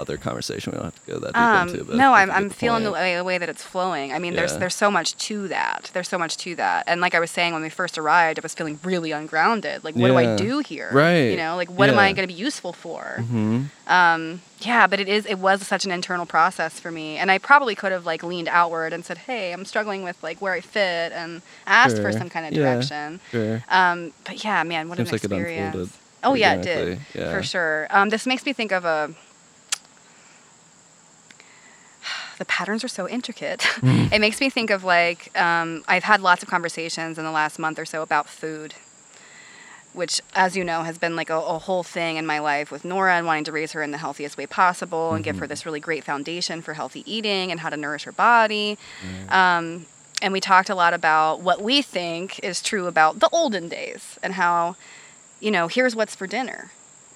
other 0.00 0.16
conversation 0.16 0.72
we 0.72 0.76
don't 0.78 0.86
have 0.86 1.04
to 1.04 1.10
go 1.12 1.18
that 1.20 1.34
deep 1.34 1.36
Um, 1.36 1.68
into 1.68 1.84
but 1.84 1.96
no, 1.96 2.14
I'm, 2.14 2.30
I'm 2.30 2.48
feeling 2.48 2.84
the 2.84 2.90
way, 2.92 3.14
the 3.16 3.22
way 3.24 3.36
that 3.38 3.48
it's 3.50 3.62
flowing. 3.62 4.12
I 4.14 4.18
mean, 4.18 4.34
there's 4.34 4.52
Yeah. 4.52 4.58
there's 4.60 4.74
so 4.74 4.90
much 4.90 5.14
to 5.28 5.46
that. 5.48 5.90
There's 5.92 6.08
so 6.08 6.16
much 6.18 6.36
to 6.38 6.54
that. 6.56 6.84
And 6.86 7.00
like 7.02 7.14
I 7.14 7.20
was 7.20 7.30
saying 7.30 7.52
when 7.52 7.62
we 7.62 7.68
first 7.68 7.98
arrived, 7.98 8.38
I 8.38 8.42
was 8.42 8.54
feeling 8.54 8.80
really 8.82 9.12
ungrounded. 9.12 9.84
Like, 9.84 9.94
what 9.96 10.08
do 10.08 10.16
I 10.16 10.36
do 10.36 10.60
here? 10.60 10.88
Right. 10.92 11.30
You 11.32 11.36
know, 11.36 11.54
like 11.56 11.68
what 11.70 11.90
am 11.90 11.98
I 11.98 12.12
going 12.14 12.26
to 12.26 12.32
be 12.34 12.38
useful 12.40 12.72
for? 12.72 13.16
Mhm. 13.18 13.66
Um, 13.86 14.40
yeah, 14.60 14.86
but 14.86 15.00
it 15.00 15.08
is 15.08 15.26
it 15.26 15.38
was 15.38 15.66
such 15.66 15.84
an 15.84 15.90
internal 15.90 16.26
process 16.26 16.80
for 16.80 16.90
me, 16.90 17.16
and 17.18 17.30
I 17.30 17.38
probably 17.38 17.74
could 17.74 17.92
have 17.92 18.06
like 18.06 18.22
leaned 18.22 18.48
outward 18.48 18.92
and 18.92 19.04
said, 19.04 19.18
"Hey, 19.18 19.52
I'm 19.52 19.64
struggling 19.64 20.02
with 20.02 20.16
like 20.22 20.40
where 20.40 20.52
I 20.54 20.60
fit," 20.60 21.12
and 21.12 21.42
asked 21.66 21.96
for 22.00 22.12
some 22.12 22.28
kind 22.30 22.46
of 22.46 22.52
Yeah. 22.52 22.64
direction. 22.64 23.20
sure 23.30 23.62
Um, 23.68 24.12
but 24.24 24.42
yeah, 24.44 24.62
man, 24.62 24.88
what 24.88 24.96
Seems 24.98 25.08
an 25.10 25.12
like 25.14 25.24
it 25.24 25.32
experience. 25.32 25.74
unfolded 25.74 25.92
oh 26.22 26.34
yeah, 26.34 26.54
it 26.54 26.62
did 26.62 27.00
yeah. 27.14 27.32
for 27.32 27.42
sure. 27.42 27.86
Um, 27.90 28.10
this 28.10 28.26
makes 28.26 28.44
me 28.46 28.52
think 28.52 28.72
of 28.72 28.84
a. 28.84 29.10
The 32.40 32.46
patterns 32.46 32.82
are 32.82 32.88
so 32.88 33.06
intricate. 33.06 33.60
Mm. 33.82 34.10
it 34.14 34.18
makes 34.18 34.40
me 34.40 34.48
think 34.48 34.70
of 34.70 34.82
like 34.82 35.30
um, 35.38 35.84
I've 35.86 36.04
had 36.04 36.22
lots 36.22 36.42
of 36.42 36.48
conversations 36.48 37.18
in 37.18 37.24
the 37.24 37.30
last 37.30 37.58
month 37.58 37.78
or 37.78 37.84
so 37.84 38.00
about 38.00 38.30
food, 38.30 38.72
which, 39.92 40.22
as 40.34 40.56
you 40.56 40.64
know, 40.64 40.82
has 40.82 40.96
been 40.96 41.16
like 41.16 41.28
a, 41.28 41.34
a 41.36 41.58
whole 41.58 41.82
thing 41.82 42.16
in 42.16 42.24
my 42.24 42.38
life 42.38 42.70
with 42.70 42.82
Nora 42.82 43.16
and 43.16 43.26
wanting 43.26 43.44
to 43.44 43.52
raise 43.52 43.72
her 43.72 43.82
in 43.82 43.90
the 43.90 43.98
healthiest 43.98 44.38
way 44.38 44.46
possible 44.46 45.12
and 45.12 45.22
give 45.22 45.34
Mm-hmm. 45.36 45.40
her 45.42 45.46
this 45.48 45.66
really 45.66 45.80
great 45.80 46.02
foundation 46.02 46.62
for 46.62 46.72
healthy 46.72 47.02
eating 47.04 47.50
and 47.50 47.60
how 47.60 47.68
to 47.68 47.76
nourish 47.76 48.04
her 48.04 48.12
body. 48.12 48.78
Um, 49.28 49.84
and 50.22 50.32
we 50.32 50.40
talked 50.40 50.70
a 50.70 50.74
lot 50.74 50.94
about 50.94 51.42
what 51.42 51.60
we 51.60 51.82
think 51.82 52.38
is 52.42 52.62
true 52.62 52.86
about 52.86 53.20
the 53.20 53.28
olden 53.32 53.68
days 53.68 54.18
and 54.22 54.32
how, 54.34 54.76
you 55.40 55.50
know, 55.50 55.68
here's 55.68 55.94
what's 55.94 56.14
for 56.16 56.26
dinner. 56.26 56.70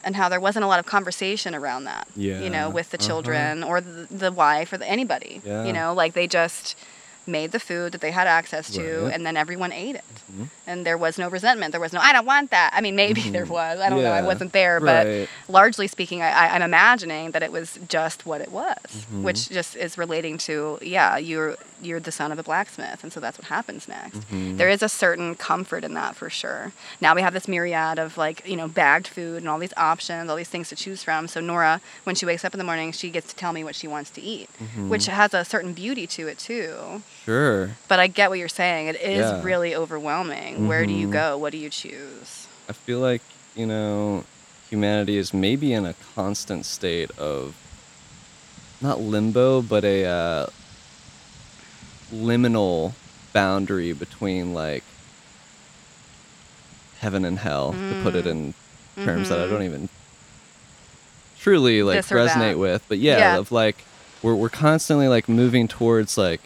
And 0.05 0.17
how 0.17 0.29
there 0.29 0.41
wasn't 0.41 0.65
a 0.65 0.69
lot 0.69 0.79
of 0.81 0.87
conversation 0.87 1.55
around 1.55 1.85
that, 1.85 2.07
you 2.15 2.51
know, 2.51 2.69
with 2.69 2.91
the 2.91 2.99
uh-huh. 2.99 3.07
children 3.07 3.63
or 3.65 3.81
the, 3.81 4.07
the 4.11 4.31
wife 4.33 4.73
or 4.73 4.79
the, 4.79 4.89
anybody. 4.89 5.41
Yeah. 5.45 5.65
You 5.65 5.73
know, 5.73 5.95
like 5.95 6.13
they 6.15 6.27
just 6.27 6.77
made 7.27 7.53
the 7.53 7.59
food 7.59 7.93
that 7.93 8.03
they 8.03 8.11
had 8.11 8.27
access 8.27 8.71
to, 8.71 9.05
Right. 9.05 9.15
and 9.15 9.25
then 9.25 9.35
everyone 9.35 9.73
ate 9.73 9.95
it. 9.97 10.05
Mhm. 10.31 10.49
And 10.67 10.85
there 10.85 10.99
was 10.99 11.17
no 11.17 11.29
resentment. 11.31 11.73
There 11.73 11.81
was 11.81 11.95
no, 11.95 12.01
I 12.01 12.13
don't 12.13 12.27
want 12.27 12.51
that. 12.51 12.71
I 12.77 12.83
mean, 12.83 12.97
maybe 12.97 13.23
there 13.31 13.47
was. 13.47 13.81
I 13.81 13.89
don't 13.89 14.03
know. 14.03 14.13
I 14.13 14.19
Mm-hmm. 14.19 14.27
Wasn't 14.27 14.53
there, 14.53 14.79
but 14.79 15.27
largely 15.49 15.87
speaking, 15.89 16.21
I, 16.21 16.31
I, 16.31 16.45
I'm 16.55 16.61
imagining 16.61 17.31
that 17.31 17.43
it 17.43 17.51
was 17.51 17.79
just 17.89 18.27
what 18.27 18.43
it 18.43 18.53
was, 18.53 18.77
Mm-hmm. 18.91 19.23
which 19.23 19.49
just 19.49 19.75
is 19.75 19.97
relating 19.97 20.37
to, 20.49 20.79
yeah, 20.83 21.17
you're 21.17 21.57
you're 21.85 22.01
the 22.01 22.13
son 22.13 22.33
of 22.33 22.39
a 22.39 22.43
blacksmith, 22.43 23.03
and 23.03 23.13
so 23.13 23.21
that's 23.21 23.39
what 23.39 23.47
happens 23.49 23.87
next. 23.89 24.19
Mm-hmm. 24.19 24.57
There 24.57 24.69
is 24.69 24.83
a 24.83 24.89
certain 24.89 25.35
comfort 25.35 25.85
in 25.85 25.95
that 25.95 26.17
for 26.17 26.31
sure. 26.31 26.73
Now 27.01 27.15
we 27.15 27.23
have 27.23 27.33
this 27.35 27.47
myriad 27.47 27.99
of 27.99 28.17
like 28.17 28.47
you 28.49 28.57
know 28.57 28.69
bagged 28.69 29.07
food 29.09 29.39
and 29.39 29.49
all 29.49 29.59
these 29.59 29.73
options, 29.77 30.29
all 30.31 30.37
these 30.37 30.49
things 30.49 30.69
to 30.71 30.77
choose 30.77 31.03
from. 31.03 31.29
So 31.29 31.41
Nora, 31.41 31.81
when 32.05 32.15
she 32.17 32.27
wakes 32.27 32.45
up 32.45 32.55
in 32.55 32.59
the 32.59 32.65
morning, 32.65 32.93
she 32.93 33.11
gets 33.11 33.29
to 33.29 33.37
tell 33.37 33.53
me 33.53 33.63
what 33.65 33.75
she 33.75 33.87
wants 33.89 34.11
to 34.11 34.21
eat, 34.23 34.49
Mm-hmm. 34.63 34.89
which 34.89 35.07
has 35.07 35.35
a 35.35 35.45
certain 35.45 35.73
beauty 35.75 36.07
to 36.09 36.29
it 36.29 36.39
too. 36.39 37.03
sure 37.25 37.71
But 37.89 37.99
I 38.01 38.07
get 38.07 38.31
what 38.31 38.39
you're 38.39 38.49
saying. 38.49 38.87
It 38.89 38.97
is 38.97 39.27
Yeah. 39.27 39.43
really 39.43 39.75
overwhelming. 39.75 40.67
Where 40.69 40.85
do 40.87 40.93
you 40.93 41.09
Mhm. 41.09 41.13
go? 41.13 41.39
What 41.39 41.53
do 41.53 41.59
you 41.59 41.71
choose? 41.71 42.47
I 42.69 42.73
feel 42.73 42.99
like, 43.01 43.23
you 43.55 43.67
know, 43.67 44.25
humanity 44.71 45.17
is 45.19 45.33
maybe 45.35 45.73
in 45.73 45.85
a 45.87 45.95
constant 46.15 46.65
state 46.67 47.11
of 47.19 47.55
not 48.81 49.01
limbo, 49.01 49.63
but 49.63 49.85
a 49.85 50.05
uh, 50.05 50.47
liminal 52.15 52.93
boundary 53.33 53.93
between 53.93 54.55
like 54.55 54.85
heaven 57.01 57.25
and 57.25 57.39
hell, 57.39 57.73
to 57.73 58.01
put 58.03 58.15
it 58.15 58.27
in 58.27 58.55
terms 59.05 59.29
that 59.29 59.39
I 59.41 59.47
don't 59.49 59.63
even 59.63 59.89
truly 61.39 61.83
like 61.83 61.97
This 61.97 62.11
resonate 62.11 62.59
with. 62.59 62.85
But 62.89 62.99
yeah, 62.99 63.19
Yeah. 63.19 63.37
of 63.39 63.53
like 63.53 63.85
we're 64.23 64.35
we're 64.35 64.49
constantly 64.49 65.09
like 65.09 65.29
moving 65.29 65.69
towards 65.69 66.17
like 66.17 66.41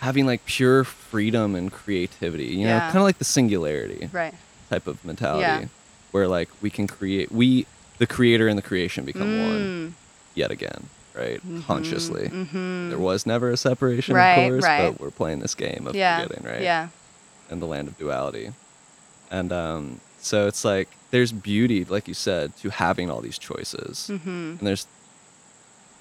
having 0.00 0.26
like 0.26 0.44
pure 0.46 0.82
freedom 0.84 1.54
and 1.54 1.70
creativity. 1.72 2.46
You 2.46 2.66
know, 2.66 2.78
kind 2.80 2.96
of 2.96 3.02
like 3.04 3.18
the 3.18 3.24
singularity 3.24 4.08
Right. 4.12 4.34
type 4.70 4.86
of 4.88 5.04
mentality 5.04 5.42
Yeah. 5.64 5.68
where 6.10 6.26
like 6.26 6.48
we 6.60 6.70
can 6.70 6.86
create 6.88 7.30
we 7.30 7.66
the 7.98 8.06
creator 8.06 8.48
and 8.48 8.58
the 8.58 8.62
creation 8.62 9.04
become 9.04 9.38
one 9.38 9.60
Mm. 9.60 9.92
yet 10.34 10.50
again 10.50 10.88
right 11.14 11.40
consciously 11.66 12.28
Mhm. 12.28 12.88
there 12.90 12.98
was 12.98 13.26
never 13.26 13.50
a 13.50 13.56
separation 13.56 14.14
Right, 14.14 14.34
of 14.38 14.50
course 14.50 14.64
right. 14.64 14.90
but 14.92 15.00
we're 15.00 15.10
playing 15.10 15.40
this 15.40 15.54
game 15.54 15.86
of 15.86 15.94
Yeah. 15.94 16.22
forgetting 16.22 16.44
right 16.44 16.62
Yeah. 16.62 16.88
and 17.50 17.60
the 17.60 17.66
land 17.66 17.88
of 17.88 17.98
duality 17.98 18.52
and 19.30 19.52
um 19.52 20.00
so 20.20 20.46
it's 20.46 20.64
like 20.64 20.88
there's 21.10 21.32
beauty 21.32 21.84
like 21.84 22.08
you 22.08 22.14
said 22.14 22.56
to 22.62 22.70
having 22.70 23.10
all 23.10 23.20
these 23.20 23.38
choices 23.38 24.08
Mm-hmm. 24.10 24.28
and 24.58 24.60
there's 24.60 24.86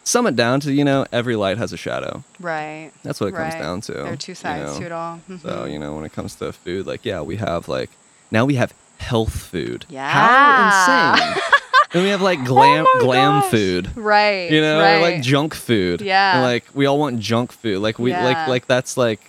sum 0.04 0.26
it 0.28 0.36
down 0.36 0.60
to 0.62 0.72
you 0.74 0.84
know 0.84 1.06
every 1.12 1.36
light 1.36 1.58
has 1.58 1.72
a 1.74 1.78
shadow 1.78 2.24
Right. 2.40 2.92
that's 3.04 3.20
what 3.20 3.28
it 3.28 3.36
comes 3.36 3.54
down 3.56 3.82
to 3.82 3.94
There 3.94 4.14
are 4.14 4.16
two 4.16 4.34
sides 4.36 4.62
you 4.62 4.74
know? 4.74 4.80
to 4.80 4.86
it 4.86 4.92
all. 4.92 5.20
So 5.28 5.50
Mhm. 5.66 5.72
you 5.74 5.80
know, 5.80 5.94
when 5.96 6.06
it 6.06 6.14
comes 6.14 6.36
to 6.36 6.52
food, 6.54 6.88
like 6.88 7.06
yeah, 7.06 7.22
we 7.22 7.36
have 7.38 7.68
like 7.68 7.90
now 8.32 8.46
we 8.46 8.56
have 8.56 8.74
health 8.98 9.34
food. 9.36 9.86
Yeah. 9.90 10.10
How 10.10 11.16
insane! 11.18 11.42
then 11.94 12.04
we 12.04 12.10
have 12.10 12.22
like 12.22 12.40
oh 12.40 12.46
glam 12.46 12.86
Oh 12.88 13.00
glam 13.02 13.42
gosh. 13.42 13.52
food. 13.52 13.98
Right. 13.98 14.50
You 14.52 14.62
know, 14.62 14.80
right. 14.80 14.98
or 14.98 15.02
like 15.02 15.22
junk 15.22 15.54
food. 15.54 16.02
Yeah. 16.02 16.36
And 16.36 16.44
like 16.44 16.66
we 16.74 16.86
all 16.86 16.98
want 17.00 17.20
junk 17.20 17.52
food. 17.52 17.80
Like 17.80 18.00
we 18.00 18.12
Yeah. 18.12 18.24
like 18.26 18.48
like 18.48 18.68
that's 18.68 18.98
like 18.98 19.20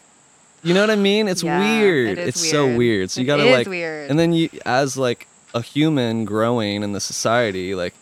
you 0.64 0.74
know 0.74 0.80
what 0.80 0.90
I 0.90 0.96
mean? 0.96 1.26
It's 1.26 1.42
Yeah, 1.42 1.58
weird. 1.58 2.10
it 2.10 2.18
is 2.18 2.28
it's 2.28 2.50
so 2.50 2.66
weird. 2.66 2.78
weird. 2.78 3.10
So 3.10 3.20
you 3.20 3.26
gotta 3.26 3.44
like 3.50 3.66
weird. 3.66 4.10
and 4.10 4.18
then 4.18 4.32
you 4.32 4.48
as 4.64 4.96
like 4.96 5.26
a 5.54 5.60
human 5.60 6.24
growing 6.24 6.82
in 6.82 6.92
the 6.92 7.00
society, 7.00 7.74
like 7.74 7.94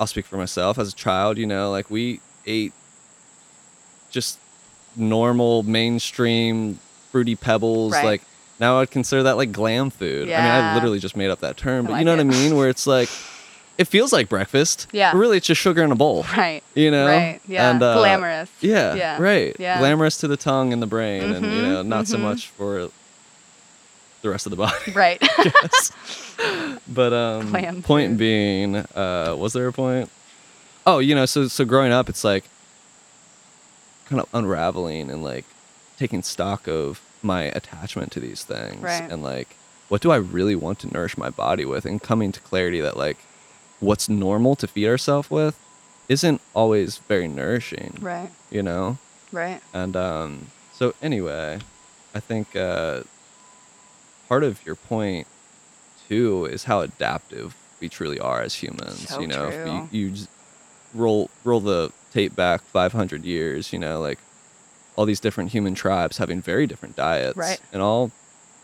I'll 0.00 0.06
speak 0.08 0.26
for 0.26 0.36
myself 0.36 0.78
as 0.78 0.92
a 0.92 0.96
child, 0.96 1.38
you 1.38 1.46
know, 1.46 1.70
like 1.70 1.88
we 1.90 2.20
ate 2.46 2.72
just 4.10 4.38
normal 4.96 5.62
mainstream 5.62 6.78
fruity 7.10 7.36
pebbles 7.36 7.92
Right. 7.92 8.04
like 8.04 8.22
now 8.60 8.78
I'd 8.80 8.90
consider 8.90 9.22
that 9.24 9.36
like 9.36 9.52
glam 9.52 9.90
food. 9.90 10.28
Yeah. 10.28 10.38
I 10.38 10.42
mean, 10.42 10.50
I 10.52 10.74
literally 10.74 10.98
just 10.98 11.16
made 11.16 11.30
up 11.30 11.40
that 11.40 11.56
term, 11.56 11.86
but 11.86 11.92
like 11.92 11.98
you 12.00 12.04
know 12.04 12.14
it. 12.14 12.18
what 12.24 12.34
I 12.34 12.38
mean? 12.38 12.56
Where 12.56 12.68
it's 12.68 12.86
like, 12.86 13.08
it 13.78 13.84
feels 13.86 14.12
like 14.12 14.28
breakfast. 14.28 14.86
Yeah. 14.92 15.16
Really, 15.16 15.38
it's 15.38 15.46
just 15.46 15.60
sugar 15.60 15.82
in 15.82 15.90
a 15.92 15.96
bowl. 15.96 16.24
Right. 16.36 16.62
You 16.74 16.90
know? 16.90 17.06
Right. 17.06 17.40
Yeah. 17.46 17.70
And, 17.70 17.82
uh, 17.82 17.98
Glamorous. 17.98 18.50
Yeah, 18.60 18.94
Yeah. 18.94 19.20
Right. 19.20 19.56
Yeah. 19.58 19.78
Glamorous 19.78 20.18
to 20.18 20.28
the 20.28 20.36
tongue 20.36 20.72
and 20.72 20.82
the 20.82 20.86
brain, 20.86 21.32
and 21.32 21.44
you 21.46 21.62
know, 21.62 21.82
not 21.82 22.06
so 22.08 22.16
mhm. 22.16 22.22
much 22.22 22.48
for 22.48 22.90
the 24.22 24.30
rest 24.30 24.46
of 24.46 24.50
the 24.50 24.56
body. 24.56 24.76
Right. 24.94 25.18
Yes. 25.22 25.92
but 26.88 27.12
um, 27.12 27.50
Glam 27.50 27.82
point 27.82 28.18
being, 28.18 28.76
uh, 28.76 29.34
was 29.38 29.52
there 29.52 29.66
a 29.68 29.72
point? 29.72 30.10
Oh, 30.86 30.98
you 30.98 31.14
know, 31.14 31.26
so 31.26 31.48
so 31.48 31.64
growing 31.64 31.92
up, 31.92 32.08
it's 32.08 32.24
like 32.24 32.44
kind 34.06 34.20
of 34.20 34.28
unraveling 34.34 35.10
and 35.10 35.22
like 35.22 35.44
taking 35.98 36.22
stock 36.22 36.66
of 36.66 37.00
my 37.22 37.44
attachment 37.44 38.10
to 38.12 38.20
these 38.20 38.42
things, 38.44 38.82
Right. 38.82 39.08
and 39.10 39.22
like, 39.22 39.56
what 39.88 40.00
do 40.02 40.10
I 40.10 40.16
really 40.16 40.56
want 40.56 40.80
to 40.80 40.92
nourish 40.92 41.16
my 41.16 41.30
body 41.30 41.64
with, 41.64 41.84
and 41.84 42.02
coming 42.02 42.32
to 42.32 42.40
clarity 42.40 42.80
that 42.80 42.96
like, 42.96 43.18
what's 43.82 44.08
normal 44.08 44.56
to 44.56 44.66
feed 44.66 44.88
ourselves 44.88 45.30
with, 45.30 45.58
isn't 46.08 46.40
always 46.54 46.98
very 46.98 47.28
nourishing. 47.28 47.98
right. 48.00 48.30
You 48.50 48.62
know. 48.62 48.98
Right. 49.32 49.60
And 49.72 49.96
um, 49.96 50.46
so 50.74 50.94
anyway, 51.02 51.58
I 52.14 52.20
think 52.20 52.54
uh, 52.54 53.02
part 54.28 54.44
of 54.44 54.64
your 54.66 54.74
point 54.74 55.26
too 56.08 56.46
is 56.46 56.64
how 56.64 56.80
adaptive 56.80 57.54
we 57.80 57.88
truly 57.88 58.20
are 58.20 58.40
as 58.42 58.54
humans. 58.54 59.08
So 59.08 59.20
you 59.20 59.26
know, 59.26 59.48
if 59.48 59.54
true. 59.62 59.72
you, 59.72 59.88
you 59.90 60.10
just 60.10 60.28
roll 60.94 61.30
roll 61.44 61.60
the 61.60 61.90
tape 62.12 62.36
back 62.36 62.60
500 62.60 63.24
years, 63.24 63.72
you 63.72 63.78
know, 63.78 64.00
like 64.00 64.18
all 64.96 65.06
these 65.06 65.20
different 65.20 65.50
human 65.50 65.74
tribes 65.74 66.18
having 66.18 66.42
very 66.42 66.66
different 66.66 66.94
diets 66.96 67.36
Right. 67.36 67.58
and 67.72 67.80
all 67.80 68.10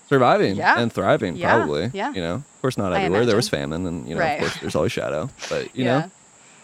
surviving 0.09 0.57
Yeah. 0.57 0.79
and 0.81 0.93
thriving 0.93 1.37
Yeah, 1.37 1.57
probably 1.57 1.91
yeah. 1.93 2.13
you 2.15 2.21
know 2.21 2.35
of 2.37 2.61
course 2.63 2.79
not 2.79 2.93
everywhere 2.93 3.27
there 3.27 3.37
was 3.37 3.49
famine 3.49 3.87
and 3.87 4.09
you 4.09 4.15
know 4.15 4.21
Right. 4.21 4.33
of 4.35 4.41
course 4.41 4.57
there's 4.61 4.75
always 4.75 4.93
shadow 4.93 5.29
but 5.51 5.75
you 5.77 5.85
yeah. 5.85 5.99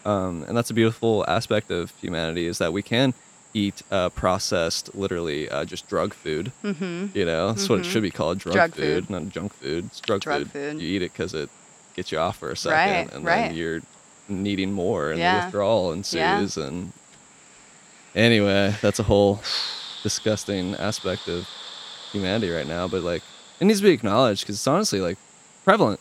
know 0.05 0.11
um, 0.11 0.43
and 0.47 0.55
that's 0.57 0.69
a 0.69 0.73
beautiful 0.73 1.25
aspect 1.27 1.71
of 1.71 1.91
humanity 2.01 2.45
is 2.47 2.57
that 2.59 2.71
we 2.73 2.81
can 2.81 3.13
eat 3.53 3.81
uh, 3.91 4.09
processed 4.09 4.93
literally 4.95 5.49
uh, 5.49 5.63
just 5.65 5.87
drug 5.87 6.13
food 6.13 6.51
Mm-hmm. 6.63 7.17
you 7.17 7.25
know 7.25 7.47
that's 7.51 7.69
what 7.69 7.79
it 7.79 7.85
Mhm. 7.85 7.91
should 7.91 8.03
be 8.03 8.11
called 8.11 8.37
drug, 8.39 8.55
Drug 8.55 8.71
food, 8.75 9.05
food. 9.07 9.09
not 9.09 9.29
junk 9.29 9.53
food 9.53 9.85
it's 9.85 9.99
drug, 10.01 10.21
Drug 10.21 10.41
food. 10.43 10.51
food. 10.51 10.81
you 10.81 10.87
eat 10.95 11.01
it 11.03 11.11
because 11.13 11.33
it 11.33 11.49
gets 11.95 12.11
you 12.11 12.17
off 12.19 12.37
for 12.37 12.49
a 12.51 12.57
second 12.57 12.93
Right, 13.07 13.13
and 13.13 13.25
right. 13.25 13.47
then 13.47 13.55
you're 13.55 13.81
needing 14.27 14.71
more 14.73 15.11
and 15.11 15.19
Yeah. 15.19 15.39
the 15.39 15.45
withdrawal 15.45 15.91
ensues 15.93 16.57
and 16.57 16.91
anyway 18.15 18.73
that's 18.81 18.99
a 18.99 19.03
whole 19.03 19.39
disgusting 20.03 20.75
aspect 20.75 21.27
of 21.27 21.47
humanity 22.11 22.49
right 22.49 22.67
now 22.67 22.87
but 22.87 23.01
like 23.03 23.23
it 23.59 23.65
needs 23.65 23.79
to 23.79 23.85
be 23.85 23.91
acknowledged 23.91 24.41
because 24.41 24.55
it's 24.55 24.67
honestly 24.67 24.99
like 24.99 25.17
prevalent 25.63 25.99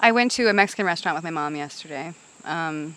I 0.00 0.12
went 0.12 0.32
to 0.32 0.48
a 0.48 0.52
Mexican 0.52 0.84
restaurant 0.84 1.16
with 1.16 1.24
my 1.24 1.30
mom 1.30 1.56
yesterday. 1.56 2.12
Um, 2.44 2.96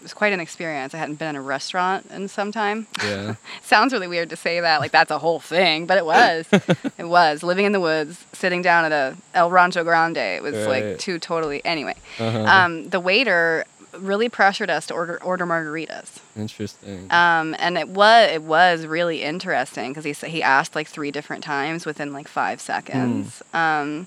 it 0.00 0.02
was 0.02 0.12
quite 0.12 0.34
an 0.34 0.40
experience. 0.40 0.92
I 0.94 0.98
hadn't 0.98 1.14
been 1.14 1.30
in 1.30 1.36
a 1.36 1.40
restaurant 1.40 2.04
in 2.10 2.28
some 2.28 2.52
time. 2.52 2.86
yeah 3.02 3.36
Sounds 3.62 3.94
really 3.94 4.06
weird 4.08 4.28
to 4.30 4.36
say 4.36 4.60
that, 4.60 4.80
like 4.80 4.92
that's 4.92 5.10
a 5.10 5.18
whole 5.18 5.40
thing, 5.40 5.86
but 5.86 5.96
it 5.96 6.04
was. 6.04 6.46
it 6.98 7.08
was 7.08 7.42
living 7.42 7.64
in 7.64 7.72
the 7.72 7.80
woods, 7.80 8.26
sitting 8.34 8.60
down 8.60 8.84
at 8.84 8.92
a 8.92 9.16
El 9.32 9.50
Rancho 9.50 9.82
Grande. 9.82 10.18
It 10.18 10.42
was 10.42 10.54
Right. 10.66 10.84
like 10.84 10.98
two 10.98 11.18
totally. 11.18 11.64
Anyway, 11.64 11.94
uh-huh. 12.18 12.44
um, 12.44 12.90
the 12.90 13.00
waiter 13.00 13.64
really 14.00 14.28
pressured 14.28 14.70
us 14.70 14.86
to 14.86 14.94
order 14.94 15.22
order 15.22 15.46
margaritas. 15.46 16.18
interesting 16.36 17.10
Um, 17.10 17.54
and 17.58 17.76
it 17.78 17.88
was 17.88 18.30
it 18.32 18.42
was 18.42 18.86
really 18.86 19.22
interesting 19.22 19.92
because 19.92 20.04
he 20.04 20.12
he 20.28 20.42
asked 20.42 20.74
like 20.74 20.88
three 20.88 21.10
different 21.10 21.42
times 21.44 21.86
within 21.86 22.12
like 22.12 22.28
five 22.28 22.60
seconds. 22.60 23.42
Um, 23.54 24.06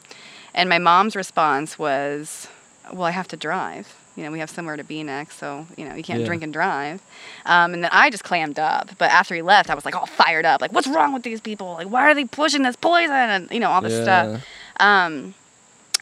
and 0.53 0.67
my 0.69 0.79
mom's 0.79 1.15
response 1.15 1.77
was, 1.77 2.47
"Well, 2.91 3.03
I 3.03 3.11
have 3.11 3.27
to 3.29 3.37
drive. 3.37 3.95
You 4.15 4.25
know, 4.25 4.31
we 4.31 4.39
have 4.39 4.49
somewhere 4.49 4.75
to 4.75 4.83
be 4.83 5.01
next, 5.03 5.37
so 5.37 5.67
you 5.77 5.85
know 5.87 5.95
you 5.95 6.03
can't 6.03 6.19
Yeah. 6.21 6.25
drink 6.25 6.43
and 6.43 6.51
drive." 6.51 7.01
Um, 7.45 7.73
and 7.73 7.83
then 7.83 7.91
I 7.93 8.09
just 8.09 8.23
clammed 8.23 8.59
up. 8.59 8.89
But 8.97 9.11
after 9.11 9.35
he 9.35 9.41
left, 9.41 9.69
I 9.69 9.75
was 9.75 9.85
like 9.85 9.95
all 9.95 10.07
fired 10.07 10.45
up, 10.45 10.59
like, 10.61 10.73
"What's 10.73 10.87
wrong 10.87 11.13
with 11.13 11.23
these 11.23 11.39
people? 11.41 11.73
Like, 11.73 11.87
why 11.87 12.01
are 12.09 12.15
they 12.15 12.25
pushing 12.25 12.63
this 12.63 12.75
poison?" 12.75 13.11
And 13.11 13.51
you 13.51 13.59
know 13.59 13.69
all 13.69 13.81
this 13.81 14.01
stuff. 14.01 14.43
Um, 14.79 15.35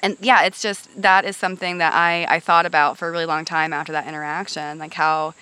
and 0.04 0.18
yeah, 0.22 0.44
it's 0.44 0.62
just 0.62 1.02
that 1.02 1.26
is 1.26 1.36
something 1.36 1.80
that 1.80 1.94
I, 1.94 2.26
I 2.30 2.40
thought 2.40 2.66
about 2.66 2.98
for 2.98 3.08
a 3.08 3.12
really 3.12 3.26
long 3.26 3.46
time 3.46 3.74
after 3.74 3.92
that 3.92 4.08
interaction. 4.08 4.78
Like, 4.78 4.94
how, 4.94 5.34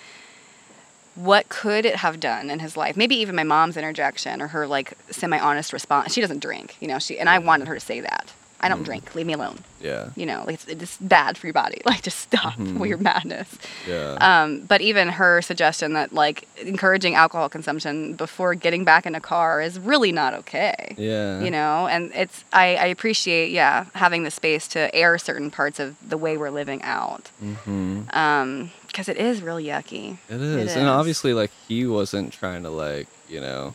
what 1.14 1.48
could 1.48 1.84
it 1.84 1.96
have 1.96 2.20
done 2.20 2.50
in 2.50 2.58
his 2.60 2.76
life? 2.76 2.96
Maybe 2.96 3.16
even 3.16 3.34
my 3.34 3.42
mom's 3.44 3.76
interjection 3.76 4.40
or 4.40 4.48
her 4.48 4.66
like 4.66 4.94
semi 5.10 5.38
honest 5.38 5.72
response. 5.72 6.12
She 6.12 6.20
doesn't 6.20 6.40
drink, 6.40 6.76
you 6.80 6.88
know, 6.88 6.98
she, 6.98 7.18
and 7.18 7.28
I 7.28 7.38
wanted 7.38 7.68
her 7.68 7.74
to 7.74 7.80
say 7.80 8.00
that. 8.00 8.32
I 8.60 8.68
don't 8.68 8.80
Mm. 8.82 8.86
drink, 8.86 9.14
leave 9.14 9.26
me 9.26 9.34
alone. 9.34 9.58
yeah 9.82 10.08
You 10.16 10.24
know, 10.26 10.42
like 10.46 10.54
it's, 10.54 10.66
it's 10.66 10.96
bad 10.98 11.36
for 11.38 11.46
your 11.46 11.52
body. 11.54 11.80
Like, 11.84 12.02
just 12.02 12.18
stop 12.20 12.54
Mhm. 12.56 12.78
with 12.78 12.88
your 12.92 12.98
madness. 12.98 13.48
yeah 13.86 14.16
Um, 14.20 14.60
but 14.60 14.80
even 14.80 15.08
her 15.20 15.42
suggestion 15.42 15.92
that 15.92 16.12
like 16.12 16.48
encouraging 16.58 17.14
alcohol 17.14 17.48
consumption 17.48 18.14
before 18.14 18.54
getting 18.54 18.82
back 18.84 19.04
in 19.06 19.14
a 19.14 19.20
car 19.20 19.60
is 19.60 19.78
really 19.78 20.10
not 20.12 20.32
okay 20.34 20.94
yeah 20.96 21.40
you 21.44 21.50
know 21.50 21.86
and 21.86 22.10
it's 22.14 22.44
I, 22.52 22.76
I 22.76 22.86
appreciate 22.86 23.50
yeah 23.50 23.84
having 23.94 24.22
the 24.24 24.30
space 24.30 24.66
to 24.68 24.80
air 24.94 25.18
certain 25.18 25.50
parts 25.50 25.78
of 25.78 25.94
the 26.08 26.16
way 26.16 26.36
we're 26.36 26.50
living 26.62 26.80
out 26.82 27.30
mm-hmm. 27.42 28.02
um 28.16 28.70
because 28.88 29.08
it 29.10 29.18
is 29.18 29.42
really 29.42 29.64
yucky 29.66 30.16
It 30.30 30.40
is. 30.40 30.74
It 30.74 30.78
And 30.80 30.88
obviously 30.88 31.32
like 31.34 31.50
he 31.68 31.86
wasn't 31.86 32.32
trying 32.32 32.62
to 32.62 32.70
like, 32.70 33.08
you 33.28 33.40
know, 33.40 33.74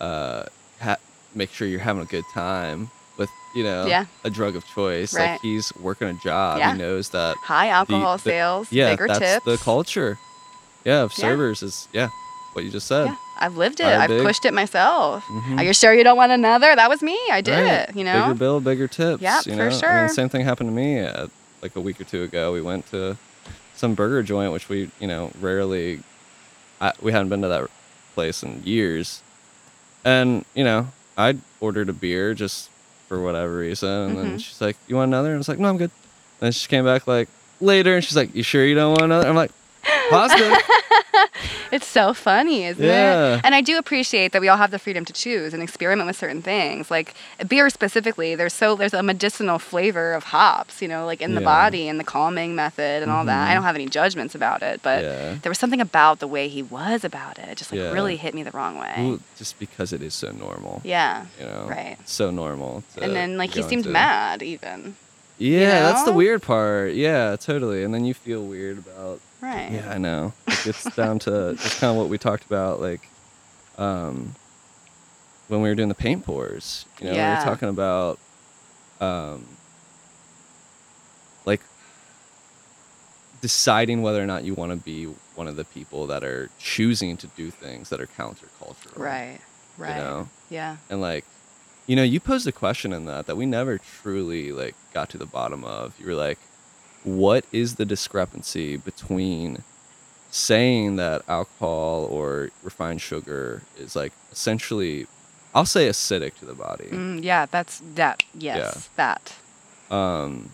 uh 0.00 0.44
ha- 0.80 0.96
make 1.34 1.50
sure 1.52 1.68
you're 1.68 1.80
having 1.90 2.02
a 2.02 2.06
good 2.16 2.24
time 2.34 2.90
you 3.54 3.64
know, 3.64 3.86
Yeah. 3.86 4.06
a 4.24 4.30
drug 4.30 4.56
of 4.56 4.66
choice. 4.66 5.14
Right. 5.14 5.32
Like 5.32 5.40
he's 5.40 5.72
working 5.76 6.08
a 6.08 6.14
job. 6.14 6.58
Yeah. 6.58 6.72
He 6.72 6.78
knows 6.78 7.08
that 7.10 7.36
high 7.38 7.68
alcohol 7.68 8.16
the- 8.18 8.22
sales 8.22 8.70
yeah, 8.72 8.90
bigger 8.90 9.06
that's 9.08 9.18
tips 9.18 9.44
the 9.44 9.56
culture. 9.58 10.18
Yeah, 10.84 11.02
of 11.02 11.12
Yeah. 11.12 11.22
servers 11.22 11.62
is 11.62 11.88
yeah, 11.92 12.08
what 12.54 12.64
you 12.64 12.70
just 12.70 12.86
said. 12.86 13.06
yeah 13.06 13.16
i've 13.38 13.56
lived 13.56 13.80
it 13.80 13.84
High 13.84 13.96
i've 14.04 14.08
big. 14.10 14.22
pushed 14.22 14.44
it 14.44 14.52
myself 14.52 15.22
Mhm. 15.24 15.58
are 15.58 15.64
you 15.64 15.72
sure 15.72 15.94
you 15.94 16.04
don't 16.04 16.16
want 16.18 16.30
another 16.32 16.74
that 16.76 16.88
was 16.90 17.00
me 17.02 17.18
i 17.30 17.40
did 17.40 17.52
Right. 17.52 17.88
it 17.88 17.96
you 17.96 18.02
know 18.04 18.22
Bigger 18.28 18.34
bill, 18.34 18.60
bigger 18.60 18.88
tips. 18.88 19.22
Yeah, 19.22 19.38
you 19.46 19.52
for 19.52 19.56
know? 19.58 19.64
I 19.66 19.68
mean, 19.68 19.78
sure. 19.80 20.08
same 20.08 20.28
thing 20.28 20.42
happened 20.44 20.68
to 20.68 20.74
me 20.74 21.00
uh, 21.00 21.26
like 21.62 21.76
a 21.76 21.80
week 21.80 22.00
or 22.00 22.04
two 22.04 22.22
ago. 22.22 22.52
We 22.52 22.60
went 22.62 22.90
to 22.92 23.16
some 23.76 23.94
burger 23.94 24.22
joint, 24.22 24.52
which 24.52 24.68
we, 24.70 24.90
you 24.98 25.06
know, 25.06 25.30
rarely, 25.40 26.00
I, 26.80 26.92
we 27.02 27.12
hadn't 27.12 27.28
been 27.28 27.42
to 27.42 27.48
that 27.48 27.68
place 28.14 28.42
in 28.42 28.62
years. 28.64 29.22
And, 30.04 30.44
you 30.54 30.64
know, 30.64 30.88
I 31.18 31.36
ordered 31.60 31.88
a 31.90 31.92
beer 31.92 32.32
just 32.34 32.69
for 33.10 33.20
whatever 33.20 33.58
reason. 33.58 33.88
And 33.88 34.16
then 34.16 34.26
Mhm. 34.36 34.40
she's 34.40 34.60
like, 34.60 34.76
You 34.86 34.94
want 34.96 35.08
another? 35.08 35.30
And 35.30 35.34
I 35.34 35.38
was 35.38 35.48
like, 35.48 35.58
No, 35.58 35.68
I'm 35.68 35.76
good. 35.76 35.90
And 36.40 36.46
then 36.46 36.52
she 36.52 36.68
came 36.68 36.84
back 36.84 37.06
like 37.08 37.28
later 37.60 37.96
and 37.96 38.04
she's 38.04 38.16
like, 38.16 38.34
You 38.34 38.44
sure 38.44 38.64
you 38.64 38.76
don't 38.76 38.90
want 38.92 39.02
another? 39.02 39.28
I'm 39.28 39.34
like, 39.34 39.50
Positive. 40.10 40.56
It's 41.72 41.86
so 41.86 42.12
funny, 42.14 42.64
isn't 42.64 42.84
Yeah. 42.84 43.36
it? 43.36 43.42
And 43.44 43.54
I 43.54 43.60
do 43.60 43.78
appreciate 43.78 44.32
that 44.32 44.40
we 44.40 44.48
all 44.48 44.56
have 44.56 44.72
the 44.72 44.78
freedom 44.80 45.04
to 45.04 45.12
choose 45.12 45.54
and 45.54 45.62
experiment 45.62 46.08
with 46.08 46.16
certain 46.16 46.42
things. 46.42 46.90
Like 46.90 47.14
beer 47.46 47.70
specifically, 47.70 48.34
there's 48.34 48.52
so 48.54 48.74
there's 48.74 48.92
a 48.92 49.04
medicinal 49.04 49.60
flavor 49.60 50.12
of 50.12 50.24
hops, 50.24 50.82
you 50.82 50.88
know, 50.88 51.06
like 51.06 51.20
in 51.22 51.36
the 51.36 51.40
body 51.40 51.86
and 51.88 52.00
the 52.00 52.04
calming 52.04 52.56
method 52.56 53.02
and 53.04 53.10
all 53.12 53.24
that. 53.24 53.46
I 53.48 53.52
Mhm. 53.52 53.54
don't 53.54 53.62
have 53.62 53.76
any 53.76 53.86
judgments 53.86 54.34
about 54.34 54.62
it, 54.64 54.80
but 54.82 55.04
yeah. 55.04 55.34
there 55.42 55.50
was 55.50 55.58
something 55.60 55.80
about 55.80 56.18
the 56.18 56.26
way 56.26 56.48
he 56.48 56.60
was 56.60 57.04
about 57.04 57.38
it. 57.38 57.48
It 57.48 57.56
just 57.56 57.70
like 57.70 57.80
Yeah. 57.80 57.92
really 57.92 58.16
hit 58.16 58.34
me 58.34 58.42
the 58.42 58.50
wrong 58.50 58.76
way. 58.76 58.92
Well, 58.98 59.20
just 59.38 59.56
because 59.60 59.92
it 59.92 60.02
is 60.02 60.12
so 60.12 60.32
normal. 60.32 60.80
Yeah. 60.82 61.26
You 61.38 61.46
know, 61.46 61.66
Right. 61.68 61.96
So 62.04 62.32
normal. 62.32 62.82
And 63.00 63.14
then 63.14 63.38
like 63.38 63.54
he 63.54 63.62
seemed 63.62 63.86
into- 63.86 63.90
mad 63.90 64.42
even. 64.42 64.96
Yeah, 65.38 65.82
that's 65.82 66.02
the 66.02 66.12
weird 66.12 66.42
part. 66.42 66.94
Yeah, 66.94 67.36
totally. 67.36 67.84
And 67.84 67.94
then 67.94 68.04
you 68.04 68.12
feel 68.14 68.42
weird 68.42 68.78
about. 68.78 69.20
Right. 69.40 69.70
Yeah, 69.72 69.90
I 69.90 69.98
know. 69.98 70.32
It 70.46 70.64
gets 70.64 70.84
down 70.94 71.18
to 71.20 71.54
just 71.62 71.80
kind 71.80 71.90
of 71.90 71.96
what 71.96 72.08
we 72.08 72.18
talked 72.18 72.44
about, 72.44 72.80
like, 72.80 73.00
um, 73.78 74.34
when 75.48 75.62
we 75.62 75.68
were 75.68 75.74
doing 75.74 75.88
the 75.88 75.94
paint 75.94 76.24
pours. 76.24 76.84
You 77.00 77.06
know, 77.06 77.12
we 77.12 77.16
Yeah. 77.18 77.30
were 77.38 77.50
talking 77.50 77.68
about, 77.68 78.18
um, 79.00 79.44
like, 81.46 81.60
deciding 83.40 84.02
whether 84.02 84.22
or 84.22 84.26
not 84.26 84.44
you 84.44 84.54
want 84.54 84.70
to 84.72 84.76
be 84.76 85.04
one 85.34 85.48
of 85.48 85.56
the 85.56 85.64
people 85.64 86.06
that 86.08 86.22
are 86.22 86.50
choosing 86.58 87.16
to 87.16 87.26
do 87.28 87.50
things 87.50 87.88
that 87.88 88.00
are 88.00 88.06
countercultural. 88.06 88.96
Right. 88.98 89.38
Right. 89.78 89.96
You 89.96 90.02
know, 90.02 90.28
Yeah. 90.50 90.76
and 90.90 91.00
like 91.00 91.24
you 91.86 91.96
know 91.96 92.02
you 92.02 92.20
posed 92.20 92.46
a 92.46 92.52
question 92.52 92.92
in 92.92 93.06
that 93.06 93.26
that 93.26 93.36
we 93.36 93.46
never 93.46 93.78
truly 93.78 94.52
like 94.52 94.74
got 94.92 95.08
to 95.10 95.18
the 95.18 95.24
bottom 95.26 95.64
of 95.64 95.98
you 95.98 96.06
were 96.06 96.14
like 96.14 96.38
what 97.04 97.44
is 97.52 97.76
the 97.76 97.84
discrepancy 97.84 98.76
between 98.76 99.62
saying 100.30 100.96
that 100.96 101.22
alcohol 101.28 102.06
or 102.10 102.50
refined 102.62 103.00
sugar 103.00 103.62
is 103.78 103.96
like 103.96 104.12
essentially 104.30 105.06
i'll 105.54 105.64
say 105.66 105.88
acidic 105.88 106.34
to 106.38 106.44
the 106.44 106.54
body 106.54 106.84
Mm, 106.84 107.24
yeah, 107.24 107.46
that's 107.46 107.82
that. 107.94 108.22
Yes, 108.34 108.88
that. 108.96 109.34
um 109.90 110.50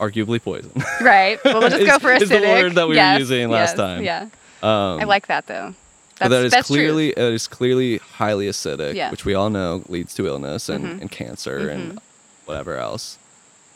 arguably 0.00 0.42
poison 0.42 0.72
Right. 1.00 1.38
Well, 1.44 1.60
we'll 1.60 1.70
just 1.70 1.86
go 1.86 1.98
for 2.00 2.08
acidic. 2.10 2.22
is 2.22 2.28
the 2.30 2.40
word 2.40 2.72
that 2.74 2.88
we 2.88 2.96
were 2.96 3.18
using 3.18 3.48
last 3.50 3.70
yes, 3.70 3.76
time. 3.76 4.02
Yeah. 4.02 4.22
um 4.62 5.00
I 5.00 5.04
like 5.04 5.28
that 5.28 5.46
though. 5.46 5.74
That's, 6.18 6.30
that 6.30 6.44
is 6.44 6.52
that's 6.52 6.66
clearly 6.68 7.10
it 7.10 7.18
is 7.18 7.46
clearly 7.46 7.98
highly 7.98 8.46
acidic, 8.48 8.94
Yeah. 8.94 9.10
which 9.10 9.24
we 9.24 9.34
all 9.34 9.50
know 9.50 9.82
leads 9.88 10.14
to 10.14 10.26
illness 10.26 10.68
and, 10.68 10.84
Mhm. 10.84 11.00
and 11.02 11.10
cancer 11.10 11.68
and 11.68 11.98
whatever 12.46 12.76
else. 12.76 13.18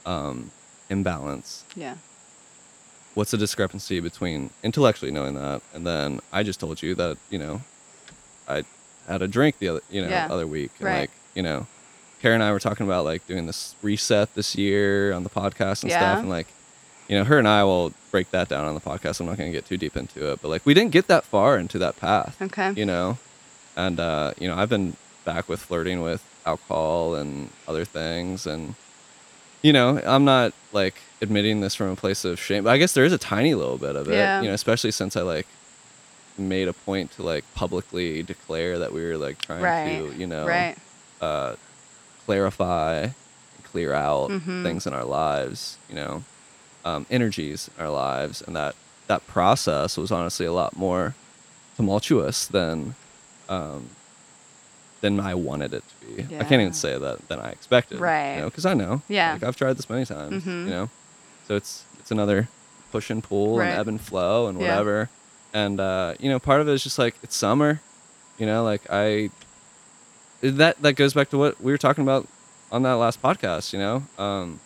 Um, 0.06 0.50
imbalance. 0.90 1.64
Yeah. 1.76 1.96
What's 3.14 3.30
the 3.32 3.38
discrepancy 3.38 4.00
between 4.00 4.50
intellectually 4.62 5.10
knowing 5.10 5.34
that 5.34 5.60
and 5.74 5.86
then 5.86 6.20
I 6.32 6.42
just 6.42 6.60
told 6.60 6.82
you 6.82 6.94
that 6.96 7.16
you 7.30 7.38
know 7.38 7.62
I 8.48 8.62
had 9.08 9.22
a 9.22 9.28
drink 9.28 9.58
the 9.58 9.68
other 9.68 9.80
you 9.90 10.02
know 10.02 10.08
Yeah. 10.08 10.28
other 10.30 10.46
week 10.46 10.70
and 10.78 10.86
Right. 10.86 11.00
like 11.00 11.10
you 11.34 11.42
know 11.42 11.66
Karen 12.22 12.36
and 12.40 12.44
I 12.44 12.52
were 12.52 12.60
talking 12.60 12.86
about 12.86 13.04
like 13.04 13.26
doing 13.26 13.46
this 13.46 13.74
reset 13.82 14.34
this 14.34 14.54
year 14.56 15.12
on 15.12 15.24
the 15.24 15.30
podcast 15.30 15.82
and 15.82 15.90
Yeah. 15.90 15.98
stuff 15.98 16.18
and 16.20 16.28
like 16.28 16.46
you 17.08 17.16
know 17.18 17.24
her 17.24 17.38
and 17.38 17.48
I 17.48 17.64
will 17.64 17.92
break 18.10 18.30
that 18.30 18.48
down 18.48 18.66
on 18.66 18.74
the 18.74 18.80
podcast. 18.80 19.18
I'm 19.20 19.26
not 19.26 19.36
going 19.38 19.50
to 19.50 19.56
get 19.56 19.66
too 19.66 19.76
deep 19.78 19.96
into 19.96 20.30
it, 20.30 20.40
but 20.42 20.48
like 20.48 20.64
we 20.66 20.74
didn't 20.74 20.92
get 20.92 21.06
that 21.08 21.24
far 21.24 21.58
into 21.58 21.78
that 21.78 21.96
path 21.96 22.36
Okay. 22.40 22.72
you 22.76 22.86
know 22.86 23.18
and 23.76 23.98
uh 24.00 24.32
you 24.38 24.46
know 24.48 24.56
i've 24.56 24.68
been 24.68 24.96
back 25.24 25.48
with 25.48 25.60
flirting 25.60 26.00
with 26.02 26.22
alcohol 26.46 27.14
and 27.14 27.50
other 27.66 27.84
things 27.84 28.46
and 28.46 28.74
you 29.62 29.72
know 29.72 30.00
i'm 30.06 30.24
not 30.24 30.52
like 30.72 30.94
admitting 31.20 31.60
this 31.60 31.74
from 31.74 31.88
a 31.90 31.96
place 31.96 32.24
of 32.24 32.38
shame 32.38 32.64
but 32.64 32.70
i 32.70 32.78
guess 32.78 32.92
there 32.94 33.04
is 33.04 33.12
a 33.12 33.18
tiny 33.18 33.54
little 33.54 33.78
bit 33.78 33.96
of 33.96 34.08
it 34.08 34.14
Yeah. 34.14 34.40
you 34.40 34.48
know 34.48 34.54
especially 34.54 34.90
since 34.92 35.16
i 35.16 35.22
like 35.22 35.46
made 36.36 36.68
a 36.68 36.72
point 36.72 37.10
to 37.12 37.22
like 37.22 37.44
publicly 37.54 38.22
declare 38.22 38.78
that 38.78 38.92
we 38.92 39.02
were 39.04 39.16
like 39.16 39.38
trying 39.38 39.62
Right. 39.64 39.84
to 39.98 40.14
you 40.16 40.26
know 40.26 40.46
Right. 40.46 40.76
uh 41.20 41.56
clarify 42.24 43.08
clear 43.64 43.92
out 43.92 44.30
Mhm. 44.30 44.62
things 44.62 44.86
in 44.86 44.92
our 44.94 45.04
lives 45.04 45.78
you 45.88 45.94
know 45.96 46.22
um, 46.84 47.06
energies 47.10 47.68
in 47.76 47.84
our 47.84 47.90
lives 47.90 48.40
and 48.42 48.54
that 48.56 48.74
that 49.08 49.26
process 49.26 49.96
was 49.96 50.12
honestly 50.12 50.46
a 50.46 50.52
lot 50.52 50.76
more 50.76 51.14
tumultuous 51.76 52.46
than 52.46 52.94
um, 53.48 53.90
than 55.00 55.20
I 55.20 55.34
wanted 55.34 55.72
it 55.74 55.84
to 56.00 56.06
be. 56.24 56.36
I 56.36 56.40
can't 56.44 56.60
even 56.60 56.72
say 56.72 56.98
that 56.98 57.28
than 57.28 57.38
I 57.38 57.50
expected. 57.50 58.00
Right. 58.00 58.34
You 58.36 58.40
know, 58.42 58.46
because 58.50 58.66
I 58.66 58.74
know. 58.74 59.02
Yeah. 59.08 59.34
Like 59.34 59.42
I've 59.44 59.56
tried 59.56 59.74
this 59.74 59.88
many 59.88 60.04
times. 60.04 60.44
Mhm. 60.44 60.64
You 60.64 60.70
know, 60.70 60.90
so 61.46 61.54
it's 61.56 61.84
it's 62.00 62.10
another 62.10 62.48
push 62.90 63.10
and 63.10 63.22
pull 63.22 63.58
Right. 63.58 63.68
and 63.68 63.78
ebb 63.78 63.88
and 63.88 64.00
flow 64.00 64.48
and 64.48 64.60
Yeah. 64.60 64.68
whatever. 64.68 65.08
And 65.54 65.78
uh, 65.80 66.14
you 66.18 66.28
know, 66.28 66.38
part 66.38 66.60
of 66.60 66.68
it 66.68 66.72
is 66.72 66.82
just 66.82 66.98
like 66.98 67.14
it's 67.22 67.36
summer. 67.36 67.80
You 68.38 68.46
know, 68.46 68.64
like 68.64 68.82
I 68.90 69.30
that 70.42 70.80
that 70.82 70.94
goes 70.94 71.14
back 71.14 71.30
to 71.30 71.38
what 71.38 71.60
we 71.60 71.70
were 71.72 71.78
talking 71.78 72.02
about 72.02 72.26
on 72.72 72.82
that 72.82 72.92
last 72.94 73.22
podcast. 73.22 73.72
You 73.72 73.78
know, 73.78 74.02
um, 74.18 74.60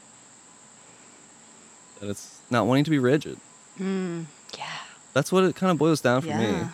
that 2.00 2.08
it's 2.10 2.38
not 2.50 2.66
wanting 2.66 2.84
to 2.84 2.90
be 2.90 2.98
rigid. 2.98 3.38
Mm, 3.80 4.26
yeah. 4.58 4.66
That's 5.14 5.30
what 5.32 5.44
it 5.44 5.56
kind 5.56 5.70
of 5.70 5.78
boils 5.78 6.00
down 6.00 6.22
for 6.22 6.28
me. 6.28 6.32
Yeah. 6.34 6.68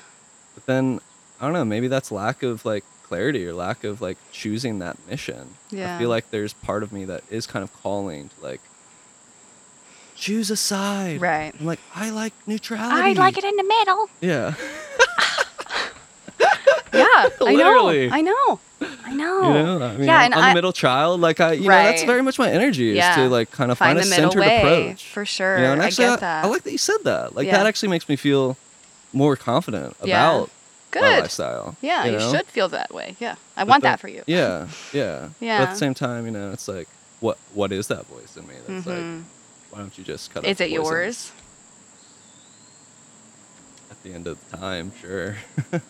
But 0.54 0.66
then 0.66 1.00
I 1.40 1.44
don't 1.44 1.52
know, 1.52 1.64
maybe 1.64 1.88
that's 1.88 2.10
lack 2.10 2.42
of 2.42 2.64
like 2.64 2.84
clarity 3.08 3.46
or 3.46 3.54
lack 3.54 3.84
of 3.84 4.00
like 4.00 4.18
choosing 4.32 4.78
that 4.80 4.96
mission. 5.08 5.54
Yeah. 5.70 5.96
I 5.96 5.98
feel 5.98 6.08
like 6.08 6.30
there's 6.30 6.52
part 6.52 6.82
of 6.82 6.92
me 6.92 7.04
that 7.06 7.22
is 7.30 7.46
kind 7.46 7.62
of 7.62 7.72
calling 7.82 8.28
to 8.28 8.40
like 8.42 8.60
choose 10.16 10.50
a 10.50 10.56
side. 10.56 11.20
Right. 11.20 11.54
I'm 11.58 11.66
like, 11.66 11.80
I 11.94 12.10
like 12.10 12.32
neutrality. 12.46 12.94
I 13.02 13.12
like 13.12 13.38
it 13.38 13.44
in 13.44 13.56
the 13.56 13.64
middle. 13.64 14.10
Yeah. 14.20 14.54
Yeah, 16.90 17.28
I 17.40 17.52
know. 17.54 17.88
I 17.90 18.20
know. 18.22 18.60
I 19.04 19.12
know. 19.14 19.48
You 19.48 19.62
know, 19.78 19.82
I 19.84 19.96
mean, 19.96 20.06
yeah, 20.06 20.18
I'm, 20.18 20.24
and 20.26 20.34
I'm 20.34 20.44
I, 20.44 20.48
the 20.50 20.54
middle 20.54 20.72
child. 20.72 21.20
Like 21.20 21.38
I, 21.40 21.52
you 21.52 21.62
know, 21.62 21.68
that's 21.68 22.02
very 22.04 22.22
much 22.22 22.38
my 22.38 22.50
energy 22.50 22.90
is 22.90 22.96
Yeah. 22.96 23.16
to 23.16 23.28
like 23.28 23.50
kind 23.50 23.70
of 23.70 23.78
find, 23.78 23.98
find 23.98 23.98
a 23.98 24.02
the 24.08 24.10
middle 24.16 24.30
centered 24.32 24.40
way 24.48 24.58
approach. 24.86 25.04
for 25.06 25.24
sure. 25.26 25.56
You 25.58 25.64
know, 25.64 25.72
and 25.74 25.82
I 25.82 25.86
actually, 25.86 26.06
get 26.08 26.20
that. 26.20 26.44
I 26.44 26.48
like 26.48 26.62
that 26.62 26.72
you 26.72 26.78
said 26.78 26.98
that. 27.04 27.34
Like 27.34 27.46
Yeah. 27.46 27.58
that 27.58 27.66
actually 27.66 27.90
makes 27.90 28.08
me 28.08 28.16
feel 28.16 28.56
more 29.12 29.36
confident 29.36 29.96
Yeah. 30.02 30.44
About 30.92 31.00
my 31.02 31.08
Good. 31.16 31.20
lifestyle. 31.22 31.76
Yeah, 31.80 32.04
you, 32.06 32.12
know? 32.18 32.32
should 32.32 32.46
feel 32.46 32.68
that 32.70 32.92
way. 32.92 33.16
Yeah, 33.20 33.36
I 33.56 33.62
But 33.64 33.68
want 33.68 33.82
then- 33.82 33.92
that 33.92 34.00
for 34.00 34.08
you. 34.08 34.22
Yeah, 34.26 34.68
yeah. 34.92 35.28
But 35.40 35.48
at 35.48 35.70
the 35.70 35.76
same 35.76 35.94
time, 35.94 36.24
you 36.26 36.30
know, 36.32 36.50
it's 36.52 36.68
like, 36.68 36.88
what 37.20 37.38
what 37.54 37.72
is 37.72 37.88
that 37.88 38.06
voice 38.06 38.36
in 38.36 38.46
me? 38.46 38.54
That's 38.66 38.86
like, 38.86 38.96
Mhm. 38.98 39.24
why 39.70 39.78
don't 39.80 39.96
you 39.98 40.04
just 40.04 40.32
cut? 40.32 40.44
Is 40.46 40.60
it 40.60 40.70
yours? 40.70 41.32
At 43.90 44.02
the 44.02 44.12
end 44.12 44.26
of 44.26 44.38
the 44.50 44.56
time, 44.56 44.92
sure. 45.00 45.36
but, 45.70 45.82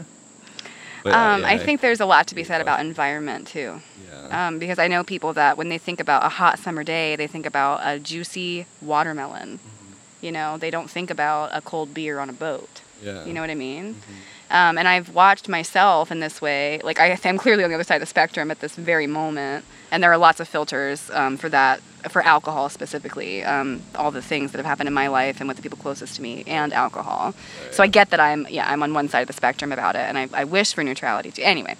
uh, 1.06 1.08
Um, 1.10 1.40
yeah, 1.42 1.48
I 1.48 1.58
think 1.58 1.80
there's 1.80 2.00
a 2.00 2.06
lot 2.06 2.26
to 2.28 2.34
be 2.34 2.44
said 2.44 2.60
about 2.60 2.80
environment 2.80 3.48
too. 3.48 3.80
Yeah. 4.08 4.46
Um, 4.48 4.58
because 4.58 4.78
I 4.78 4.88
know 4.88 5.04
people 5.04 5.32
that 5.34 5.56
when 5.58 5.68
they 5.68 5.78
think 5.78 6.00
about 6.00 6.24
a 6.24 6.28
hot 6.28 6.58
summer 6.58 6.84
day, 6.84 7.16
they 7.16 7.26
think 7.26 7.44
about 7.46 7.80
a 7.84 7.98
juicy 7.98 8.66
watermelon. 8.80 9.58
Mm-hmm. 9.58 10.24
You 10.26 10.32
know, 10.32 10.56
they 10.58 10.70
don't 10.70 10.90
think 10.90 11.10
about 11.10 11.50
a 11.52 11.60
cold 11.60 11.92
beer 11.94 12.18
on 12.18 12.28
a 12.30 12.32
boat. 12.32 12.80
yeah. 13.02 13.24
You 13.24 13.32
know 13.32 13.40
what 13.40 13.50
I 13.50 13.54
mean? 13.54 13.94
Mhm. 13.94 14.14
Um, 14.50 14.78
and 14.78 14.88
I've 14.88 15.14
watched 15.14 15.48
myself 15.48 16.10
in 16.10 16.20
this 16.20 16.40
way. 16.40 16.80
Like 16.82 16.98
I, 16.98 17.18
I'm 17.24 17.36
clearly 17.38 17.64
on 17.64 17.70
the 17.70 17.74
other 17.74 17.84
side 17.84 17.96
of 17.96 18.00
the 18.00 18.06
spectrum 18.06 18.50
at 18.50 18.60
this 18.60 18.74
very 18.76 19.06
moment, 19.06 19.64
and 19.90 20.02
there 20.02 20.10
are 20.10 20.16
lots 20.18 20.40
of 20.40 20.48
filters 20.48 21.10
um, 21.10 21.36
for 21.36 21.48
that, 21.50 21.80
for 22.10 22.22
alcohol 22.22 22.68
specifically. 22.70 23.44
Um, 23.44 23.82
all 23.94 24.10
the 24.10 24.22
things 24.22 24.52
that 24.52 24.58
have 24.58 24.64
happened 24.66 24.88
in 24.88 24.94
my 24.94 25.08
life 25.08 25.40
and 25.40 25.48
with 25.48 25.58
the 25.58 25.62
people 25.62 25.76
closest 25.78 26.16
to 26.16 26.22
me, 26.22 26.44
and 26.46 26.72
alcohol. 26.72 27.34
So 27.72 27.82
I 27.82 27.88
get 27.88 28.08
that 28.10 28.20
I'm, 28.20 28.46
yeah, 28.48 28.70
I'm 28.70 28.82
on 28.82 28.94
one 28.94 29.08
side 29.10 29.20
of 29.20 29.26
the 29.26 29.34
spectrum 29.34 29.70
about 29.70 29.96
it, 29.96 30.00
and 30.08 30.16
I, 30.16 30.28
I 30.32 30.44
wish 30.44 30.72
for 30.72 30.82
neutrality 30.82 31.30
too. 31.30 31.42
Anyway, 31.42 31.76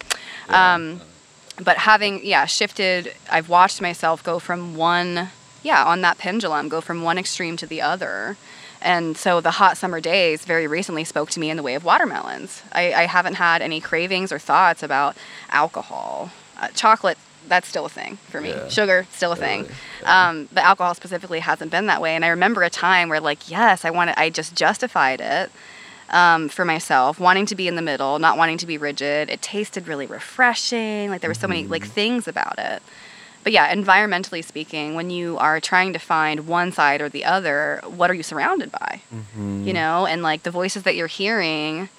Yeah. 0.47 0.75
um, 0.75 1.01
but 1.63 1.77
having, 1.77 2.23
yeah, 2.23 2.45
shifted, 2.45 3.13
I've 3.31 3.49
watched 3.49 3.81
myself 3.81 4.23
go 4.23 4.39
from 4.39 4.75
one, 4.75 5.29
yeah, 5.63 5.83
on 5.83 6.01
that 6.01 6.17
pendulum, 6.19 6.69
go 6.69 6.81
from 6.81 7.01
one 7.01 7.17
extreme 7.17 7.57
to 7.57 7.65
the 7.65 7.81
other. 7.81 8.37
And 8.81 9.17
so 9.17 9.41
the 9.41 9.51
hot 9.51 9.77
summer 9.77 9.99
days 9.99 10.45
very 10.45 10.65
recently 10.67 11.03
spoke 11.03 11.29
to 11.31 11.39
me 11.39 11.49
in 11.49 11.57
the 11.57 11.63
way 11.63 11.75
of 11.75 11.83
watermelons. 11.83 12.63
I, 12.71 12.93
I 12.93 13.03
haven't 13.07 13.35
had 13.35 13.61
any 13.61 13.81
cravings 13.81 14.31
or 14.31 14.39
thoughts 14.39 14.83
about 14.83 15.17
alcohol. 15.49 16.31
Uh, 16.57 16.69
chocolate, 16.69 17.17
that's 17.47 17.67
still 17.67 17.85
a 17.85 17.89
thing 17.89 18.17
for 18.29 18.39
me. 18.41 18.49
Yeah. 18.49 18.67
Sugar, 18.69 19.05
still 19.11 19.31
a 19.31 19.35
thing. 19.35 19.67
Yeah. 20.01 20.29
Um, 20.29 20.47
but 20.53 20.63
alcohol 20.63 20.93
specifically 20.93 21.39
hasn't 21.39 21.71
been 21.71 21.87
that 21.87 22.01
way. 22.01 22.15
And 22.15 22.23
I 22.23 22.29
remember 22.29 22.63
a 22.63 22.69
time 22.69 23.09
where, 23.09 23.19
like, 23.19 23.49
yes, 23.49 23.83
I 23.85 23.89
wanted, 23.89 24.15
I 24.17 24.29
just 24.29 24.55
justified 24.55 25.19
it 25.21 25.51
um, 26.09 26.49
for 26.49 26.63
myself, 26.65 27.19
wanting 27.19 27.45
to 27.47 27.55
be 27.55 27.67
in 27.67 27.75
the 27.75 27.81
middle, 27.81 28.17
not 28.19 28.37
wanting 28.37 28.57
to 28.59 28.65
be 28.67 28.77
rigid. 28.77 29.29
It 29.29 29.41
tasted 29.41 29.87
really 29.87 30.05
refreshing. 30.05 31.09
Like 31.09 31.21
there 31.21 31.29
were 31.29 31.33
so 31.33 31.47
many 31.47 31.65
like 31.67 31.83
Mm-hmm. 31.83 31.91
things 31.91 32.27
about 32.27 32.57
it. 32.59 32.81
But 33.43 33.53
yeah, 33.53 33.73
environmentally 33.73 34.43
speaking, 34.43 34.95
when 34.95 35.09
you 35.09 35.37
are 35.37 35.59
trying 35.59 35.93
to 35.93 35.99
find 35.99 36.45
one 36.47 36.71
side 36.71 37.01
or 37.01 37.09
the 37.09 37.23
other, 37.25 37.81
what 37.87 38.11
are 38.11 38.13
you 38.13 38.23
surrounded 38.23 38.71
by? 38.71 39.01
Mhm. 39.13 39.65
You 39.65 39.73
know, 39.73 40.05
and 40.05 40.21
like 40.21 40.43
the 40.43 40.51
voices 40.51 40.83
that 40.83 40.95
you're 40.95 41.07
hearing, 41.07 41.89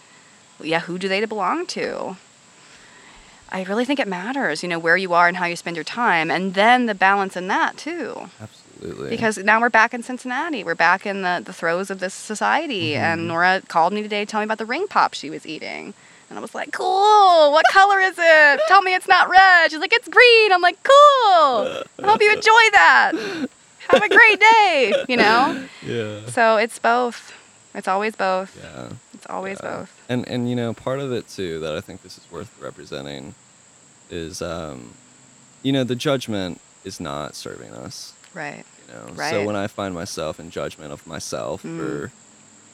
yeah, 0.62 0.80
who 0.80 0.99
do 0.99 1.09
they 1.09 1.24
belong 1.24 1.66
to? 1.68 2.16
I 3.53 3.64
really 3.64 3.84
think 3.84 3.99
it 3.99 4.07
matters, 4.07 4.62
you 4.62 4.68
know, 4.68 4.78
where 4.78 4.97
you 4.97 5.12
are 5.12 5.26
and 5.26 5.36
how 5.36 5.47
you 5.47 5.57
spend 5.57 5.76
your 5.76 5.84
time, 5.84 6.30
and 6.30 6.55
then 6.55 6.86
the 6.86 6.95
balance 6.95 7.36
in 7.36 7.49
that 7.49 7.76
too 7.76 8.28
Absolutely. 8.41 9.11
because 9.11 9.38
now 9.38 9.61
we're 9.61 9.70
back 9.70 9.93
in 9.93 10.03
Cincinnati. 10.05 10.62
We're 10.62 10.76
back 10.76 11.05
in 11.05 11.22
the, 11.22 11.43
the 11.45 11.53
throes 11.53 11.91
of 11.91 11.99
this 11.99 12.14
society. 12.14 12.91
Mm-hmm. 12.93 13.03
And 13.03 13.28
Nora 13.28 13.62
called 13.66 13.93
me 13.93 14.03
today 14.03 14.24
to 14.24 14.30
tell 14.30 14.41
me 14.41 14.45
about 14.45 14.59
the 14.59 14.66
ring 14.66 14.86
pop 14.86 15.14
she 15.14 15.30
was 15.30 15.47
eating. 15.47 15.95
And 16.31 16.39
I 16.39 16.43
was 16.43 16.55
like, 16.55 16.70
cool. 16.72 17.53
What 17.53 17.66
color 17.72 18.01
is 18.01 18.14
it? 18.18 18.61
Tell 18.68 18.83
me 18.83 18.95
it's 18.95 19.09
not 19.09 19.28
red. 19.28 19.70
She's 19.70 19.81
like, 19.81 19.93
it's 19.93 20.09
green. 20.09 20.53
I'm 20.53 20.62
like, 20.62 20.78
cool. 20.83 20.95
I 20.95 21.85
hope 22.03 22.22
you 22.22 22.33
enjoy 22.33 22.64
that. 22.72 23.12
Have 23.89 24.03
a 24.03 24.09
great 24.09 24.39
day, 24.41 25.05
you 25.09 25.16
know? 25.16 25.66
yeah. 25.85 26.26
So 26.26 26.57
it's 26.57 26.78
both. 26.78 27.33
It's 27.74 27.89
always 27.89 28.14
both. 28.14 28.57
Yeah. 28.62 28.91
It's 29.14 29.26
always 29.26 29.59
Yeah. 29.62 29.78
both. 29.78 30.03
And 30.09 30.26
and 30.28 30.49
you 30.49 30.55
know, 30.57 30.72
part 30.72 31.01
of 31.01 31.12
it 31.12 31.28
too 31.28 31.59
that 31.61 31.74
I 31.76 31.81
think 31.81 32.03
this 32.03 32.16
is 32.16 32.24
worth 32.31 32.51
representing 32.61 33.35
is 34.11 34.41
um 34.41 34.95
you 35.62 35.72
know, 35.72 35.83
the 35.85 35.95
judgment 35.97 36.61
is 36.85 37.01
not 37.01 37.35
serving 37.35 37.72
us, 37.72 38.12
Right. 38.35 38.64
you 38.89 38.95
know. 38.95 39.12
Right. 39.14 39.31
So 39.31 39.45
when 39.45 39.57
I 39.57 39.66
find 39.66 39.95
myself 39.95 40.39
in 40.41 40.51
judgment 40.51 40.93
of 40.93 41.07
myself 41.07 41.62
Mm. 41.64 41.76
for 41.78 42.12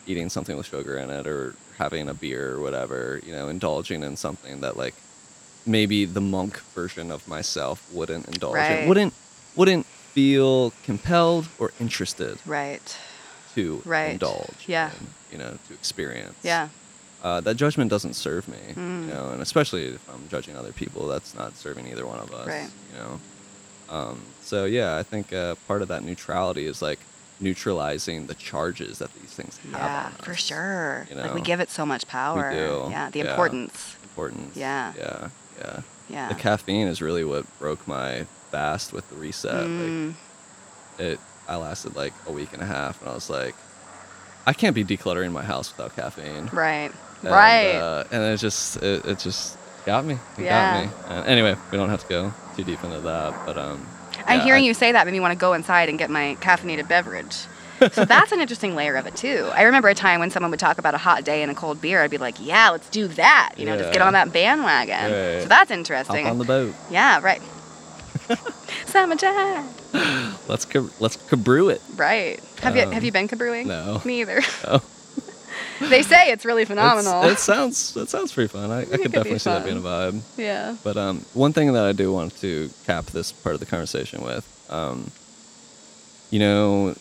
eating 0.06 0.28
something 0.28 0.56
with 0.56 0.66
sugar 0.66 0.96
in 0.98 1.10
it 1.10 1.26
or 1.26 1.54
having 1.78 2.08
a 2.08 2.14
beer 2.14 2.54
or 2.54 2.60
whatever, 2.60 3.20
you 3.24 3.32
know, 3.32 3.48
indulging 3.48 4.02
in 4.02 4.16
something 4.16 4.60
that 4.60 4.76
like 4.76 4.94
maybe 5.66 6.04
the 6.04 6.20
monk 6.20 6.58
version 6.74 7.10
of 7.10 7.26
myself 7.28 7.86
wouldn't 7.92 8.26
indulge 8.28 8.54
Right. 8.56 8.82
in. 8.82 8.88
Wouldn't 8.88 9.14
wouldn't 9.56 9.86
feel 10.12 10.72
compelled 10.84 11.48
or 11.58 11.72
interested 11.80 12.38
Right. 12.46 12.94
to 13.54 13.80
Right. 13.84 14.12
indulge 14.12 14.64
Yeah. 14.66 14.90
in, 15.00 15.06
you 15.32 15.38
know, 15.38 15.58
to 15.68 15.74
experience 15.74 16.36
Yeah. 16.42 16.68
uh, 17.22 17.40
that 17.40 17.56
judgment 17.56 17.90
doesn't 17.90 18.14
serve 18.14 18.46
me, 18.48 18.58
Mm. 18.74 19.08
you 19.08 19.14
know, 19.14 19.30
and 19.30 19.40
especially 19.42 19.86
if 19.86 20.08
I'm 20.10 20.28
judging 20.28 20.56
other 20.56 20.72
people, 20.72 21.08
that's 21.08 21.34
not 21.34 21.56
serving 21.56 21.88
either 21.88 22.06
one 22.06 22.18
of 22.18 22.32
us, 22.34 22.46
Right. 22.46 22.68
you 22.92 22.98
know. 22.98 23.20
Um, 23.88 24.20
so 24.44 24.64
yeah, 24.66 24.96
I 24.96 25.02
think 25.02 25.32
uh, 25.32 25.54
part 25.66 25.80
of 25.82 25.88
that 25.88 26.02
neutrality 26.04 26.66
is 26.66 26.82
like 26.82 27.00
neutralizing 27.40 28.26
the 28.26 28.34
charges 28.34 28.98
that 28.98 29.12
these 29.14 29.30
things 29.30 29.58
have. 29.58 29.72
Yeah, 29.72 30.08
for 30.22 30.34
sure. 30.34 31.06
you 31.10 31.16
Like 31.16 31.34
we 31.34 31.40
give 31.40 31.60
it 31.60 31.70
so 31.70 31.84
much 31.84 32.06
power. 32.08 32.50
We 32.50 32.56
do, 32.56 32.86
Yeah. 32.90 33.10
The 33.10 33.18
yeah. 33.20 33.30
importance. 33.30 33.96
Importance. 34.04 34.56
Yeah. 34.56 34.92
Yeah. 34.96 35.28
Yeah. 35.58 35.80
Yeah. 36.08 36.28
The 36.28 36.34
caffeine 36.34 36.86
is 36.86 37.02
really 37.02 37.24
what 37.24 37.44
broke 37.58 37.86
my 37.86 38.26
fast 38.50 38.92
with 38.92 39.08
the 39.10 39.16
reset. 39.16 39.66
Mm. 39.66 40.14
Like 40.98 41.06
it, 41.06 41.20
I 41.48 41.56
lasted 41.56 41.94
like 41.96 42.14
a 42.26 42.32
week 42.32 42.52
and 42.52 42.62
a 42.62 42.66
half, 42.66 43.00
and 43.00 43.10
I 43.10 43.14
was 43.14 43.28
like, 43.28 43.54
I 44.46 44.52
can't 44.52 44.74
be 44.74 44.84
decluttering 44.84 45.32
my 45.32 45.42
house 45.42 45.76
without 45.76 45.94
caffeine. 45.96 46.48
Right. 46.52 46.90
And, 47.22 47.30
right. 47.30 47.74
Uh, 47.74 48.04
and 48.12 48.22
it 48.22 48.36
just 48.38 48.76
it, 48.82 49.04
it 49.04 49.18
just 49.18 49.58
got 49.84 50.04
me. 50.04 50.14
It 50.38 50.44
Yeah. 50.44 50.84
got 50.84 51.10
me. 51.10 51.16
Uh, 51.16 51.22
anyway, 51.24 51.56
we 51.70 51.76
don't 51.78 51.88
have 51.90 52.02
to 52.02 52.08
go 52.08 52.32
too 52.56 52.64
deep 52.64 52.82
into 52.84 53.00
that, 53.00 53.34
but 53.46 53.58
um. 53.58 53.86
I'm 54.26 54.38
yeah, 54.38 54.44
hearing 54.44 54.64
I- 54.64 54.66
you 54.66 54.74
say 54.74 54.92
that 54.92 55.06
made 55.06 55.12
me 55.12 55.20
want 55.20 55.32
to 55.32 55.38
go 55.38 55.52
inside 55.54 55.88
and 55.88 55.98
get 55.98 56.10
my 56.10 56.36
caffeinated 56.40 56.88
beverage. 56.88 57.34
so 57.92 58.04
that's 58.06 58.32
an 58.32 58.40
interesting 58.40 58.74
layer 58.74 58.96
of 58.96 59.06
it 59.06 59.14
too. 59.16 59.50
I 59.54 59.62
remember 59.62 59.88
a 59.88 59.94
time 59.94 60.18
when 60.20 60.30
someone 60.30 60.50
would 60.50 60.60
talk 60.60 60.78
about 60.78 60.94
a 60.94 60.98
hot 60.98 61.24
day 61.24 61.42
and 61.42 61.50
a 61.50 61.54
cold 61.54 61.80
beer. 61.80 62.02
I'd 62.02 62.10
be 62.10 62.16
like, 62.18 62.36
"Yeah, 62.40 62.70
let's 62.70 62.88
do 62.88 63.06
that." 63.08 63.52
You 63.58 63.66
know, 63.66 63.76
just 63.76 63.92
get 63.92 64.00
on 64.02 64.14
that 64.14 64.32
bandwagon. 64.32 65.12
Right. 65.12 65.42
So 65.42 65.48
that's 65.48 65.70
Hop 65.70 65.76
interesting. 65.78 66.26
on 66.26 66.38
the 66.38 66.44
boat. 66.44 66.74
yeah, 66.90 67.20
right. 67.20 67.42
Summer 68.86 69.14
jam. 69.16 69.68
Let's 70.48 70.64
ca- 70.64 70.88
let's 71.00 71.16
cabrew 71.16 71.68
it. 71.68 71.82
Right. 71.96 72.40
Have 72.62 72.76
you 72.76 72.82
Um, 72.84 72.92
have 72.92 73.04
you 73.04 73.12
been 73.12 73.28
cabrewing? 73.28 73.66
no. 73.66 74.00
Me 74.04 74.20
either. 74.22 74.40
Oh, 74.66 74.82
they 75.80 76.02
say 76.02 76.30
it's 76.30 76.44
really 76.44 76.62
it's- 76.62 76.68
phenomenal. 76.68 77.24
It 77.24 77.38
sounds 77.38 77.96
it 77.96 78.08
sounds 78.08 78.32
pretty 78.32 78.48
fun. 78.48 78.70
I, 78.70 78.80
I 78.80 78.84
could 78.84 79.02
could 79.02 79.12
definitely 79.12 79.38
see 79.38 79.50
that 79.50 79.64
being 79.64 79.78
a 79.78 79.80
vibe. 79.80 80.20
yeah. 80.36 80.76
But 80.82 80.96
um, 80.96 81.24
one 81.34 81.52
thing 81.52 81.72
that 81.72 81.84
I 81.84 81.92
do 81.92 82.12
want 82.12 82.36
to 82.40 82.70
cap 82.86 83.06
this 83.06 83.32
part 83.32 83.54
of 83.54 83.60
the 83.60 83.66
conversation 83.66 84.22
with, 84.22 84.46
um, 84.70 85.10
you 86.30 86.38
know, 86.38 86.94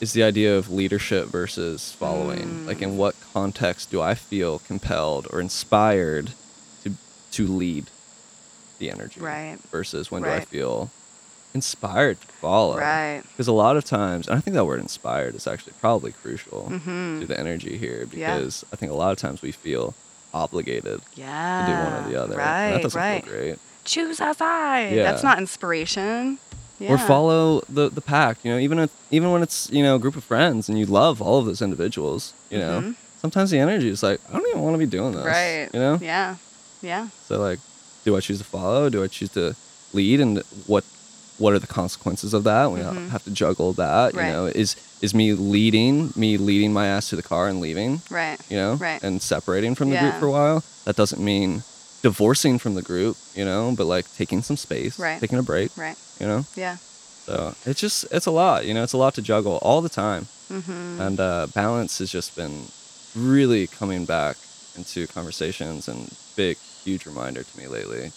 is 0.00 0.12
the 0.12 0.22
idea 0.22 0.56
of 0.56 0.70
leadership 0.70 1.28
versus 1.28 1.92
following. 1.92 2.48
Mm. 2.48 2.66
Like, 2.66 2.82
in 2.82 2.96
what 2.96 3.14
context 3.32 3.90
do 3.90 4.00
I 4.00 4.14
feel 4.14 4.58
compelled 4.60 5.26
or 5.30 5.40
inspired 5.40 6.32
to 6.84 6.92
to 7.32 7.46
lead 7.46 7.86
the 8.78 8.90
energy? 8.90 9.20
Right. 9.20 9.58
Versus 9.70 10.10
when 10.10 10.22
do 10.22 10.30
I 10.30 10.40
feel 10.40 10.90
inspired 11.54 12.20
to 12.20 12.26
follow? 12.40 12.78
Right. 12.78 13.22
Because 13.32 13.48
a 13.48 13.52
lot 13.52 13.76
of 13.76 13.84
times, 13.84 14.28
and 14.28 14.36
I 14.36 14.40
think 14.40 14.54
that 14.54 14.64
word 14.64 14.80
inspired 14.80 15.34
is 15.34 15.46
actually 15.46 15.72
probably 15.80 16.12
crucial 16.12 16.68
Mhm. 16.70 17.20
to 17.20 17.26
the 17.26 17.38
energy 17.38 17.76
here 17.78 18.06
Yeah. 18.12 18.36
because 18.36 18.64
I 18.72 18.76
think 18.76 18.92
a 18.92 18.94
lot 18.94 19.10
of 19.12 19.18
times 19.18 19.42
we 19.42 19.52
feel 19.52 19.94
obligated 20.32 21.00
Yeah. 21.14 21.66
to 21.66 21.72
do 21.72 21.78
one 21.78 22.04
or 22.04 22.10
the 22.10 22.22
other. 22.22 22.36
Right. 22.36 22.70
that 22.72 22.82
doesn't 22.82 23.00
right. 23.00 23.24
feel 23.24 23.32
great. 23.32 23.58
Choose 23.84 24.20
a 24.20 24.34
side. 24.34 24.92
Yeah. 24.94 25.04
That's 25.04 25.22
not 25.22 25.38
inspiration. 25.38 26.38
Yeah. 26.78 26.92
Or 26.94 26.98
follow 26.98 27.62
the 27.68 27.90
the 27.90 28.00
pack. 28.00 28.38
You 28.42 28.52
know, 28.52 28.58
even 28.58 28.78
if, 28.78 28.90
even 29.10 29.30
when 29.32 29.42
it's 29.42 29.68
you 29.70 29.82
know 29.82 29.96
a 29.96 29.98
group 29.98 30.16
of 30.16 30.24
friends 30.24 30.68
and 30.68 30.78
you 30.78 30.86
love 30.86 31.20
all 31.20 31.38
of 31.38 31.46
those 31.46 31.60
individuals. 31.60 32.32
You 32.48 32.58
know, 32.58 32.80
Mhm. 32.80 32.94
sometimes 33.20 33.50
the 33.50 33.58
energy 33.58 33.88
is 33.88 34.02
like 34.02 34.20
I 34.30 34.32
don't 34.34 34.48
even 34.48 34.62
want 34.62 34.74
to 34.74 34.78
be 34.78 34.86
doing 34.86 35.12
this. 35.12 35.26
Right. 35.26 35.68
You 35.74 35.80
know. 35.80 35.98
Yeah. 36.00 36.36
Yeah. 36.80 37.08
So 37.28 37.38
like, 37.38 37.58
do 38.04 38.16
I 38.16 38.20
choose 38.20 38.38
to 38.38 38.44
follow? 38.44 38.88
Do 38.88 39.02
I 39.04 39.08
choose 39.08 39.30
to 39.30 39.56
lead? 39.92 40.20
And 40.20 40.42
what 40.66 40.84
what 41.40 41.52
are 41.54 41.58
the 41.58 41.66
consequences 41.80 42.32
of 42.34 42.44
that? 42.44 42.70
We 42.70 42.80
Mhm. 42.80 43.10
have 43.10 43.24
to 43.24 43.30
juggle 43.30 43.72
that. 43.74 44.14
Right. 44.14 44.26
You 44.26 44.32
know, 44.32 44.46
is 44.46 44.76
is 45.00 45.14
me 45.14 45.32
leading 45.32 46.12
me 46.14 46.36
leading 46.36 46.72
my 46.72 46.86
ass 46.86 47.08
to 47.10 47.16
the 47.16 47.22
car 47.32 47.48
and 47.48 47.58
leaving? 47.60 48.02
Right. 48.10 48.38
You 48.50 48.56
know, 48.62 48.72
Right. 48.74 49.02
and 49.02 49.20
separating 49.22 49.74
from 49.74 49.88
the 49.90 49.96
group 49.98 50.16
for 50.20 50.26
a 50.26 50.30
while. 50.30 50.62
That 50.84 50.96
doesn't 50.96 51.22
mean 51.32 51.62
divorcing 52.02 52.58
from 52.58 52.74
the 52.74 52.82
group. 52.82 53.16
You 53.34 53.44
know, 53.44 53.72
but 53.76 53.86
like 53.86 54.06
taking 54.16 54.42
some 54.42 54.56
space, 54.56 54.98
Right. 54.98 55.18
taking 55.20 55.38
a 55.38 55.42
break. 55.42 55.70
Right. 55.76 55.96
You 56.20 56.26
know, 56.26 56.44
Yeah. 56.54 56.76
so 57.26 57.54
it's 57.64 57.80
just 57.80 58.04
it's 58.10 58.26
a 58.26 58.30
lot. 58.42 58.66
You 58.66 58.74
know, 58.74 58.82
it's 58.82 58.92
a 58.98 58.98
lot 59.04 59.14
to 59.14 59.22
juggle 59.22 59.56
all 59.62 59.80
the 59.80 59.88
time, 60.04 60.28
Mm-hmm. 60.52 61.00
and 61.00 61.18
uh, 61.20 61.46
balance 61.54 61.98
has 61.98 62.10
just 62.10 62.36
been 62.36 62.66
really 63.16 63.66
coming 63.66 64.04
back 64.04 64.36
into 64.76 65.06
conversations 65.06 65.88
and 65.88 66.10
big 66.36 66.56
huge 66.84 67.06
reminder 67.06 67.42
to 67.42 67.54
me 67.58 67.66
lately. 67.68 68.12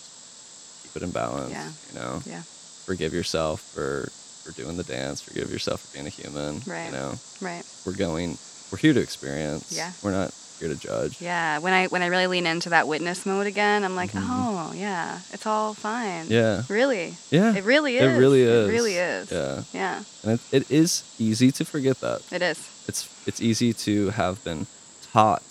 Keep 0.83 0.95
it 0.97 1.03
in 1.03 1.11
balance. 1.11 1.51
Yeah. 1.51 1.69
You 1.89 1.99
know, 1.99 2.21
Yeah. 2.25 2.41
Forgive 2.85 3.13
yourself 3.13 3.61
for 3.61 4.09
for 4.43 4.51
doing 4.51 4.75
the 4.77 4.83
dance. 4.83 5.21
Forgive 5.21 5.49
yourself 5.51 5.81
for 5.81 5.93
being 5.93 6.05
a 6.07 6.09
human. 6.09 6.61
Right. 6.65 6.87
You 6.87 6.91
know, 6.91 7.15
Right. 7.41 7.63
we're 7.85 7.93
going. 7.93 8.37
We're 8.71 8.77
here 8.79 8.93
to 8.93 8.99
experience. 8.99 9.71
Yeah. 9.71 9.91
We're 10.01 10.11
not 10.11 10.33
here 10.59 10.67
to 10.69 10.75
judge. 10.75 11.21
Yeah. 11.21 11.59
When 11.59 11.73
I 11.73 11.87
when 11.87 12.01
I 12.01 12.07
really 12.07 12.27
lean 12.27 12.45
into 12.45 12.69
that 12.69 12.87
witness 12.87 13.25
mode 13.25 13.47
again, 13.47 13.83
I'm 13.83 13.95
like, 13.95 14.11
Mhm. 14.11 14.25
oh 14.27 14.73
yeah, 14.75 15.19
it's 15.31 15.45
all 15.45 15.73
fine. 15.73 16.25
Yeah. 16.27 16.63
Really. 16.69 17.15
Yeah. 17.29 17.55
It 17.55 17.63
really 17.63 17.97
is. 17.97 18.03
It 18.03 18.17
really 18.19 18.41
is. 18.43 18.67
It 18.67 18.71
really 18.71 18.95
is. 18.97 19.31
Yeah. 19.31 19.63
Yeah. 19.73 20.03
And 20.23 20.31
it, 20.33 20.41
it 20.63 20.71
is 20.71 21.03
easy 21.19 21.51
to 21.51 21.63
forget 21.65 21.99
that. 22.01 22.21
It 22.31 22.41
is. 22.41 22.57
It's 22.87 23.07
it's 23.25 23.41
easy 23.41 23.71
to 23.73 24.09
have 24.11 24.43
been 24.43 24.67
taught 25.13 25.43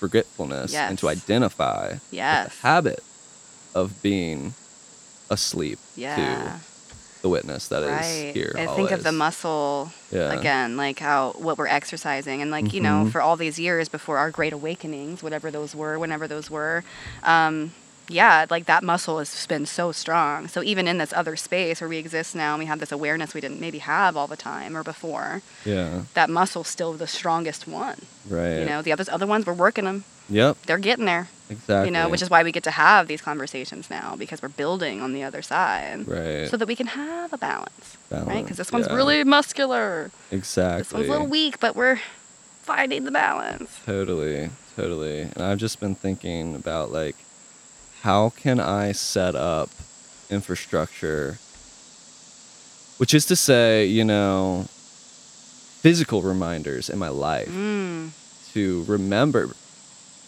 forgetfulness 0.00 0.74
and 0.74 0.98
to 0.98 1.08
identify 1.08 1.98
Yes. 2.10 2.48
the 2.56 2.66
habit 2.66 3.04
of 3.74 4.02
being 4.02 4.54
asleep 5.30 5.78
Yeah. 5.96 6.16
to 6.16 6.60
the 7.22 7.28
witness 7.28 7.68
that 7.68 7.82
is 7.84 7.88
right. 7.90 8.32
here. 8.34 8.52
I 8.58 8.66
think 8.66 8.90
of 8.90 9.02
the 9.04 9.12
muscle 9.12 9.92
Yeah. 10.10 10.32
again, 10.32 10.76
like 10.76 10.98
how 10.98 11.32
what 11.38 11.56
we're 11.56 11.68
exercising, 11.68 12.42
and 12.42 12.50
like 12.50 12.72
you 12.74 12.80
know, 12.80 13.04
Mhm. 13.06 13.12
for 13.12 13.20
all 13.22 13.36
these 13.36 13.58
years 13.58 13.88
before 13.88 14.18
our 14.18 14.30
great 14.30 14.52
awakenings, 14.52 15.22
whatever 15.22 15.50
those 15.50 15.74
were, 15.74 15.98
whenever 15.98 16.26
those 16.28 16.50
were, 16.50 16.82
um, 17.22 17.72
yeah, 18.08 18.46
like 18.50 18.66
that 18.66 18.82
muscle 18.82 19.18
has 19.18 19.46
been 19.46 19.66
so 19.66 19.92
strong. 19.92 20.48
So 20.48 20.62
even 20.62 20.88
in 20.88 20.98
this 20.98 21.12
other 21.12 21.36
space 21.36 21.80
where 21.80 21.88
we 21.88 21.98
exist 21.98 22.34
now, 22.34 22.54
and 22.54 22.58
we 22.58 22.66
have 22.66 22.80
this 22.80 22.92
awareness 22.92 23.34
we 23.34 23.40
didn't 23.40 23.60
maybe 23.60 23.78
have 23.78 24.16
all 24.16 24.26
the 24.26 24.36
time 24.36 24.76
or 24.76 24.82
before. 24.82 25.42
Yeah. 25.64 26.02
That 26.14 26.30
muscle's 26.30 26.68
still 26.68 26.92
the 26.92 27.06
strongest 27.06 27.66
one. 27.66 28.02
Right. 28.28 28.58
You 28.58 28.64
know, 28.64 28.82
the 28.82 28.92
others, 28.92 29.08
other 29.08 29.26
ones, 29.26 29.46
we're 29.46 29.52
working 29.52 29.84
them. 29.84 30.04
Yep. 30.28 30.62
They're 30.62 30.78
getting 30.78 31.04
there. 31.04 31.28
Exactly. 31.50 31.88
You 31.88 31.92
know, 31.92 32.08
which 32.08 32.22
is 32.22 32.30
why 32.30 32.42
we 32.42 32.52
get 32.52 32.64
to 32.64 32.70
have 32.70 33.08
these 33.08 33.20
conversations 33.20 33.90
now 33.90 34.16
because 34.16 34.40
we're 34.40 34.48
building 34.48 35.00
on 35.02 35.12
the 35.12 35.22
other 35.22 35.42
side. 35.42 36.08
right. 36.08 36.48
So 36.48 36.56
that 36.56 36.66
we 36.66 36.76
can 36.76 36.86
have 36.86 37.32
a 37.32 37.38
balance, 37.38 37.98
balance 38.08 38.28
right? 38.28 38.42
Because 38.42 38.56
this 38.56 38.72
one's 38.72 38.86
yeah. 38.86 38.94
really 38.94 39.24
muscular. 39.24 40.10
exactly. 40.30 40.82
This 40.82 40.92
one's 40.92 41.08
a 41.08 41.10
little 41.10 41.26
weak, 41.26 41.60
but 41.60 41.76
we're 41.76 42.00
finding 42.62 43.04
the 43.04 43.10
balance. 43.10 43.78
Totally, 43.84 44.50
totally. 44.76 45.20
And 45.20 45.40
I've 45.40 45.58
just 45.58 45.78
been 45.78 45.94
thinking 45.94 46.54
about 46.54 46.90
like, 46.90 47.16
how 48.02 48.30
can 48.30 48.58
I 48.58 48.92
set 48.92 49.34
up 49.36 49.70
infrastructure, 50.28 51.38
which 52.98 53.14
is 53.14 53.26
to 53.26 53.36
say, 53.36 53.86
you 53.86 54.04
know, 54.04 54.66
physical 55.82 56.22
reminders 56.22 56.88
in 56.90 56.98
my 56.98 57.08
life 57.08 57.48
Mm. 57.48 58.10
to 58.54 58.84
remember 58.88 59.54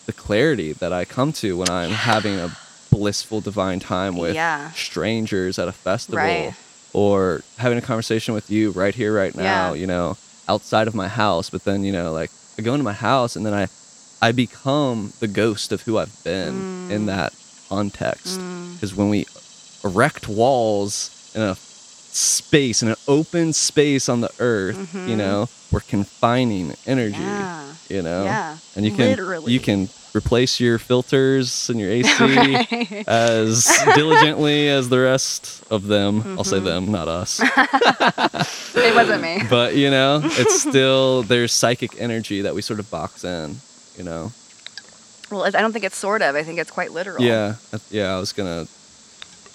the 0.07 0.13
clarity 0.13 0.73
that 0.73 0.93
I 0.93 1.05
come 1.05 1.33
to 1.35 1.57
when 1.57 1.69
I'm 1.71 1.91
having 1.91 2.39
a 2.39 2.51
blissful 2.91 3.41
divine 3.41 3.81
time 3.81 4.17
with 4.17 4.35
Yeah. 4.35 4.71
strangers 4.73 5.59
at 5.59 5.67
a 5.67 5.73
festival 5.73 6.19
Right. 6.19 6.55
or 6.93 7.43
having 7.59 7.79
a 7.79 7.83
conversation 7.83 8.35
with 8.35 8.51
you 8.51 8.71
right 8.71 8.95
here 8.95 9.13
right 9.13 9.35
now, 9.35 9.73
Yeah. 9.73 9.81
you 9.81 9.87
know, 9.87 10.17
outside 10.47 10.87
of 10.87 10.95
my 10.95 11.09
house, 11.09 11.51
but 11.51 11.65
then, 11.65 11.83
you 11.83 11.91
know, 11.93 12.13
like 12.13 12.31
I 12.59 12.63
go 12.63 12.75
into 12.75 12.85
my 12.85 12.93
house 12.93 13.35
and 13.37 13.45
then 13.45 13.55
I 13.55 13.69
I 14.23 14.33
become 14.33 15.13
the 15.21 15.27
ghost 15.29 15.71
of 15.71 15.83
who 15.83 15.99
I've 15.99 16.23
been 16.23 16.65
in 16.89 17.03
Mm. 17.03 17.07
that 17.09 17.33
context. 17.69 18.39
Mm. 18.41 18.75
Because 18.75 18.95
when 18.95 19.09
we 19.09 19.27
erect 19.85 20.29
walls 20.29 21.11
in 21.35 21.43
a 21.43 21.55
space, 21.57 22.83
in 22.83 22.89
an 22.89 22.97
open 23.09 23.53
space 23.53 24.09
on 24.09 24.21
the 24.21 24.31
earth, 24.39 24.77
you 24.95 25.15
Mhm. 25.15 25.17
know, 25.17 25.49
we're 25.73 25.81
confining 25.81 26.75
energy 26.87 27.19
Yeah. 27.19 27.63
you 27.89 28.01
know 28.03 28.23
Yeah. 28.25 28.57
and 28.77 28.85
you 28.85 28.93
can 28.93 29.09
Literally. 29.11 29.53
you 29.53 29.59
can 29.59 29.89
replace 30.15 30.61
your 30.61 30.79
filters 30.79 31.69
and 31.69 31.81
your 31.81 31.91
AC 31.91 32.09
Right. 32.21 33.05
as 33.09 33.67
diligently 33.97 34.69
as 34.69 34.89
the 34.89 35.01
rest 35.01 35.63
of 35.71 35.89
them 35.89 36.23
I'll 36.39 36.45
say 36.45 36.61
Mhm. 36.61 36.65
them 36.65 36.93
not 36.93 37.09
us 37.09 37.41
it 38.75 38.95
wasn't 38.95 39.23
me. 39.23 39.43
but 39.51 39.75
you 39.75 39.91
know 39.91 40.21
it's 40.25 40.61
still 40.63 41.25
there's 41.25 41.53
psychic 41.53 41.93
energy 42.01 42.43
that 42.43 42.55
we 42.55 42.63
sort 42.63 42.79
of 42.79 42.89
box 42.91 43.25
in 43.25 43.57
you 43.99 44.05
know 44.05 44.31
Well, 45.35 45.45
I 45.45 45.51
don't 45.51 45.73
think 45.73 45.85
it's 45.85 45.97
sort 45.97 46.23
of. 46.23 46.35
I 46.37 46.43
think 46.43 46.59
it's 46.59 46.71
quite 46.71 46.93
literal. 46.93 47.23
yeah 47.23 47.57
yeah 47.91 48.15
I 48.17 48.19
was 48.19 48.33
gonna 48.33 48.67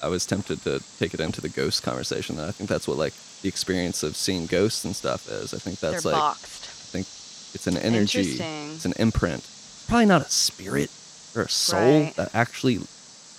I 0.03 0.07
was 0.07 0.25
tempted 0.25 0.61
to 0.63 0.81
take 0.99 1.13
it 1.13 1.19
into 1.19 1.41
the 1.41 1.49
ghost 1.49 1.83
conversation 1.83 2.39
I 2.39 2.51
think 2.51 2.69
that's 2.69 2.87
what 2.87 2.97
like 2.97 3.13
the 3.41 3.47
experience 3.49 4.03
of 4.03 4.15
seeing 4.15 4.45
ghosts 4.45 4.83
and 4.85 4.95
stuff 4.95 5.27
is 5.29 5.53
I 5.53 5.57
think 5.57 5.79
that's 5.79 6.03
They're 6.03 6.11
like 6.13 6.21
boxed. 6.21 6.63
I 6.65 6.87
think 6.91 7.07
it's 7.55 7.67
an 7.67 7.77
energy. 7.77 8.19
Interesting. 8.19 8.71
It's 8.75 8.85
an 8.85 8.93
imprint. 8.99 9.47
Probably 9.87 10.05
not 10.05 10.21
a 10.21 10.29
spirit 10.29 10.91
or 11.35 11.43
a 11.43 11.49
soul 11.49 12.01
Right. 12.03 12.15
that 12.15 12.29
actually 12.35 12.79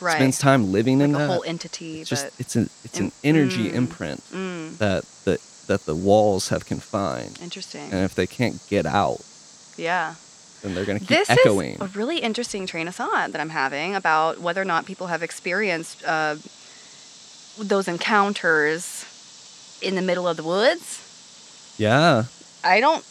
Right. 0.01 0.15
spends 0.15 0.39
time 0.39 0.73
living 0.73 1.03
in 1.03 1.13
like 1.13 1.23
a 1.23 1.27
that. 1.27 1.33
whole 1.33 1.45
entity. 1.47 2.01
it's 2.01 2.09
just 2.09 2.25
but, 2.25 2.33
it's 2.41 2.57
an 2.57 2.71
it's 2.85 2.99
an 2.99 3.13
energy 3.23 3.69
mm. 3.69 3.75
imprint 3.75 4.23
mm, 4.33 4.79
that 4.79 5.05
the 5.27 5.39
that 5.67 5.85
the 5.85 5.95
walls 5.95 6.49
have 6.49 6.65
confined. 6.65 7.39
interesting. 7.43 7.93
And 7.93 8.03
if 8.05 8.15
they 8.15 8.27
can't 8.27 8.59
get 8.69 8.87
out, 8.87 9.21
yeah. 9.77 10.15
Then 10.63 10.75
they're 10.75 10.85
gonna 10.85 10.99
keep 11.01 11.09
This 11.09 11.31
echoing. 11.31 11.75
is 11.75 11.81
a 11.81 11.87
really 11.99 12.19
interesting 12.19 12.67
train 12.67 12.87
of 12.89 12.95
thought 12.95 13.33
that 13.33 13.41
I'm 13.41 13.51
having 13.51 13.95
about 13.95 14.39
whether 14.41 14.61
or 14.61 14.65
not 14.67 14.87
people 14.87 15.07
have 15.09 15.23
experienced 15.23 16.05
uh, 16.05 16.37
those 17.59 17.89
encounters 17.89 19.05
in 19.83 19.95
the 19.95 20.03
middle 20.03 20.29
of 20.29 20.37
the 20.37 20.43
woods. 20.45 21.75
yeah. 21.79 22.25
I 22.63 22.81
don't. 22.81 23.03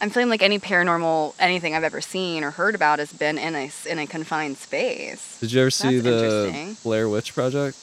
I'm 0.00 0.10
feeling 0.10 0.28
like 0.28 0.42
any 0.42 0.58
paranormal 0.60 1.34
anything 1.38 1.74
I've 1.74 1.84
ever 1.84 2.00
seen 2.00 2.42
or 2.44 2.50
heard 2.52 2.74
about 2.76 2.98
has 3.00 3.12
been 3.12 3.38
in 3.38 3.54
a 3.56 3.70
in 3.88 3.98
a 3.98 4.06
confined 4.06 4.56
space. 4.56 5.38
Did 5.40 5.52
you 5.52 5.60
ever 5.62 5.70
see 5.70 5.98
the. 5.98 6.76
Blair 6.84 7.08
Witch 7.08 7.34
Project? 7.34 7.76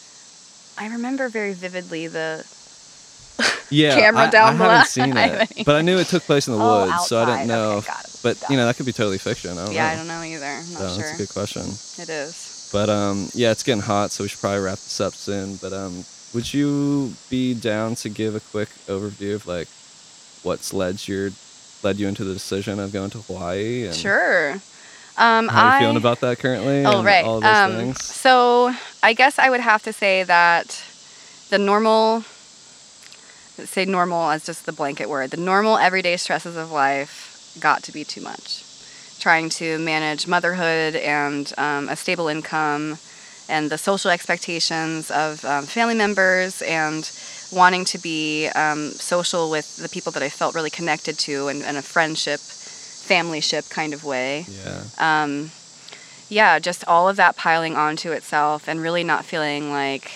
I 0.77 0.87
remember 0.87 1.27
very 1.29 1.53
vividly 1.53 2.07
the 2.07 2.45
Yeah, 3.69 3.95
Camera 3.99 4.23
I, 4.23 4.29
down 4.29 4.47
I 4.55 4.57
below. 4.57 4.69
haven't 4.69 4.87
seen 4.87 5.15
it, 5.17 5.65
but 5.65 5.75
I 5.75 5.81
knew 5.81 5.97
it 5.97 6.07
took 6.07 6.23
place 6.23 6.47
in 6.47 6.53
the 6.53 6.59
Oh, 6.63 6.85
woods, 6.85 7.07
so 7.07 7.17
I 7.17 7.21
outside. 7.21 7.35
didn't 7.37 7.47
know. 7.47 7.71
Okay, 7.77 7.93
but 8.23 8.43
you 8.49 8.57
know, 8.57 8.65
that 8.65 8.75
could 8.77 8.85
be 8.85 8.91
totally 8.93 9.17
fiction. 9.17 9.57
I 9.57 9.65
don't 9.65 9.73
yeah. 9.73 9.87
know. 9.87 9.93
I 9.93 9.95
don't 9.97 10.07
know 10.07 10.23
either. 10.23 10.45
I'm 10.45 10.63
So 10.63 10.79
sure. 10.79 10.97
That's 10.97 11.13
a 11.13 11.17
good 11.17 11.29
question. 11.29 11.61
It 12.03 12.09
is. 12.09 12.69
But 12.71 12.89
um, 12.89 13.29
yeah, 13.33 13.51
it's 13.51 13.63
getting 13.63 13.81
hot, 13.81 14.11
so 14.11 14.23
we 14.23 14.27
should 14.27 14.39
probably 14.39 14.59
wrap 14.61 14.77
this 14.77 14.99
up 15.01 15.13
soon. 15.13 15.55
But 15.57 15.73
um, 15.73 16.03
would 16.33 16.53
you 16.53 17.13
be 17.29 17.53
down 17.53 17.95
to 17.95 18.09
give 18.09 18.35
a 18.35 18.39
quick 18.39 18.69
overview 18.87 19.35
of 19.35 19.47
like 19.47 19.67
what's 20.43 20.73
led 20.73 21.07
your 21.07 21.31
led 21.83 21.97
you 21.97 22.07
into 22.07 22.23
the 22.23 22.33
decision 22.33 22.79
of 22.79 22.91
going 22.91 23.09
to 23.11 23.19
Hawaii 23.19 23.85
and 23.85 23.95
Sure. 23.95 24.53
Um, 25.17 25.47
how 25.49 25.65
are 25.65 25.69
you 25.71 25.75
I, 25.75 25.79
feeling 25.79 25.97
about 25.97 26.19
that 26.21 26.39
currently? 26.39 26.85
Oh, 26.85 27.03
right. 27.03 27.25
all 27.25 27.41
those 27.41 27.53
Um, 27.55 27.75
things. 27.75 28.03
so 28.03 28.73
I 29.03 29.13
guess 29.13 29.37
I 29.39 29.49
would 29.49 29.59
have 29.59 29.83
to 29.83 29.91
say 29.93 30.23
that 30.23 30.81
the 31.49 31.57
normal, 31.57 32.23
say 33.65 33.85
normal 33.85 34.29
as 34.31 34.45
just 34.45 34.65
the 34.65 34.73
blanket 34.73 35.09
word, 35.09 35.31
the 35.31 35.37
normal 35.37 35.77
everyday 35.77 36.17
stresses 36.17 36.55
of 36.55 36.71
life 36.71 37.55
got 37.59 37.83
to 37.83 37.91
be 37.91 38.03
too 38.03 38.21
much. 38.21 38.63
Trying 39.19 39.49
to 39.51 39.77
manage 39.79 40.27
motherhood 40.27 40.95
and 40.95 41.51
um, 41.57 41.89
a 41.89 41.95
stable 41.95 42.27
income 42.27 42.97
and 43.49 43.69
the 43.69 43.77
social 43.77 44.11
expectations 44.11 45.11
of 45.11 45.43
um, 45.43 45.65
family 45.65 45.95
members 45.95 46.61
and 46.61 47.09
wanting 47.51 47.83
to 47.83 47.97
be 47.97 48.47
um, 48.49 48.91
social 48.91 49.49
with 49.49 49.77
the 49.77 49.89
people 49.89 50.11
that 50.13 50.21
I 50.23 50.29
felt 50.29 50.53
really 50.55 50.69
connected 50.69 51.17
to 51.19 51.47
and, 51.47 51.63
and 51.63 51.75
a 51.75 51.81
friendship, 51.81 52.39
family 52.39 53.41
ship 53.41 53.65
kind 53.69 53.93
of 53.93 54.03
way 54.03 54.45
Yeah. 54.47 54.83
um, 54.99 55.51
yeah, 56.29 56.59
just 56.59 56.85
all 56.87 57.09
of 57.09 57.15
that 57.15 57.35
piling 57.35 57.75
onto 57.75 58.11
itself 58.11 58.67
and 58.67 58.79
really 58.79 59.03
not 59.03 59.25
feeling 59.25 59.71
like 59.71 60.11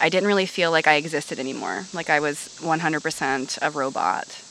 I 0.00 0.08
didn't 0.08 0.28
really 0.28 0.46
feel 0.46 0.70
like 0.70 0.86
I 0.86 0.94
existed 0.96 1.38
anymore. 1.38 1.86
Like 1.92 2.10
I 2.10 2.20
was 2.20 2.36
100% 2.60 3.58
a 3.62 3.70
robot. 3.70 4.42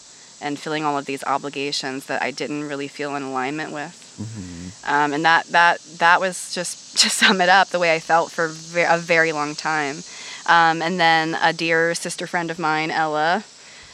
and 0.41 0.59
feeling 0.59 0.83
all 0.83 0.97
of 0.97 1.05
these 1.05 1.23
obligations 1.23 2.05
that 2.07 2.21
I 2.21 2.29
didn't 2.31 2.67
really 2.67 2.89
feel 2.89 3.15
in 3.15 3.23
alignment 3.23 3.71
with. 3.71 3.95
Mm-hmm. 4.19 4.93
Um, 4.93 5.13
and 5.13 5.23
that 5.25 5.47
that 5.47 5.79
that 5.97 6.19
was 6.19 6.53
just 6.53 6.97
to 7.01 7.09
sum 7.09 7.39
it 7.41 7.49
up 7.49 7.69
the 7.69 7.79
way 7.79 7.95
I 7.95 7.99
felt 7.99 8.31
for 8.31 8.49
ve- 8.49 8.83
a 8.87 8.97
very 8.97 9.31
long 9.31 9.55
time. 9.55 10.03
Um, 10.45 10.81
and 10.81 10.99
then 10.99 11.35
a 11.41 11.53
dear 11.53 11.95
sister 11.95 12.27
friend 12.27 12.51
of 12.51 12.59
mine, 12.59 12.91
Ella, 12.91 13.43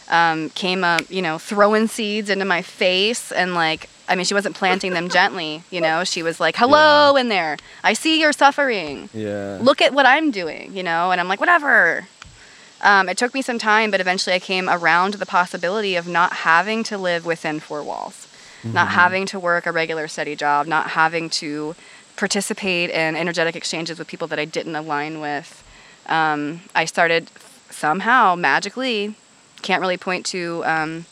um, 0.10 0.50
came 0.50 0.84
up, 0.84 1.04
you 1.10 1.22
know, 1.22 1.38
throwing 1.38 1.88
seeds 1.88 2.30
into 2.30 2.46
my 2.46 2.62
face 2.62 3.32
and 3.32 3.54
like. 3.54 3.88
I 4.12 4.16
mean, 4.16 4.26
she 4.26 4.34
wasn't 4.34 4.56
planting 4.56 4.94
them 4.94 5.10
gently, 5.20 5.64
you 5.72 5.82
know. 5.82 6.04
She 6.04 6.22
was 6.22 6.40
like, 6.40 6.56
"Hello, 6.56 7.16
in 7.16 7.30
there. 7.30 7.58
I 7.84 7.94
see 7.94 8.20
you're 8.20 8.34
suffering. 8.34 9.10
Yeah. 9.14 9.60
Look 9.62 9.82
at 9.82 9.94
what 9.94 10.06
I'm 10.06 10.32
doing," 10.32 10.76
you 10.76 10.84
know. 10.84 11.12
And 11.12 11.20
I'm 11.22 11.28
like, 11.28 11.40
"Whatever." 11.40 12.08
Um, 12.84 13.10
it 13.10 13.18
took 13.18 13.34
me 13.34 13.44
some 13.44 13.60
time, 13.60 13.92
but 13.92 14.02
eventually 14.02 14.36
I 14.36 14.40
came 14.40 14.68
around 14.68 15.16
the 15.16 15.26
possibility 15.26 15.96
of 15.96 16.08
not 16.08 16.34
having 16.34 16.84
to 16.86 16.98
live 16.98 17.28
within 17.28 17.60
four 17.60 17.84
walls 17.84 18.28
not 18.64 18.90
having 18.90 19.26
to 19.28 19.40
work 19.40 19.66
a 19.66 19.72
regular 19.72 20.08
steady 20.08 20.36
job, 20.36 20.68
not 20.68 20.92
having 20.92 21.30
to 21.30 21.76
participate 22.16 22.90
in 22.90 23.16
energetic 23.16 23.56
exchanges 23.56 23.98
with 23.98 24.08
people 24.08 24.28
that 24.28 24.40
I 24.40 24.46
didn't 24.46 24.76
align 24.76 25.20
with. 25.20 25.64
Um, 26.08 26.62
I 26.76 26.86
started 26.86 27.32
somehow 27.70 28.36
magically, 28.36 29.16
can't 29.62 29.82
really 29.82 29.98
point 29.98 30.26
to 30.28 30.64
um, 30.66 31.06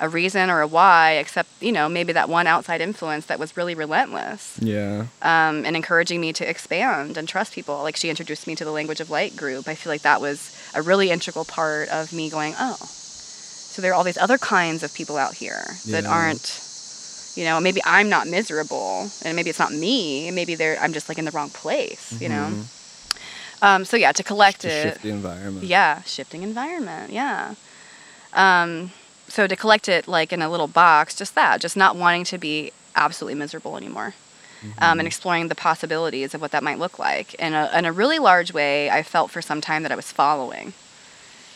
a 0.00 0.08
reason 0.08 0.48
or 0.50 0.60
a 0.60 0.66
why, 0.66 1.12
except 1.12 1.48
you 1.60 1.72
know 1.72 1.88
maybe 1.88 2.12
that 2.12 2.28
one 2.28 2.46
outside 2.46 2.80
influence 2.80 3.26
that 3.26 3.38
was 3.38 3.56
really 3.56 3.74
relentless 3.74 4.56
Yeah. 4.60 5.06
um, 5.22 5.64
and 5.66 5.74
encouraging 5.76 6.20
me 6.20 6.32
to 6.34 6.48
expand 6.48 7.16
and 7.16 7.28
trust 7.28 7.52
people. 7.52 7.82
Like 7.82 7.96
she 7.96 8.08
introduced 8.08 8.46
me 8.46 8.54
to 8.56 8.64
the 8.64 8.70
Language 8.72 9.00
of 9.00 9.10
Light 9.10 9.36
group. 9.36 9.66
I 9.68 9.74
feel 9.74 9.92
like 9.92 10.02
that 10.02 10.20
was 10.20 10.54
a 10.74 10.82
really 10.82 11.10
integral 11.10 11.44
part 11.44 11.88
of 11.88 12.12
me 12.12 12.30
going, 12.30 12.54
oh, 12.58 12.76
so 12.80 13.82
there 13.82 13.90
are 13.92 13.94
all 13.94 14.04
these 14.04 14.18
other 14.18 14.38
kinds 14.38 14.82
of 14.82 14.92
people 14.94 15.16
out 15.16 15.34
here 15.34 15.64
that 15.86 16.04
Yeah. 16.04 16.10
aren't, 16.10 16.62
you 17.36 17.44
know, 17.44 17.60
maybe 17.60 17.80
I'm 17.84 18.08
not 18.08 18.26
miserable 18.26 19.10
and 19.24 19.34
maybe 19.36 19.50
it's 19.50 19.58
not 19.58 19.72
me. 19.72 20.30
Maybe 20.30 20.54
they're, 20.54 20.78
I'm 20.80 20.92
just 20.92 21.08
like 21.08 21.18
in 21.18 21.24
the 21.24 21.30
wrong 21.32 21.50
place, 21.50 22.12
you 22.20 22.28
know? 22.28 22.52
Um, 23.62 23.84
so 23.84 23.96
yeah, 23.96 24.12
to 24.12 24.22
collect 24.22 24.62
Mm-hmm. 24.62 24.68
To 24.68 24.88
it. 24.88 24.92
shift 24.92 25.02
the 25.02 25.10
environment. 25.10 25.64
Yeah, 25.66 26.02
shifting 26.02 26.42
environment. 26.44 27.12
Yeah. 27.12 27.54
Um, 28.32 28.90
so 29.28 29.46
to 29.46 29.56
collect 29.56 29.88
it 29.88 30.08
like 30.08 30.32
in 30.32 30.42
a 30.42 30.50
little 30.50 30.66
box, 30.68 31.14
just 31.14 31.34
that, 31.34 31.60
just 31.60 31.76
not 31.76 31.96
wanting 31.96 32.24
to 32.24 32.38
be 32.38 32.72
absolutely 32.96 33.38
miserable 33.38 33.76
anymore. 33.76 34.14
Um, 34.78 34.98
and 34.98 35.06
exploring 35.06 35.46
the 35.46 35.54
possibilities 35.54 36.34
of 36.34 36.40
what 36.40 36.50
that 36.50 36.64
might 36.64 36.80
look 36.80 36.98
like. 36.98 37.34
In 37.34 37.54
a, 37.54 37.70
in 37.72 37.84
a 37.84 37.92
really 37.92 38.18
large 38.18 38.52
way, 38.52 38.90
I 38.90 39.04
felt 39.04 39.30
for 39.30 39.40
some 39.40 39.60
time 39.60 39.84
that 39.84 39.92
I 39.92 39.94
was 39.94 40.10
following, 40.10 40.72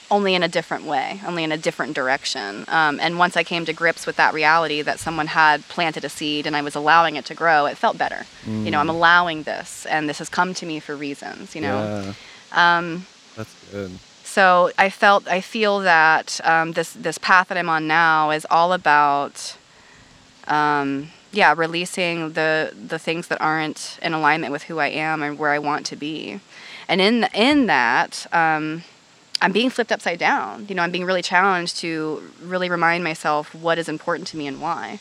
only 0.09 0.37
in 0.37 0.45
a 0.45 0.49
different 0.49 0.85
way, 0.85 1.21
only 1.27 1.43
in 1.43 1.51
a 1.51 1.57
different 1.57 1.95
direction. 1.97 2.65
Um, 2.69 3.01
and 3.01 3.19
once 3.19 3.37
I 3.37 3.43
came 3.43 3.65
to 3.65 3.73
grips 3.73 4.07
with 4.07 4.15
that 4.17 4.33
reality 4.33 4.83
that 4.83 5.01
someone 5.01 5.27
had 5.27 5.63
planted 5.63 6.05
a 6.05 6.09
seed 6.09 6.47
and 6.47 6.55
I 6.55 6.63
was 6.63 6.77
allowing 6.77 7.17
it 7.17 7.25
to 7.25 7.35
grow, 7.35 7.67
it 7.67 7.77
felt 7.77 7.99
better. 7.99 8.25
You 8.47 8.71
know, 8.71 8.79
I'm 8.79 8.89
allowing 8.91 9.43
this, 9.43 9.85
and 9.87 10.09
this 10.09 10.19
has 10.19 10.29
come 10.29 10.55
to 10.55 10.65
me 10.65 10.79
for 10.79 10.95
reasons, 10.95 11.57
you 11.57 11.61
know. 11.63 12.15
Yeah. 12.53 12.79
Um, 12.79 13.07
That's 13.35 13.53
good. 13.73 13.99
So 14.33 14.71
I 14.79 14.89
felt 14.89 15.29
I 15.29 15.43
feel 15.43 15.81
that 15.81 16.41
um, 16.43 16.73
this 16.73 16.95
this 16.95 17.19
path 17.19 17.49
that 17.49 17.59
I'm 17.59 17.69
on 17.69 17.87
now 17.87 18.31
is 18.31 18.47
all 18.51 18.73
about 18.73 19.59
um, 20.49 21.11
yeah 21.33 21.53
releasing 21.55 22.33
the 22.33 22.73
the 22.75 22.99
things 22.99 23.29
that 23.29 23.43
aren't 23.43 23.99
in 24.01 24.15
alignment 24.15 24.51
with 24.51 24.63
who 24.63 24.79
I 24.79 24.87
am 24.87 25.23
and 25.23 25.39
where 25.39 25.51
I 25.51 25.59
want 25.59 25.85
to 25.87 25.97
be, 25.97 26.41
and 26.89 26.99
in 26.99 27.25
in 27.35 27.67
that. 27.67 28.27
Um, 28.33 28.85
I'm 29.43 29.53
being 29.53 29.71
flipped 29.71 29.91
upside 29.91 30.19
down. 30.21 30.67
You 30.69 30.75
know, 30.77 30.83
I'm 30.83 30.93
being 30.93 31.05
really 31.05 31.21
challenged 31.21 31.77
to 31.79 32.23
really 32.41 32.71
remind 32.71 33.03
myself 33.03 33.53
what 33.55 33.77
is 33.77 33.89
important 33.89 34.29
to 34.29 34.37
me 34.37 34.47
and 34.47 34.61
why. 34.61 35.01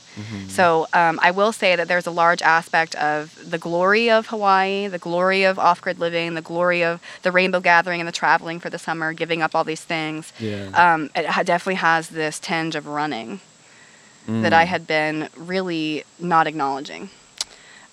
So 0.50 0.88
um, 0.94 1.20
I 1.22 1.30
will 1.32 1.52
say 1.54 1.76
that 1.76 1.88
there's 1.88 2.08
a 2.08 2.12
large 2.12 2.42
aspect 2.42 2.96
of 2.96 3.38
the 3.50 3.58
glory 3.60 4.10
of 4.10 4.28
Hawaii, 4.28 4.88
the 4.88 4.98
glory 4.98 5.44
of 5.44 5.60
off-grid 5.60 6.00
living, 6.00 6.34
the 6.34 6.42
glory 6.42 6.84
of 6.84 7.02
the 7.22 7.32
rainbow 7.32 7.60
gathering 7.60 8.02
and 8.02 8.08
the 8.08 8.12
traveling 8.12 8.60
for 8.60 8.70
the 8.70 8.80
summer, 8.80 9.14
giving 9.14 9.42
up 9.44 9.54
all 9.56 9.64
these 9.64 9.84
things. 9.84 10.34
Yeah. 10.40 10.70
Um, 10.74 11.10
it 11.16 11.28
ha- 11.28 11.44
definitely 11.44 11.76
has 11.76 12.10
this 12.10 12.40
tinge 12.40 12.76
of 12.76 12.88
running 12.88 13.40
that 14.28 14.54
I 14.54 14.64
had 14.66 14.88
been 14.88 15.30
really 15.36 16.04
not 16.20 16.48
acknowledging. 16.48 17.10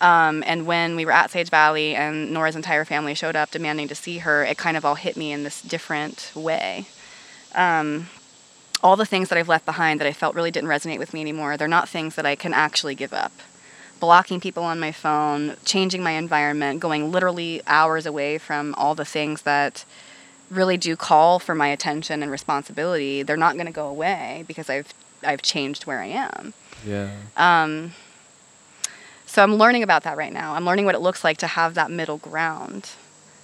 Um, 0.01 0.44
and 0.46 0.66
when 0.66 0.94
we 0.96 1.05
were 1.05 1.12
at 1.12 1.30
Sage 1.30 1.51
Valley 1.51 1.94
and 1.94 2.32
Nora's 2.32 2.55
entire 2.57 2.84
family 2.84 3.14
showed 3.14 3.34
up 3.34 3.51
demanding 3.51 3.88
to 3.88 3.94
see 3.94 4.18
her, 4.18 4.44
it 4.44 4.57
kind 4.57 4.76
of 4.76 4.84
all 4.84 4.94
hit 4.94 5.16
me 5.16 5.32
in 5.32 5.42
this 5.42 5.61
different 5.61 6.30
way. 6.34 6.86
Um, 7.55 8.09
all 8.82 8.96
the 8.96 9.07
things 9.07 9.28
that 9.28 9.38
I've 9.38 9.49
left 9.49 9.66
behind 9.66 9.99
that 10.01 10.07
I 10.07 10.12
felt 10.12 10.36
really 10.36 10.53
didn't 10.53 10.70
resonate 10.70 10.99
with 10.99 11.12
me 11.12 11.20
anymore, 11.20 11.57
they're 11.57 11.66
not 11.66 11.88
things 11.88 12.14
that 12.14 12.26
I 12.26 12.36
can 12.36 12.55
actually 12.55 12.94
give 12.94 13.12
up. 13.12 13.32
Blocking 13.99 14.38
people 14.40 14.62
on 14.62 14.78
my 14.78 14.92
phone, 14.92 15.57
changing 15.64 16.05
my 16.05 16.12
environment, 16.12 16.78
going 16.78 17.11
literally 17.11 17.61
hours 17.66 18.07
away 18.07 18.38
from 18.38 18.74
all 18.78 18.94
the 18.94 19.05
things 19.05 19.42
that 19.42 19.84
really 20.51 20.76
do 20.76 20.94
call 20.94 21.40
for 21.40 21.55
my 21.55 21.68
attention 21.68 22.22
and 22.22 22.30
responsibility, 22.30 23.24
they're 23.24 23.36
not 23.36 23.55
going 23.55 23.66
to 23.66 23.72
go 23.72 23.88
away 23.88 24.44
because 24.46 24.70
I've 24.70 24.94
I've 25.24 25.42
changed 25.42 25.84
where 25.84 26.01
I 26.01 26.07
am. 26.07 26.55
Yeah. 26.86 27.11
Um, 27.36 27.92
so 29.39 29.45
I'm 29.45 29.55
learning 29.55 29.84
about 29.84 30.03
that 30.03 30.16
right 30.16 30.32
now. 30.32 30.55
I'm 30.55 30.64
learning 30.64 30.84
what 30.84 30.97
it 30.97 31.01
looks 31.01 31.22
like 31.22 31.36
to 31.36 31.47
have 31.47 31.74
that 31.74 31.93
middle 31.93 32.18
ground. 32.18 32.91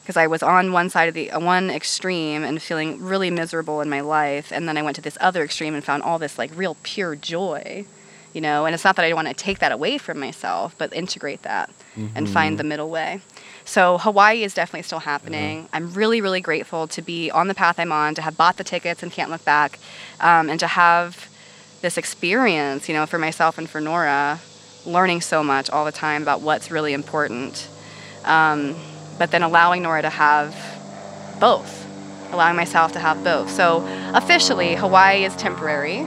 Because 0.02 0.16
I 0.16 0.26
was 0.26 0.42
on 0.42 0.72
one 0.72 0.90
side 0.90 1.06
of 1.06 1.14
the 1.14 1.30
uh, 1.30 1.38
one 1.38 1.70
extreme 1.70 2.42
and 2.42 2.60
feeling 2.60 3.00
really 3.00 3.30
miserable 3.30 3.80
in 3.80 3.88
my 3.88 4.00
life, 4.00 4.50
and 4.50 4.68
then 4.68 4.76
I 4.76 4.82
went 4.82 4.96
to 4.96 5.02
this 5.02 5.16
other 5.20 5.44
extreme 5.44 5.72
and 5.72 5.84
found 5.84 6.02
all 6.02 6.18
this 6.18 6.36
like 6.36 6.50
real 6.56 6.76
pure 6.82 7.14
joy, 7.14 7.84
you 8.32 8.40
know. 8.40 8.66
And 8.66 8.74
it's 8.74 8.82
not 8.82 8.96
that 8.96 9.04
I 9.04 9.12
want 9.12 9.28
to 9.28 9.34
take 9.34 9.60
that 9.60 9.70
away 9.70 9.98
from 9.98 10.18
myself, 10.18 10.74
but 10.78 10.92
integrate 10.92 11.42
that 11.42 11.70
and 12.16 12.28
find 12.28 12.58
the 12.58 12.64
middle 12.64 12.90
way. 12.90 13.20
So 13.64 13.98
Hawaii 13.98 14.42
is 14.42 14.52
definitely 14.52 14.82
still 14.82 14.98
happening. 14.98 15.68
I'm 15.72 15.92
really, 15.94 16.20
really 16.20 16.40
grateful 16.40 16.88
to 16.88 17.02
be 17.02 17.30
on 17.30 17.46
the 17.46 17.54
path 17.54 17.78
I'm 17.78 17.92
on, 17.92 18.16
to 18.16 18.22
have 18.22 18.36
bought 18.36 18.56
the 18.56 18.64
tickets 18.64 19.04
and 19.04 19.12
can't 19.12 19.30
look 19.30 19.44
back, 19.44 19.78
um, 20.18 20.50
and 20.50 20.58
to 20.58 20.66
have 20.66 21.28
this 21.82 21.96
experience, 21.96 22.88
you 22.88 22.94
know, 22.96 23.06
for 23.06 23.20
myself 23.20 23.58
and 23.58 23.70
for 23.70 23.80
Nora, 23.80 24.40
learning 24.86 25.20
so 25.20 25.42
much 25.42 25.70
all 25.70 25.84
the 25.84 25.92
time 25.92 26.22
about 26.22 26.40
what's 26.42 26.70
really 26.70 26.92
important. 26.92 27.68
Um, 28.24 28.76
but 29.18 29.30
then 29.30 29.42
allowing 29.42 29.82
Nora 29.82 30.02
to 30.02 30.10
have 30.10 30.54
both, 31.40 31.86
allowing 32.32 32.56
myself 32.56 32.92
to 32.92 32.98
have 32.98 33.22
both. 33.24 33.50
So 33.50 33.84
officially, 34.14 34.74
Hawaii 34.74 35.24
is 35.24 35.34
temporary. 35.36 36.00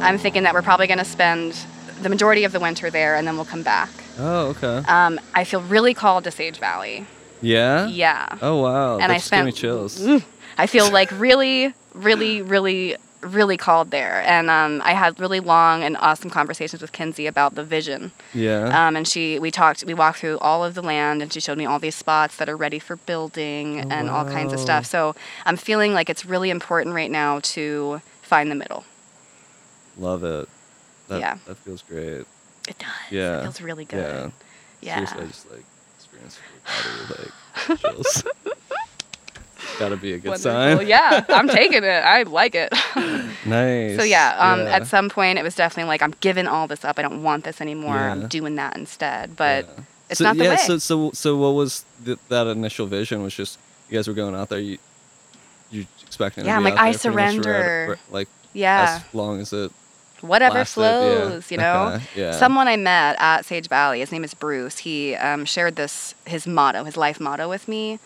I'm 0.00 0.18
thinking 0.18 0.42
that 0.44 0.54
we're 0.54 0.62
probably 0.62 0.86
going 0.86 0.98
to 0.98 1.04
spend 1.04 1.54
the 2.02 2.08
majority 2.08 2.44
of 2.44 2.52
the 2.52 2.60
winter 2.60 2.90
there 2.90 3.16
and 3.16 3.26
then 3.26 3.36
we'll 3.36 3.46
come 3.46 3.62
back. 3.62 3.88
Oh, 4.18 4.48
okay. 4.56 4.82
Um, 4.88 5.18
I 5.34 5.44
feel 5.44 5.60
really 5.62 5.94
called 5.94 6.24
to 6.24 6.30
Sage 6.30 6.58
Valley. 6.58 7.06
yeah. 7.40 7.86
Yeah. 7.88 8.38
Oh 8.42 8.62
wow. 8.62 8.94
And 8.98 9.04
I 9.10 9.16
That's 9.16 9.30
giving 9.30 9.46
me 9.46 9.50
spent- 9.52 9.60
chills. 9.60 10.22
I 10.58 10.66
feel 10.66 10.90
like 10.90 11.10
really, 11.12 11.74
really, 11.94 12.40
really, 12.42 12.96
really 13.20 13.56
called 13.56 13.90
there. 13.90 14.22
And 14.26 14.50
um, 14.50 14.80
I 14.84 14.92
had 14.92 15.18
really 15.18 15.40
long 15.40 15.82
and 15.82 15.96
awesome 15.98 16.30
conversations 16.30 16.82
with 16.82 16.92
Kinsey 16.92 17.26
about 17.26 17.54
the 17.54 17.64
vision. 17.64 18.12
Yeah. 18.34 18.86
Um, 18.86 18.96
and 18.96 19.06
she, 19.06 19.38
we 19.38 19.50
talked, 19.50 19.84
we 19.84 19.94
walked 19.94 20.18
through 20.18 20.38
all 20.38 20.64
of 20.64 20.74
the 20.74 20.82
land, 20.82 21.22
and 21.22 21.32
she 21.32 21.40
showed 21.40 21.58
me 21.58 21.66
all 21.66 21.78
these 21.78 21.94
spots 21.94 22.36
that 22.36 22.48
are 22.48 22.56
ready 22.56 22.78
for 22.78 22.96
building 22.96 23.80
Oh, 23.80 23.88
and 23.90 24.08
all 24.08 24.24
kinds 24.24 24.52
of 24.52 24.60
stuff. 24.60 24.86
So 24.86 25.14
I'm 25.44 25.56
feeling 25.56 25.92
like 25.94 26.08
it's 26.10 26.24
really 26.24 26.50
important 26.50 26.94
right 26.94 27.10
now 27.10 27.40
to 27.40 28.00
find 28.22 28.50
the 28.50 28.54
middle. 28.54 28.84
Love 29.98 30.24
it. 30.24 30.48
That, 31.08 31.20
yeah. 31.20 31.38
That 31.46 31.56
feels 31.58 31.82
great. 31.82 32.26
It 32.68 32.78
does. 32.78 32.88
Yeah. 33.10 33.38
It 33.38 33.42
feels 33.42 33.60
really 33.60 33.84
good. 33.84 34.32
Yeah. 34.80 34.94
Seriously, 35.06 35.22
I 35.22 35.26
just 35.26 35.50
like 35.50 35.64
experienced 35.96 36.38
body 36.66 37.30
like 37.68 37.80
chills. 37.80 38.24
Gotta 39.78 39.96
be 39.96 40.12
a 40.14 40.18
good 40.18 40.30
Wonderful. 40.30 40.78
sign. 40.78 40.86
yeah, 40.86 41.24
I'm 41.28 41.48
taking 41.48 41.84
it. 41.84 42.02
I 42.04 42.22
like 42.22 42.54
it. 42.54 42.72
Nice. 43.46 43.96
So 43.96 44.02
yeah, 44.02 44.34
um, 44.38 44.60
Yeah. 44.60 44.76
at 44.76 44.86
some 44.88 45.08
point 45.08 45.38
it 45.38 45.42
was 45.42 45.54
definitely 45.54 45.86
like 45.88 46.02
I'm 46.02 46.14
giving 46.20 46.48
all 46.48 46.66
this 46.66 46.84
up. 46.84 46.98
I 46.98 47.02
don't 47.02 47.22
want 47.22 47.44
this 47.44 47.60
anymore. 47.60 47.94
Yeah. 47.94 48.10
I'm 48.12 48.26
doing 48.26 48.56
that 48.56 48.76
instead. 48.76 49.36
But 49.36 49.66
Yeah. 49.66 49.84
it's 50.10 50.18
so, 50.18 50.24
not 50.24 50.36
the 50.36 50.44
yeah, 50.44 50.50
way. 50.50 50.56
So 50.56 50.78
so 50.78 51.10
so 51.12 51.36
what 51.36 51.50
was 51.50 51.84
th- 52.04 52.18
that 52.28 52.48
initial 52.48 52.86
vision? 52.86 53.22
Was 53.22 53.34
just 53.34 53.58
you 53.88 53.96
guys 53.96 54.08
were 54.08 54.14
going 54.14 54.34
out 54.34 54.48
there. 54.48 54.58
You 54.58 54.78
you 55.70 55.86
expecting? 56.04 56.42
to 56.42 56.48
Yeah, 56.48 56.56
I'm 56.56 56.64
like, 56.64 56.74
I 56.76 56.90
surrender. 56.92 57.98
like 58.10 58.28
yeah, 58.52 59.00
as 59.06 59.14
long 59.14 59.40
as 59.40 59.52
it 59.52 59.70
whatever 60.22 60.54
lasted, 60.58 60.80
yeah. 60.80 61.18
flows. 61.20 61.50
You 61.52 61.58
know. 61.58 62.00
Yeah. 62.16 62.32
Someone 62.32 62.66
I 62.66 62.76
met 62.76 63.14
at 63.20 63.44
Sage 63.44 63.68
Valley, 63.68 64.00
his 64.00 64.10
name 64.10 64.24
is 64.24 64.34
Bruce. 64.34 64.78
He 64.78 65.14
um, 65.14 65.44
shared 65.44 65.76
this 65.76 66.14
his 66.26 66.46
motto, 66.48 66.82
his 66.84 66.96
life 66.96 67.20
motto, 67.20 67.48
with 67.48 67.68
me. 67.68 68.00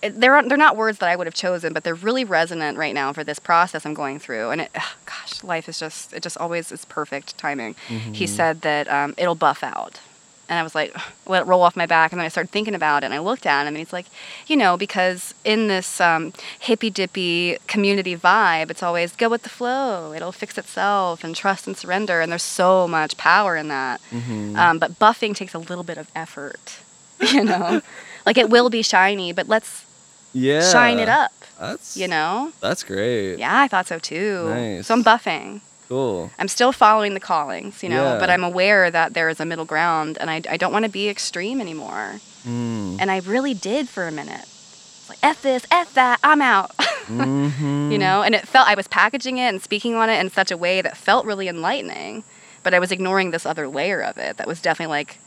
They're 0.00 0.42
they're 0.48 0.56
not 0.56 0.76
words 0.76 0.98
that 0.98 1.08
I 1.08 1.16
would 1.16 1.26
have 1.26 1.34
chosen, 1.34 1.72
but 1.72 1.84
they're 1.84 1.94
really 1.94 2.24
resonant 2.24 2.78
right 2.78 2.94
now 2.94 3.12
for 3.12 3.24
this 3.24 3.38
process 3.38 3.84
I'm 3.84 3.94
going 3.94 4.18
through. 4.18 4.50
And 4.50 4.60
it, 4.62 4.70
ugh, 4.74 4.82
gosh, 5.06 5.42
life 5.42 5.68
is 5.68 5.78
just 5.78 6.12
it 6.12 6.22
just 6.22 6.38
always 6.38 6.70
is 6.70 6.84
perfect 6.84 7.36
timing. 7.36 7.74
Mm-hmm. 7.88 8.12
He 8.12 8.26
said 8.26 8.60
that 8.62 8.88
um, 8.88 9.14
it'll 9.16 9.34
buff 9.34 9.62
out. 9.62 10.00
And 10.48 10.58
I 10.58 10.62
was 10.62 10.74
like, 10.74 10.96
let 11.26 11.42
it 11.42 11.46
roll 11.46 11.62
off 11.62 11.76
my 11.76 11.86
back. 11.86 12.12
And 12.12 12.18
then 12.18 12.24
I 12.26 12.28
started 12.28 12.50
thinking 12.50 12.74
about 12.74 13.02
it 13.02 13.06
and 13.06 13.14
I 13.14 13.18
looked 13.18 13.46
at 13.46 13.62
him 13.62 13.68
and 13.68 13.76
he's 13.76 13.92
like, 13.92 14.06
you 14.46 14.56
know, 14.56 14.76
because 14.76 15.34
in 15.44 15.68
this 15.68 16.00
um, 16.00 16.32
hippy 16.58 16.90
dippy 16.90 17.58
community 17.66 18.16
vibe, 18.16 18.70
it's 18.70 18.82
always 18.82 19.14
go 19.14 19.28
with 19.28 19.42
the 19.42 19.48
flow, 19.48 20.12
it'll 20.12 20.32
fix 20.32 20.56
itself, 20.58 21.22
and 21.22 21.36
trust 21.36 21.66
and 21.66 21.76
surrender. 21.76 22.20
And 22.20 22.32
there's 22.32 22.42
so 22.42 22.88
much 22.88 23.16
power 23.16 23.56
in 23.56 23.68
that. 23.68 24.00
Mm-hmm. 24.10 24.56
Um, 24.56 24.78
but 24.78 24.98
buffing 24.98 25.34
takes 25.34 25.54
a 25.54 25.58
little 25.58 25.84
bit 25.84 25.98
of 25.98 26.10
effort, 26.14 26.78
you 27.20 27.44
know? 27.44 27.82
like 28.26 28.38
it 28.38 28.50
will 28.50 28.70
be 28.70 28.82
shiny, 28.82 29.32
but 29.32 29.48
let's 29.48 29.84
Yeah. 30.32 30.60
shine 30.70 30.98
it 30.98 31.08
up, 31.08 31.32
That's 31.58 31.96
you 31.96 32.06
know? 32.08 32.52
That's 32.60 32.82
great. 32.84 33.36
Yeah, 33.38 33.60
I 33.60 33.68
thought 33.68 33.86
so 33.86 33.98
too. 33.98 34.48
Nice. 34.50 34.86
So 34.86 34.94
I'm 34.94 35.02
buffing. 35.04 35.60
Cool. 35.88 36.30
I'm 36.38 36.48
still 36.48 36.72
following 36.72 37.14
the 37.14 37.20
callings, 37.20 37.82
you 37.82 37.88
know, 37.88 38.12
Yeah. 38.14 38.18
but 38.20 38.28
I'm 38.28 38.44
aware 38.44 38.90
that 38.90 39.14
there 39.14 39.28
is 39.30 39.40
a 39.40 39.46
middle 39.46 39.64
ground 39.64 40.18
and 40.20 40.28
I, 40.30 40.42
I 40.50 40.56
don't 40.58 40.72
want 40.72 40.84
to 40.84 40.90
be 40.90 41.08
extreme 41.08 41.60
anymore. 41.62 42.20
Mm. 42.46 42.98
And 43.00 43.10
I 43.10 43.18
really 43.20 43.54
did 43.54 43.88
for 43.88 44.06
a 44.06 44.12
minute. 44.12 44.42
It's 44.42 45.08
like, 45.08 45.18
F 45.22 45.40
this, 45.42 45.64
F 45.70 45.94
that, 45.94 46.20
I'm 46.22 46.42
out. 46.42 46.72
hmm 47.06 47.90
you 47.90 47.96
know, 47.96 48.20
and 48.22 48.34
it 48.34 48.46
felt, 48.46 48.68
I 48.68 48.74
was 48.74 48.86
packaging 48.86 49.38
it 49.38 49.48
and 49.48 49.62
speaking 49.62 49.94
on 49.94 50.10
it 50.10 50.20
in 50.20 50.28
such 50.30 50.50
a 50.50 50.58
way 50.58 50.82
that 50.82 50.94
felt 50.94 51.24
really 51.24 51.48
enlightening, 51.48 52.22
but 52.62 52.74
I 52.74 52.78
was 52.78 52.92
ignoring 52.92 53.30
this 53.30 53.46
other 53.46 53.66
layer 53.66 54.02
of 54.02 54.18
it 54.18 54.36
that 54.36 54.46
was 54.46 54.60
definitely 54.60 54.90
like, 54.92 55.18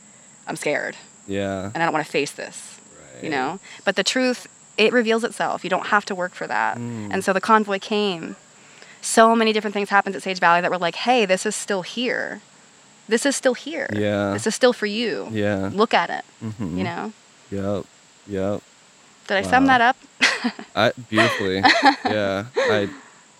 I'm 0.46 0.54
scared 0.54 0.96
Yeah. 1.26 1.64
and 1.74 1.82
I 1.82 1.86
don't 1.86 1.92
want 1.92 2.06
to 2.06 2.10
face 2.12 2.30
this, 2.30 2.78
Right. 3.14 3.24
you 3.24 3.30
know? 3.30 3.58
But 3.84 3.96
the 3.96 4.04
truth, 4.04 4.46
it 4.76 4.92
reveals 4.92 5.24
itself. 5.24 5.64
You 5.64 5.70
don't 5.70 5.86
have 5.86 6.04
to 6.06 6.14
work 6.14 6.34
for 6.34 6.46
that. 6.46 6.76
Mm. 6.78 7.10
And 7.12 7.24
so 7.24 7.32
the 7.32 7.40
convoy 7.40 7.78
came. 7.78 8.36
So 9.00 9.34
many 9.34 9.52
different 9.52 9.74
things 9.74 9.88
happened 9.88 10.14
at 10.16 10.22
Sage 10.22 10.38
Valley 10.38 10.60
that 10.60 10.70
were 10.70 10.78
like, 10.78 10.94
hey, 10.94 11.26
this 11.26 11.44
is 11.44 11.56
still 11.56 11.82
here. 11.82 12.40
This 13.08 13.26
is 13.26 13.34
still 13.36 13.54
here. 13.54 13.88
Yeah. 13.92 14.32
This 14.32 14.46
is 14.46 14.54
still 14.54 14.72
for 14.72 14.86
you. 14.86 15.28
Yeah. 15.32 15.70
Look 15.72 15.92
at 15.92 16.08
it. 16.10 16.24
Mm-hmm. 16.42 16.78
You 16.78 16.84
know? 16.84 17.12
Yep. 17.50 17.86
Yep. 18.28 18.62
Did 19.26 19.36
I 19.36 19.42
sum 19.42 19.66
that 19.66 19.80
up? 19.80 19.96
I 20.76 20.92
beautifully. 21.10 21.62
yeah. 22.04 22.46
I 22.56 22.88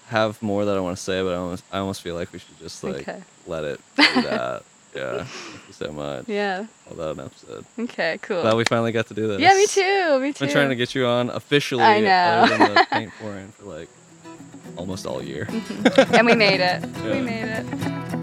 have 0.08 0.40
more 0.42 0.64
that 0.64 0.76
I 0.76 0.80
want 0.80 0.96
to 0.96 1.02
say, 1.02 1.22
but 1.22 1.32
I 1.32 1.36
almost 1.36 1.64
I 1.72 1.78
almost 1.78 2.02
feel 2.02 2.14
like 2.14 2.32
we 2.32 2.38
should 2.38 2.58
just 2.58 2.82
like 2.84 2.96
Okay. 3.08 3.22
let 3.46 3.64
it 3.64 3.80
do 3.96 4.02
that. 4.22 4.62
Yeah. 4.94 5.24
Thank 5.24 5.68
you 5.68 5.72
so 5.74 5.92
much. 5.92 6.28
Yeah. 6.28 6.66
Well, 6.90 7.14
that 7.14 7.20
an 7.20 7.26
episode. 7.26 7.64
Okay, 7.78 8.18
cool. 8.22 8.42
Glad 8.42 8.56
we 8.56 8.64
finally 8.64 8.92
got 8.92 9.06
to 9.08 9.14
do 9.14 9.26
this. 9.28 9.40
yeah, 9.40 9.54
me 9.54 9.66
too. 9.66 10.18
Me 10.20 10.32
too. 10.32 10.44
I've 10.44 10.48
been 10.48 10.48
trying 10.50 10.68
to 10.68 10.76
get 10.76 10.94
you 10.94 11.06
on 11.06 11.30
officially 11.30 11.82
I 11.84 12.00
know. 12.00 12.08
other 12.44 12.58
than 12.58 12.74
the 12.74 12.86
paint 12.92 13.12
pouring 13.20 13.48
for 13.52 13.64
like 13.64 13.88
almost 14.76 15.06
all 15.06 15.22
year. 15.22 15.46
and 16.12 16.26
we 16.26 16.34
made 16.34 16.60
it. 16.60 16.82
Yeah. 16.82 17.12
We 17.12 17.20
made 17.20 17.48
it. 17.48 18.21